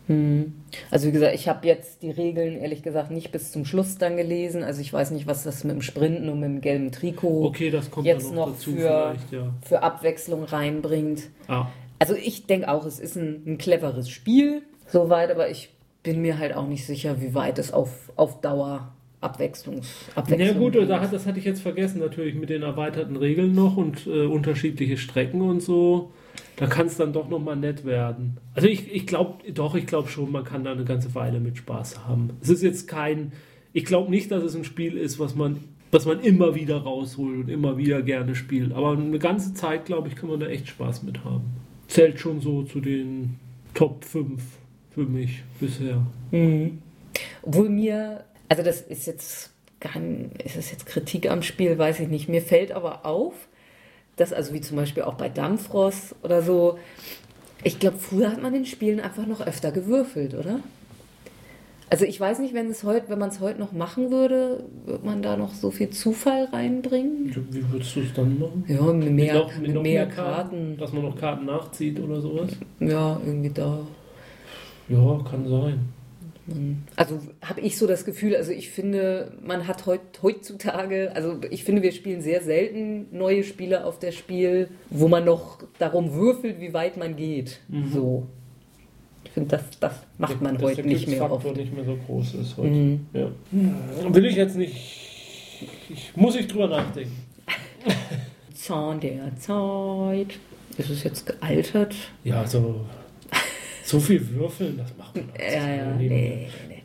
Mhm. 0.08 0.54
Also 0.90 1.08
wie 1.08 1.12
gesagt, 1.12 1.34
ich 1.34 1.48
habe 1.48 1.66
jetzt 1.66 2.02
die 2.02 2.10
Regeln 2.10 2.56
ehrlich 2.56 2.82
gesagt 2.82 3.10
nicht 3.10 3.30
bis 3.30 3.52
zum 3.52 3.64
Schluss 3.64 3.98
dann 3.98 4.16
gelesen. 4.16 4.62
Also 4.62 4.80
ich 4.80 4.92
weiß 4.92 5.10
nicht, 5.10 5.26
was 5.26 5.44
das 5.44 5.64
mit 5.64 5.74
dem 5.74 5.82
Sprinten 5.82 6.28
und 6.28 6.40
mit 6.40 6.48
dem 6.48 6.60
gelben 6.60 6.92
Trikot 6.92 7.44
Okay, 7.46 7.70
das 7.70 7.90
kommt 7.90 8.06
jetzt 8.06 8.32
noch, 8.32 8.48
noch 8.48 8.56
für, 8.56 9.16
ja. 9.30 9.52
für 9.62 9.82
Abwechslung 9.82 10.44
reinbringt. 10.44 11.28
Ah, 11.46 11.66
Also 11.98 12.14
ich 12.14 12.46
denke 12.46 12.68
auch, 12.68 12.86
es 12.86 12.98
ist 12.98 13.16
ein, 13.16 13.42
ein 13.46 13.58
cleveres 13.58 14.08
Spiel, 14.08 14.62
soweit, 14.86 15.30
aber 15.30 15.50
ich 15.50 15.70
bin 16.02 16.22
mir 16.22 16.38
halt 16.38 16.54
auch 16.54 16.66
nicht 16.66 16.86
sicher, 16.86 17.20
wie 17.20 17.34
weit 17.34 17.58
es 17.58 17.72
auf, 17.72 18.10
auf 18.16 18.40
Dauer 18.40 18.92
Abwechslungs 19.20 19.88
Ja 20.14 20.22
Abwechslung. 20.22 20.58
gut, 20.58 20.88
da 20.88 21.00
hat, 21.00 21.12
das 21.12 21.26
hatte 21.26 21.40
ich 21.40 21.44
jetzt 21.44 21.60
vergessen, 21.60 21.98
natürlich 21.98 22.36
mit 22.36 22.50
den 22.50 22.62
erweiterten 22.62 23.16
Regeln 23.16 23.52
noch 23.52 23.76
und 23.76 24.06
äh, 24.06 24.26
unterschiedliche 24.26 24.96
Strecken 24.96 25.42
und 25.42 25.60
so. 25.60 26.12
Da 26.56 26.66
kann 26.66 26.86
es 26.86 26.96
dann 26.96 27.12
doch 27.12 27.28
nochmal 27.28 27.56
nett 27.56 27.84
werden. 27.84 28.38
Also 28.54 28.68
ich, 28.68 28.92
ich 28.92 29.06
glaube, 29.06 29.50
doch, 29.52 29.74
ich 29.74 29.86
glaube 29.86 30.08
schon, 30.08 30.32
man 30.32 30.44
kann 30.44 30.64
da 30.64 30.72
eine 30.72 30.84
ganze 30.84 31.14
Weile 31.14 31.40
mit 31.40 31.58
Spaß 31.58 32.06
haben. 32.06 32.30
Es 32.40 32.48
ist 32.48 32.62
jetzt 32.62 32.88
kein, 32.88 33.32
ich 33.72 33.84
glaube 33.84 34.10
nicht, 34.10 34.30
dass 34.30 34.42
es 34.42 34.56
ein 34.56 34.64
Spiel 34.64 34.96
ist, 34.96 35.18
was 35.18 35.34
man, 35.34 35.58
was 35.90 36.04
man 36.04 36.20
immer 36.20 36.54
wieder 36.54 36.78
rausholt 36.78 37.44
und 37.44 37.48
immer 37.48 37.76
wieder 37.78 38.02
gerne 38.02 38.34
spielt. 38.34 38.72
Aber 38.72 38.92
eine 38.92 39.18
ganze 39.18 39.54
Zeit, 39.54 39.86
glaube 39.86 40.08
ich, 40.08 40.16
kann 40.16 40.28
man 40.28 40.40
da 40.40 40.46
echt 40.46 40.68
Spaß 40.68 41.04
mit 41.04 41.24
haben. 41.24 41.44
Zählt 41.86 42.18
schon 42.18 42.40
so 42.40 42.64
zu 42.64 42.80
den 42.80 43.36
Top 43.74 44.04
5 44.04 44.42
für 44.90 45.04
mich 45.04 45.42
bisher. 45.60 46.04
Mhm. 46.32 46.78
Obwohl 47.42 47.68
mir, 47.68 48.24
also 48.48 48.62
das 48.62 48.80
ist 48.80 49.06
jetzt 49.06 49.52
kein, 49.80 50.32
ist 50.44 50.56
das 50.56 50.70
jetzt 50.70 50.86
Kritik 50.86 51.30
am 51.30 51.42
Spiel, 51.42 51.78
weiß 51.78 52.00
ich 52.00 52.08
nicht. 52.08 52.28
Mir 52.28 52.42
fällt 52.42 52.72
aber 52.72 53.06
auf, 53.06 53.48
dass 54.18 54.32
also 54.32 54.52
wie 54.52 54.60
zum 54.60 54.76
Beispiel 54.76 55.02
auch 55.04 55.14
bei 55.14 55.28
Dampfrost 55.28 56.14
oder 56.22 56.42
so, 56.42 56.78
ich 57.64 57.78
glaube, 57.78 57.98
früher 57.98 58.30
hat 58.30 58.42
man 58.42 58.54
in 58.54 58.66
Spielen 58.66 59.00
einfach 59.00 59.26
noch 59.26 59.40
öfter 59.40 59.72
gewürfelt, 59.72 60.34
oder? 60.34 60.60
Also 61.90 62.04
ich 62.04 62.20
weiß 62.20 62.40
nicht, 62.40 62.52
wenn 62.52 62.68
es 62.70 62.84
heute, 62.84 63.08
wenn 63.08 63.18
man 63.18 63.30
es 63.30 63.40
heute 63.40 63.58
noch 63.58 63.72
machen 63.72 64.10
würde, 64.10 64.62
wird 64.84 65.04
man 65.06 65.22
da 65.22 65.38
noch 65.38 65.54
so 65.54 65.70
viel 65.70 65.88
Zufall 65.88 66.44
reinbringen? 66.52 67.34
Wie 67.50 67.72
würdest 67.72 67.96
du 67.96 68.00
es 68.00 68.12
dann 68.12 68.38
machen? 68.38 68.62
Ja, 68.68 68.82
mit 68.92 69.10
mehr, 69.10 69.34
noch- 69.34 69.58
mit 69.58 69.74
noch 69.74 69.82
mehr 69.82 70.06
Karten. 70.06 70.76
Dass 70.76 70.92
man 70.92 71.02
noch 71.04 71.16
Karten 71.16 71.46
nachzieht 71.46 71.98
oder 71.98 72.20
sowas? 72.20 72.50
Ja, 72.78 73.18
irgendwie 73.24 73.48
da. 73.50 73.78
Ja, 74.90 75.18
kann 75.30 75.48
sein. 75.48 75.80
Also 76.96 77.20
habe 77.42 77.60
ich 77.60 77.76
so 77.76 77.86
das 77.86 78.04
Gefühl, 78.04 78.34
also 78.36 78.52
ich 78.52 78.70
finde, 78.70 79.32
man 79.44 79.66
hat 79.66 79.86
heut, 79.86 80.00
heutzutage, 80.22 81.12
also 81.14 81.38
ich 81.50 81.64
finde, 81.64 81.82
wir 81.82 81.92
spielen 81.92 82.22
sehr 82.22 82.42
selten 82.42 83.06
neue 83.10 83.44
Spiele 83.44 83.84
auf 83.84 83.98
der 83.98 84.12
Spiel, 84.12 84.68
wo 84.90 85.08
man 85.08 85.24
noch 85.24 85.62
darum 85.78 86.14
würfelt, 86.14 86.60
wie 86.60 86.72
weit 86.72 86.96
man 86.96 87.16
geht. 87.16 87.60
So. 87.92 88.26
Ich 89.24 89.30
finde, 89.32 89.50
das, 89.50 89.62
das 89.78 89.92
macht 90.16 90.40
man 90.40 90.60
heute 90.60 90.82
nicht 90.82 91.06
mehr 91.06 91.30
oft. 91.30 91.56
nicht 91.56 91.74
mehr 91.74 91.84
so 91.84 91.98
groß 92.06 92.34
ist 92.34 92.56
heute. 92.56 92.70
Mhm. 92.70 93.06
Ja. 93.12 93.30
Will 94.14 94.24
ich 94.24 94.36
jetzt 94.36 94.56
nicht. 94.56 94.74
Ich, 95.90 96.16
muss 96.16 96.36
ich 96.36 96.46
drüber 96.46 96.68
nachdenken. 96.68 97.16
Zahn 98.54 99.00
der 99.00 99.36
Zeit. 99.36 100.38
Ist 100.78 100.90
es 100.90 101.04
jetzt 101.04 101.26
gealtert? 101.26 101.94
Ja, 102.24 102.46
so. 102.46 102.86
So 103.88 103.98
viel 104.00 104.28
würfeln, 104.34 104.76
das 104.76 104.94
macht 104.98 105.16
man 105.16 105.28
doch 105.28 105.38
Ja, 105.42 105.74
ja, 105.76 105.94
nee, 105.96 106.08
nee. 106.68 106.82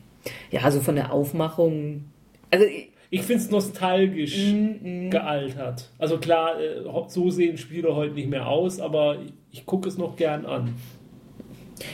Ja, 0.50 0.62
also 0.62 0.80
von 0.80 0.94
der 0.96 1.12
Aufmachung. 1.12 2.06
Also 2.50 2.64
ich- 3.10 3.20
finde 3.22 3.42
es 3.42 3.50
nostalgisch 3.50 4.38
Mhm, 4.52 5.10
gealtert. 5.10 5.90
Also 5.98 6.16
klar, 6.18 6.58
äh, 6.58 6.82
so 7.08 7.28
sehen 7.28 7.58
Spiele 7.58 7.94
heute 7.94 8.14
nicht 8.14 8.30
mehr 8.30 8.48
aus, 8.48 8.80
aber 8.80 9.18
ich, 9.52 9.66
gucke 9.66 9.86
es 9.86 9.98
noch 9.98 10.16
gern 10.16 10.46
an. 10.46 10.74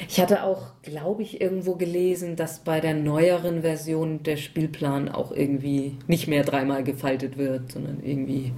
Ich 0.09 0.21
hatte 0.21 0.45
auch, 0.45 0.75
glaube 0.83 1.23
ich, 1.23 1.41
irgendwo 1.41 1.75
gelesen, 1.75 2.37
dass 2.37 2.61
bei 2.61 2.81
der 2.81 2.95
neueren 2.95 3.63
Version 3.63 4.23
der 4.23 4.37
Spielplan 4.37 5.09
auch 5.09 5.33
irgendwie 5.33 5.97
nicht 6.07 6.29
mehr 6.29 6.45
dreimal 6.45 6.85
gefaltet 6.85 7.37
wird, 7.37 7.73
sondern 7.73 7.99
irgendwie, 8.05 8.53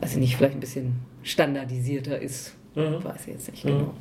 weiß 0.00 0.14
ich 0.14 0.18
nicht, 0.18 0.36
vielleicht 0.36 0.54
ein 0.54 0.60
bisschen 0.60 0.94
standardisierter 1.22 2.18
ist. 2.20 2.56
Mhm. 2.74 3.04
Weiß 3.04 3.20
ich 3.28 3.34
jetzt 3.34 3.50
nicht 3.52 3.62
Ja. 3.64 3.70
genau. 3.70 3.94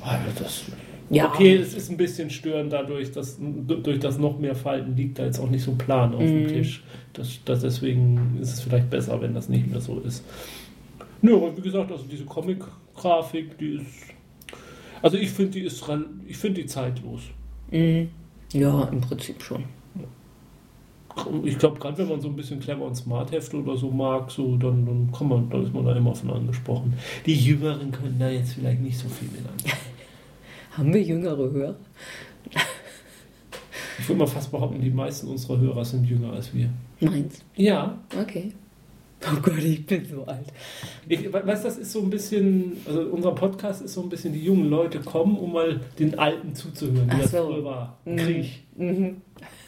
Also 0.00 0.42
das, 0.42 0.64
Ja. 1.10 1.28
Okay, 1.28 1.56
es 1.56 1.74
ist 1.74 1.90
ein 1.90 1.96
bisschen 1.96 2.30
störend 2.30 2.72
dadurch, 2.72 3.12
dass 3.12 3.38
durch 3.38 3.98
das 4.00 4.18
noch 4.18 4.38
mehr 4.38 4.54
Falten 4.54 4.96
liegt 4.96 5.18
da 5.18 5.24
jetzt 5.26 5.38
auch 5.38 5.50
nicht 5.50 5.62
so 5.62 5.72
plan 5.72 6.14
auf 6.14 6.20
dem 6.20 6.44
Mhm. 6.44 6.48
Tisch. 6.48 6.82
Das, 7.12 7.38
das 7.44 7.60
deswegen 7.60 8.38
ist 8.40 8.52
es 8.54 8.60
vielleicht 8.60 8.90
besser, 8.90 9.20
wenn 9.20 9.34
das 9.34 9.48
nicht 9.48 9.70
mehr 9.70 9.80
so 9.80 10.00
ist. 10.00 10.24
Nö, 11.22 11.36
aber 11.36 11.56
wie 11.56 11.60
gesagt, 11.62 11.92
also 11.92 12.04
diese 12.10 12.24
Comic-Grafik, 12.24 13.56
die 13.58 13.76
ist. 13.76 13.86
Also 15.02 15.18
ich 15.18 15.30
finde, 15.30 15.52
die 15.52 15.60
ist 15.60 15.84
ich 16.26 16.36
finde 16.36 16.62
die 16.62 16.66
zeitlos. 16.66 17.20
Mhm. 17.70 18.08
Ja, 18.52 18.84
im 18.84 19.00
Prinzip 19.00 19.42
schon. 19.42 19.64
Ich 21.44 21.58
glaube, 21.58 21.78
gerade 21.78 21.98
wenn 21.98 22.08
man 22.08 22.20
so 22.20 22.28
ein 22.28 22.36
bisschen 22.36 22.58
clever 22.60 22.84
und 22.84 22.96
smart 22.96 23.30
Hefte 23.32 23.56
oder 23.56 23.76
so 23.76 23.90
mag, 23.90 24.30
so, 24.30 24.56
dann, 24.56 24.84
dann 24.84 25.10
kann 25.16 25.28
man, 25.28 25.48
dann 25.50 25.62
ist 25.64 25.72
man 25.72 25.84
da 25.84 25.94
immer 25.96 26.14
von 26.14 26.30
angesprochen. 26.30 26.94
Die 27.24 27.34
Jüngeren 27.36 27.92
können 27.92 28.16
da 28.18 28.28
jetzt 28.30 28.54
vielleicht 28.54 28.80
nicht 28.80 28.98
so 28.98 29.08
viel 29.08 29.28
mit 29.28 29.40
anfangen. 29.48 29.80
Haben 30.72 30.92
wir 30.92 31.02
jüngere 31.02 31.36
Hörer? 31.52 31.76
Ich 33.98 34.08
würde 34.08 34.18
mal 34.18 34.26
fast 34.26 34.50
behaupten, 34.50 34.80
die 34.80 34.90
meisten 34.90 35.28
unserer 35.28 35.58
Hörer 35.58 35.84
sind 35.84 36.04
jünger 36.04 36.32
als 36.32 36.52
wir. 36.52 36.68
Meins. 37.00 37.44
Ja, 37.56 37.98
Okay. 38.20 38.52
Oh 39.26 39.40
Gott, 39.40 39.56
ich 39.56 39.86
bin 39.86 40.04
so 40.04 40.22
alt. 40.26 40.52
Ich 41.08 41.24
we- 41.32 41.46
weiß, 41.46 41.62
das 41.62 41.78
ist 41.78 41.92
so 41.92 42.02
ein 42.02 42.10
bisschen, 42.10 42.74
also 42.86 43.00
unser 43.10 43.30
Podcast 43.32 43.80
ist 43.80 43.94
so 43.94 44.02
ein 44.02 44.10
bisschen, 44.10 44.34
die 44.34 44.44
jungen 44.44 44.68
Leute 44.68 45.00
kommen, 45.00 45.38
um 45.38 45.54
mal 45.54 45.80
den 45.98 46.18
Alten 46.18 46.54
zuzuhören, 46.54 47.06
wie 47.06 47.12
Ach 47.14 47.20
das 47.22 47.30
so. 47.30 47.46
früher 47.46 47.64
war. 47.64 47.96
Mhm. 48.04 48.16
Krieg. 48.18 48.50
Mhm. 48.76 49.16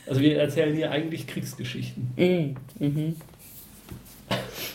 Also 0.07 0.21
wir 0.21 0.39
erzählen 0.39 0.75
hier 0.75 0.91
eigentlich 0.91 1.27
Kriegsgeschichten. 1.27 2.11
Mhm. 2.17 2.57
Mhm. 2.79 3.17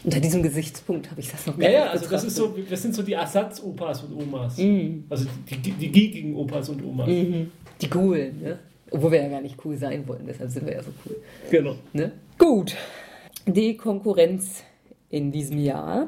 Unter 0.04 0.20
diesem 0.20 0.42
Gesichtspunkt 0.42 1.12
habe 1.12 1.22
ich 1.22 1.30
das 1.30 1.46
noch 1.46 1.58
Ja, 1.58 1.64
gar 1.64 1.72
ja, 1.72 1.84
nicht 1.84 1.92
also 1.94 2.10
das, 2.10 2.24
ist 2.24 2.36
so, 2.36 2.56
das 2.70 2.82
sind 2.82 2.96
so 2.96 3.04
die 3.04 3.14
Ersatz-Opas 3.14 4.04
und 4.04 4.22
Omas. 4.22 4.58
Mhm. 4.58 5.06
Also 5.10 5.26
die, 5.50 5.58
die, 5.58 5.72
die 5.72 5.92
geekigen 5.92 6.36
Opas 6.36 6.70
und 6.70 6.84
Omas. 6.84 7.08
Mhm. 7.08 7.52
Die 7.80 7.90
coolen, 7.90 8.42
ne? 8.42 8.60
Obwohl 8.90 9.12
wir 9.12 9.22
ja 9.22 9.30
gar 9.30 9.42
nicht 9.42 9.58
cool 9.64 9.78
sein 9.78 10.06
wollen, 10.08 10.26
deshalb 10.28 10.50
sind 10.50 10.66
wir 10.66 10.74
ja 10.74 10.84
so 10.84 10.92
cool. 11.06 11.16
Genau. 11.50 11.76
Ne? 11.94 12.12
Gut. 12.38 12.76
Die 13.46 13.78
Konkurrenz 13.78 14.64
in 15.10 15.32
diesem 15.32 15.60
Jahr. 15.60 16.08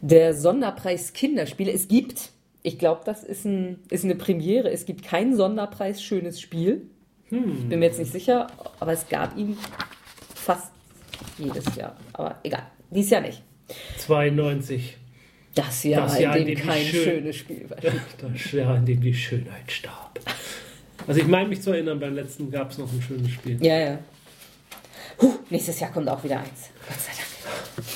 Der 0.00 0.34
Sonderpreis 0.34 1.12
Kinderspiele. 1.12 1.72
Es 1.72 1.88
gibt, 1.88 2.30
ich 2.62 2.78
glaube, 2.78 3.02
das 3.04 3.24
ist, 3.24 3.44
ein, 3.44 3.78
ist 3.90 4.04
eine 4.04 4.14
Premiere, 4.14 4.70
es 4.70 4.84
gibt 4.84 5.02
keinen 5.02 5.34
Sonderpreis 5.34 6.02
Schönes 6.02 6.40
Spiel. 6.40 6.88
Hm. 7.32 7.68
Bin 7.68 7.78
mir 7.78 7.86
jetzt 7.86 7.98
nicht 7.98 8.12
sicher, 8.12 8.46
aber 8.78 8.92
es 8.92 9.08
gab 9.08 9.36
ihn 9.36 9.56
fast 10.34 10.70
jedes 11.38 11.64
Jahr. 11.76 11.96
Aber 12.12 12.36
egal, 12.44 12.66
dies 12.90 13.08
Jahr 13.10 13.22
nicht. 13.22 13.42
92. 13.98 14.98
Das 15.54 15.82
Jahr, 15.84 16.02
Das 16.06 16.18
Jahr, 16.18 16.36
in 16.36 16.42
in 16.42 16.48
dem 16.48 16.56
dem 16.58 16.66
kein 16.66 16.84
schön- 16.84 17.04
schönes 17.04 17.36
Spiel 17.36 17.68
war. 17.70 17.76
Das 18.32 18.52
Jahr, 18.52 18.76
in 18.76 18.86
dem 18.86 19.00
die 19.00 19.14
Schönheit 19.14 19.70
starb. 19.70 20.18
Also 21.06 21.20
ich 21.20 21.26
meine 21.26 21.48
mich 21.48 21.62
zu 21.62 21.72
erinnern, 21.72 21.98
beim 21.98 22.14
letzten 22.14 22.50
gab 22.50 22.70
es 22.70 22.78
noch 22.78 22.90
ein 22.92 23.02
schönes 23.02 23.30
Spiel. 23.32 23.62
Ja, 23.64 23.78
ja. 23.78 23.98
Huh, 25.20 25.34
nächstes 25.50 25.80
Jahr 25.80 25.90
kommt 25.90 26.08
auch 26.08 26.22
wieder 26.22 26.38
eins. 26.38 26.70
Gott 26.86 27.00
sei 27.00 27.12
Dank. 27.12 27.86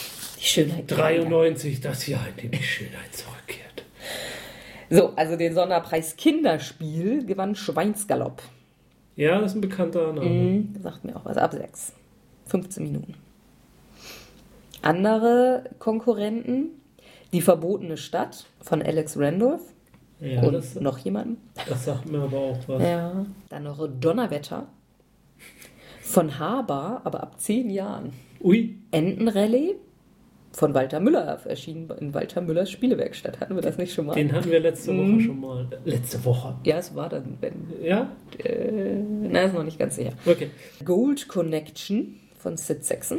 Die 0.40 0.44
Schönheit. 0.44 0.84
93, 0.90 1.80
das 1.80 2.06
Jahr, 2.06 2.26
in 2.28 2.36
dem 2.42 2.50
die 2.58 2.62
Schönheit 2.62 3.14
zurückkehrt. 3.14 3.84
So, 4.90 5.14
also 5.16 5.36
den 5.36 5.54
Sonderpreis 5.54 6.16
Kinderspiel 6.16 7.24
gewann 7.26 7.54
Schweinsgalopp. 7.54 8.42
Ja, 9.16 9.40
das 9.40 9.52
ist 9.52 9.56
ein 9.56 9.60
bekannter 9.62 10.12
Name. 10.12 10.28
Mhm, 10.28 10.74
sagt 10.80 11.04
mir 11.04 11.16
auch 11.16 11.24
was. 11.24 11.36
Ab 11.38 11.52
6. 11.52 11.94
15 12.46 12.82
Minuten. 12.84 13.14
Andere 14.82 15.64
Konkurrenten. 15.78 16.68
Die 17.32 17.40
verbotene 17.40 17.96
Stadt 17.96 18.46
von 18.60 18.82
Alex 18.82 19.18
Randolph. 19.18 19.62
Ja, 20.20 20.42
und 20.42 20.52
das, 20.52 20.76
noch 20.76 20.98
jemanden. 20.98 21.38
das 21.68 21.84
sagt 21.84 22.06
mir 22.10 22.20
aber 22.20 22.38
auch 22.38 22.58
was. 22.66 22.82
Ja. 22.82 23.26
Dann 23.48 23.64
noch 23.64 23.86
Donnerwetter. 24.00 24.68
Von 26.00 26.38
Haber, 26.38 27.00
aber 27.04 27.22
ab 27.22 27.40
10 27.40 27.68
Jahren. 27.68 28.12
Ui, 28.40 28.76
Entenrallye 28.92 29.74
von 30.56 30.72
Walter 30.72 31.00
Müller 31.00 31.38
erschienen 31.44 31.90
in 32.00 32.14
Walter 32.14 32.40
Müllers 32.40 32.70
Spielewerkstatt. 32.70 33.40
Hatten 33.40 33.56
wir 33.56 33.60
das 33.62 33.76
nicht 33.76 33.92
schon 33.92 34.06
mal? 34.06 34.14
den 34.14 34.32
hatten 34.32 34.50
wir 34.50 34.58
letzte 34.60 34.96
Woche 34.96 35.06
Mhm. 35.06 35.20
schon 35.20 35.38
mal. 35.40 35.68
Letzte 35.84 36.24
Woche. 36.24 36.54
ja, 36.64 36.78
es 36.78 36.94
war 36.94 37.10
dann, 37.10 37.36
wenn. 37.42 37.52
Ja? 37.82 38.10
Äh, 38.42 38.94
nein, 38.94 39.48
ist 39.48 39.54
noch 39.54 39.64
nicht 39.64 39.78
ganz 39.78 39.96
sicher. 39.96 40.12
Okay. 40.24 40.48
Gold 40.82 41.28
Connection 41.28 42.16
von 42.38 42.56
Sid 42.56 42.84
Saxon. 42.86 43.18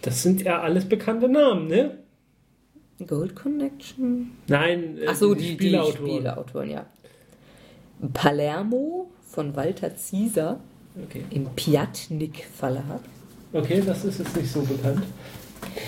Das 0.00 0.22
sind 0.22 0.42
ja 0.42 0.60
alles 0.62 0.86
bekannte 0.86 1.28
Namen, 1.28 1.66
ne? 1.68 1.98
Gold 3.06 3.36
Connection. 3.36 4.30
Nein, 4.48 4.96
äh, 4.96 5.06
Ach 5.08 5.14
so, 5.14 5.34
die, 5.34 5.42
die 5.42 5.52
Spieleautoren. 5.52 5.96
Spieleautoren, 6.08 6.70
ja. 6.70 6.86
Palermo 8.14 9.10
von 9.28 9.54
Walter 9.56 9.94
Zieser 9.96 10.60
Okay. 11.04 11.24
im 11.28 11.44
Piatnik 11.54 12.44
Verlag. 12.54 13.00
okay, 13.52 13.82
das 13.84 14.06
ist 14.06 14.18
jetzt 14.20 14.34
nicht 14.34 14.50
so 14.50 14.62
bekannt. 14.62 15.02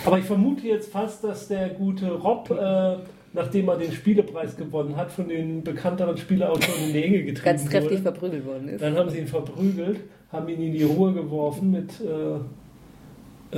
Aber 0.04 0.18
ich 0.18 0.24
vermute 0.24 0.66
jetzt 0.66 0.90
fast, 0.92 1.24
dass 1.24 1.48
der 1.48 1.70
gute 1.70 2.10
Rob, 2.12 2.50
äh, 2.50 2.96
nachdem 3.32 3.68
er 3.68 3.76
den 3.76 3.92
Spielepreis 3.92 4.56
gewonnen 4.56 4.96
hat, 4.96 5.10
von 5.10 5.28
den 5.28 5.62
bekannteren 5.62 6.16
Spieleautoren 6.16 6.86
in 6.86 6.92
die 6.92 7.02
Enge 7.02 7.18
getrieben 7.24 7.44
Ganz 7.44 7.68
kräftig 7.68 7.90
wurde. 7.92 8.02
verprügelt 8.02 8.46
worden 8.46 8.68
ist. 8.68 8.80
Dann 8.82 8.96
haben 8.96 9.10
sie 9.10 9.18
ihn 9.18 9.26
verprügelt, 9.26 10.00
haben 10.32 10.48
ihn 10.48 10.62
in 10.62 10.72
die 10.72 10.84
Ruhe 10.84 11.12
geworfen 11.12 11.70
mit 11.70 11.90
äh, 12.00 12.36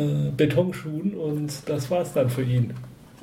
äh, 0.01 0.31
Betonschuhen 0.37 1.15
und 1.15 1.69
das 1.69 1.91
war's 1.91 2.13
dann 2.13 2.31
für 2.31 2.43
ihn. 2.43 2.75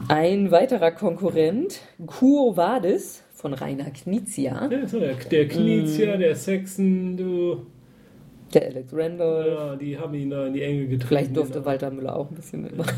Ein 0.10 0.52
weiterer 0.52 0.92
Konkurrent, 0.92 1.82
Quo 2.06 2.56
Vadis 2.56 3.24
von 3.34 3.54
Rainer 3.54 3.90
Knizia. 3.92 4.70
Ja, 4.72 4.88
so 4.88 5.00
der, 5.00 5.16
der 5.16 5.48
Knizia, 5.48 6.18
der 6.18 6.36
Saxon, 6.36 7.18
du. 7.18 7.66
Der 8.54 8.66
Alex 8.68 8.94
Randall. 8.94 9.48
Ja, 9.48 9.76
die 9.76 9.98
haben 9.98 10.14
ihn 10.14 10.30
da 10.30 10.48
in 10.48 10.54
die 10.54 10.62
Enge 10.62 10.88
getrieben. 10.88 11.08
Vielleicht 11.08 11.36
durfte. 11.36 11.66
Walter 11.66 11.92
Müller 11.92 12.16
auch 12.16 12.30
ein 12.30 12.36
bisschen 12.36 12.62
mitmachen. 12.64 12.96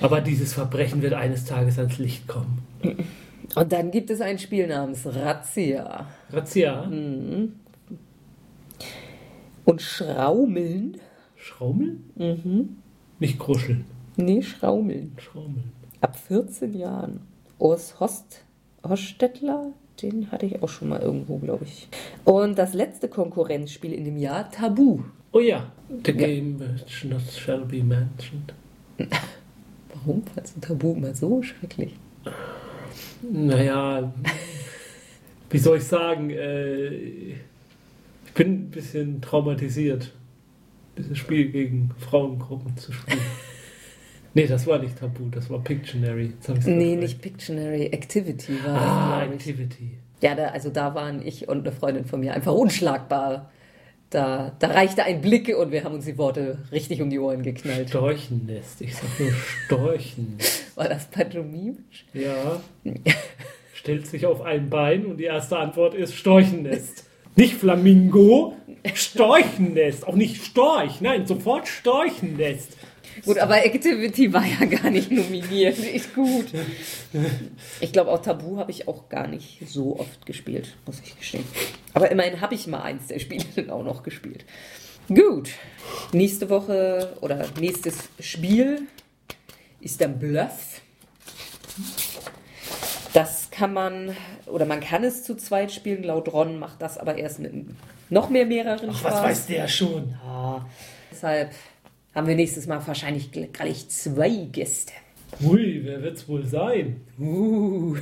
Aber 0.00 0.20
dieses 0.20 0.52
Verbrechen 0.52 1.00
wird 1.02 1.14
eines 1.14 1.44
Tages 1.46 1.78
ans 1.78 1.98
Licht 1.98 2.26
kommen. 2.28 2.58
Und 3.54 3.72
dann 3.72 3.90
gibt 3.90 4.10
es 4.10 4.20
ein 4.20 4.38
Spiel 4.38 4.66
namens 4.66 5.06
Razzia. 5.06 6.06
Razzia, 6.30 6.86
Mhm. 6.86 7.52
Und 9.64 9.80
Schraumeln? 9.80 10.98
Schraumeln? 11.36 12.04
Mhm. 12.16 12.76
Nicht 13.18 13.38
kruscheln, 13.38 13.84
Nee, 14.16 14.42
Schraumeln. 14.42 15.12
Schraumeln. 15.18 15.72
Ab 16.00 16.16
14 16.16 16.74
Jahren. 16.74 17.20
Urs 17.58 17.98
Host, 18.00 18.44
Hostetler, 18.86 19.72
den 20.02 20.30
hatte 20.30 20.46
ich 20.46 20.62
auch 20.62 20.68
schon 20.68 20.88
mal 20.88 21.00
irgendwo, 21.00 21.38
glaube 21.38 21.64
ich. 21.64 21.88
Und 22.24 22.58
das 22.58 22.74
letzte 22.74 23.08
Konkurrenzspiel 23.08 23.92
in 23.92 24.04
dem 24.04 24.16
Jahr, 24.16 24.50
Tabu. 24.50 25.00
Oh 25.32 25.40
ja, 25.40 25.72
the 26.04 26.12
Ja. 26.12 26.16
game 26.26 26.58
which 26.60 27.04
not 27.04 27.22
shall 27.22 27.64
be 27.64 27.82
mentioned. 27.82 28.52
Warum 29.94 30.22
fandst 30.34 30.56
du 30.56 30.60
Tabu 30.60 30.94
immer 30.94 31.14
so 31.14 31.42
schrecklich? 31.42 31.94
Naja, 33.22 34.12
wie 35.50 35.58
soll 35.58 35.78
ich 35.78 35.84
sagen, 35.84 36.30
äh, 36.30 36.88
ich 36.88 38.32
bin 38.34 38.52
ein 38.66 38.70
bisschen 38.70 39.20
traumatisiert, 39.22 40.12
dieses 40.98 41.16
Spiel 41.18 41.50
gegen 41.50 41.90
Frauengruppen 41.98 42.76
zu 42.76 42.92
spielen. 42.92 43.20
nee, 44.34 44.46
das 44.46 44.66
war 44.66 44.78
nicht 44.78 44.98
Tabu, 44.98 45.28
das 45.30 45.48
war 45.50 45.60
Pictionary. 45.62 46.32
Nee, 46.66 46.96
nicht 46.96 47.20
Pictionary, 47.22 47.86
Activity 47.86 48.52
war 48.64 48.74
das, 48.74 48.82
Ah, 48.82 49.18
glaub 49.24 49.28
ich. 49.40 49.48
Activity. 49.48 49.90
Ja, 50.20 50.34
da, 50.34 50.46
also 50.48 50.70
da 50.70 50.94
waren 50.94 51.20
ich 51.26 51.48
und 51.48 51.60
eine 51.66 51.72
Freundin 51.72 52.04
von 52.04 52.20
mir 52.20 52.34
einfach 52.34 52.52
unschlagbar. 52.54 53.50
Da, 54.10 54.52
da 54.60 54.68
reichte 54.68 55.02
ein 55.02 55.20
Blick 55.20 55.48
und 55.56 55.72
wir 55.72 55.82
haben 55.82 55.94
uns 55.96 56.04
die 56.04 56.16
Worte 56.18 56.58
richtig 56.70 57.02
um 57.02 57.10
die 57.10 57.18
Ohren 57.18 57.42
geknallt. 57.42 57.88
Storchennest, 57.88 58.80
ich 58.80 58.94
sag 58.94 59.04
nur 59.18 59.32
Storchennest. 59.66 60.64
War 60.76 60.88
das 60.88 61.06
pantomimisch? 61.06 62.04
Ja, 62.12 62.60
stellt 63.74 64.06
sich 64.06 64.24
auf 64.26 64.40
ein 64.42 64.70
Bein 64.70 65.04
und 65.06 65.16
die 65.18 65.24
erste 65.24 65.56
Antwort 65.58 65.94
ist 65.94 66.14
Storchennest. 66.14 67.04
Nicht 67.36 67.54
Flamingo, 67.54 68.54
Storchennest. 68.94 70.06
Auch 70.06 70.14
nicht 70.14 70.42
Storch, 70.44 71.00
nein, 71.00 71.26
sofort 71.26 71.66
Storchennest. 71.66 72.76
Gut, 73.24 73.38
aber 73.38 73.64
Activity 73.64 74.32
war 74.32 74.44
ja 74.44 74.66
gar 74.66 74.90
nicht 74.90 75.10
nominiert. 75.10 75.78
Ist 75.94 76.14
gut. 76.14 76.46
Ich 77.80 77.92
glaube, 77.92 78.10
auch 78.10 78.22
Tabu 78.22 78.56
habe 78.56 78.70
ich 78.70 78.88
auch 78.88 79.08
gar 79.08 79.26
nicht 79.26 79.58
so 79.68 79.98
oft 79.98 80.26
gespielt, 80.26 80.76
muss 80.86 81.00
ich 81.04 81.16
gestehen. 81.18 81.44
Aber 81.92 82.10
immerhin 82.10 82.40
habe 82.40 82.54
ich 82.54 82.66
mal 82.66 82.82
eins 82.82 83.06
der 83.08 83.18
Spiele 83.18 83.44
dann 83.56 83.70
auch 83.70 83.84
noch 83.84 84.02
gespielt. 84.02 84.44
Gut. 85.08 85.50
Nächste 86.12 86.48
Woche 86.48 87.16
oder 87.20 87.46
nächstes 87.60 88.08
Spiel 88.20 88.82
ist 89.80 90.00
dann 90.00 90.18
Bluff. 90.18 90.80
Das 93.12 93.50
kann 93.50 93.72
man, 93.72 94.16
oder 94.46 94.64
man 94.66 94.80
kann 94.80 95.04
es 95.04 95.22
zu 95.22 95.36
zweit 95.36 95.70
spielen. 95.70 96.02
Laut 96.02 96.32
Ron 96.32 96.58
macht 96.58 96.82
das 96.82 96.98
aber 96.98 97.16
erst 97.16 97.38
mit 97.38 97.52
noch 98.10 98.28
mehr 98.30 98.46
mehreren 98.46 98.90
Ach, 98.92 98.98
Spaß. 98.98 99.12
was 99.12 99.22
weiß 99.22 99.46
der 99.46 99.68
schon? 99.68 100.16
Ja, 100.24 100.66
deshalb 101.10 101.50
haben 102.14 102.26
wir 102.26 102.36
nächstes 102.36 102.66
Mal 102.66 102.80
wahrscheinlich 102.86 103.30
gleich 103.32 103.88
zwei 103.88 104.30
Gäste. 104.52 104.92
Ui, 105.42 105.80
wer 105.84 106.02
wird's 106.02 106.28
wohl 106.28 106.44
sein? 106.44 107.00
Uh, 107.18 107.96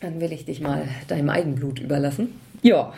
dann 0.00 0.20
will 0.20 0.32
ich 0.32 0.44
dich 0.44 0.60
mal 0.60 0.88
deinem 1.08 1.28
Eigenblut 1.28 1.78
überlassen. 1.80 2.40
Ja, 2.62 2.92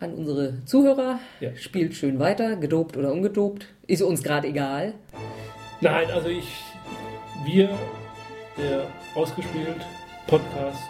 an 0.00 0.14
unsere 0.14 0.64
Zuhörer, 0.64 1.20
Ja. 1.40 1.54
spielt 1.56 1.94
schön 1.94 2.18
weiter, 2.18 2.56
gedopt 2.56 2.96
oder 2.96 3.12
ungedopt. 3.12 3.66
Ist 3.86 4.02
uns 4.02 4.22
gerade 4.22 4.48
egal. 4.48 4.94
Nein, 5.80 6.10
also 6.10 6.28
ich, 6.28 6.48
wir, 7.44 7.68
der 8.58 8.86
ausgespielt 9.14 9.80
Podcast, 10.26 10.88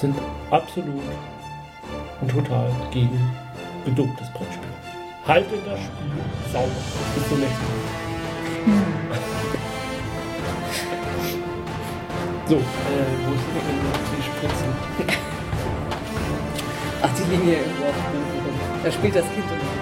sind 0.00 0.14
absolut 0.50 1.02
und 2.20 2.30
total 2.30 2.70
gegen 2.92 3.18
gedobtes 3.84 4.28
Brettspiel. 4.32 4.71
Haltet 5.26 5.60
das 5.64 5.78
Spiel 5.78 6.52
sauber. 6.52 6.68
Bis 7.14 7.28
zum 7.28 7.38
nächsten 7.40 7.64
Mal. 7.64 9.18
So, 12.48 12.56
äh, 12.56 12.60
wo 12.60 13.30
sind 13.30 13.54
wir 13.54 13.62
denn 13.62 13.80
die 14.18 14.22
Spritzen? 14.24 14.68
Ach, 17.00 17.08
die 17.16 17.30
Linie 17.30 17.54
irgendwo 17.60 17.84
auf 17.84 17.94
dem 17.94 18.20
Boden 18.20 18.44
rum. 18.44 18.80
Da 18.84 18.92
spielt 18.92 19.14
das 19.14 19.24
Kind 19.32 19.50
und 19.50 19.81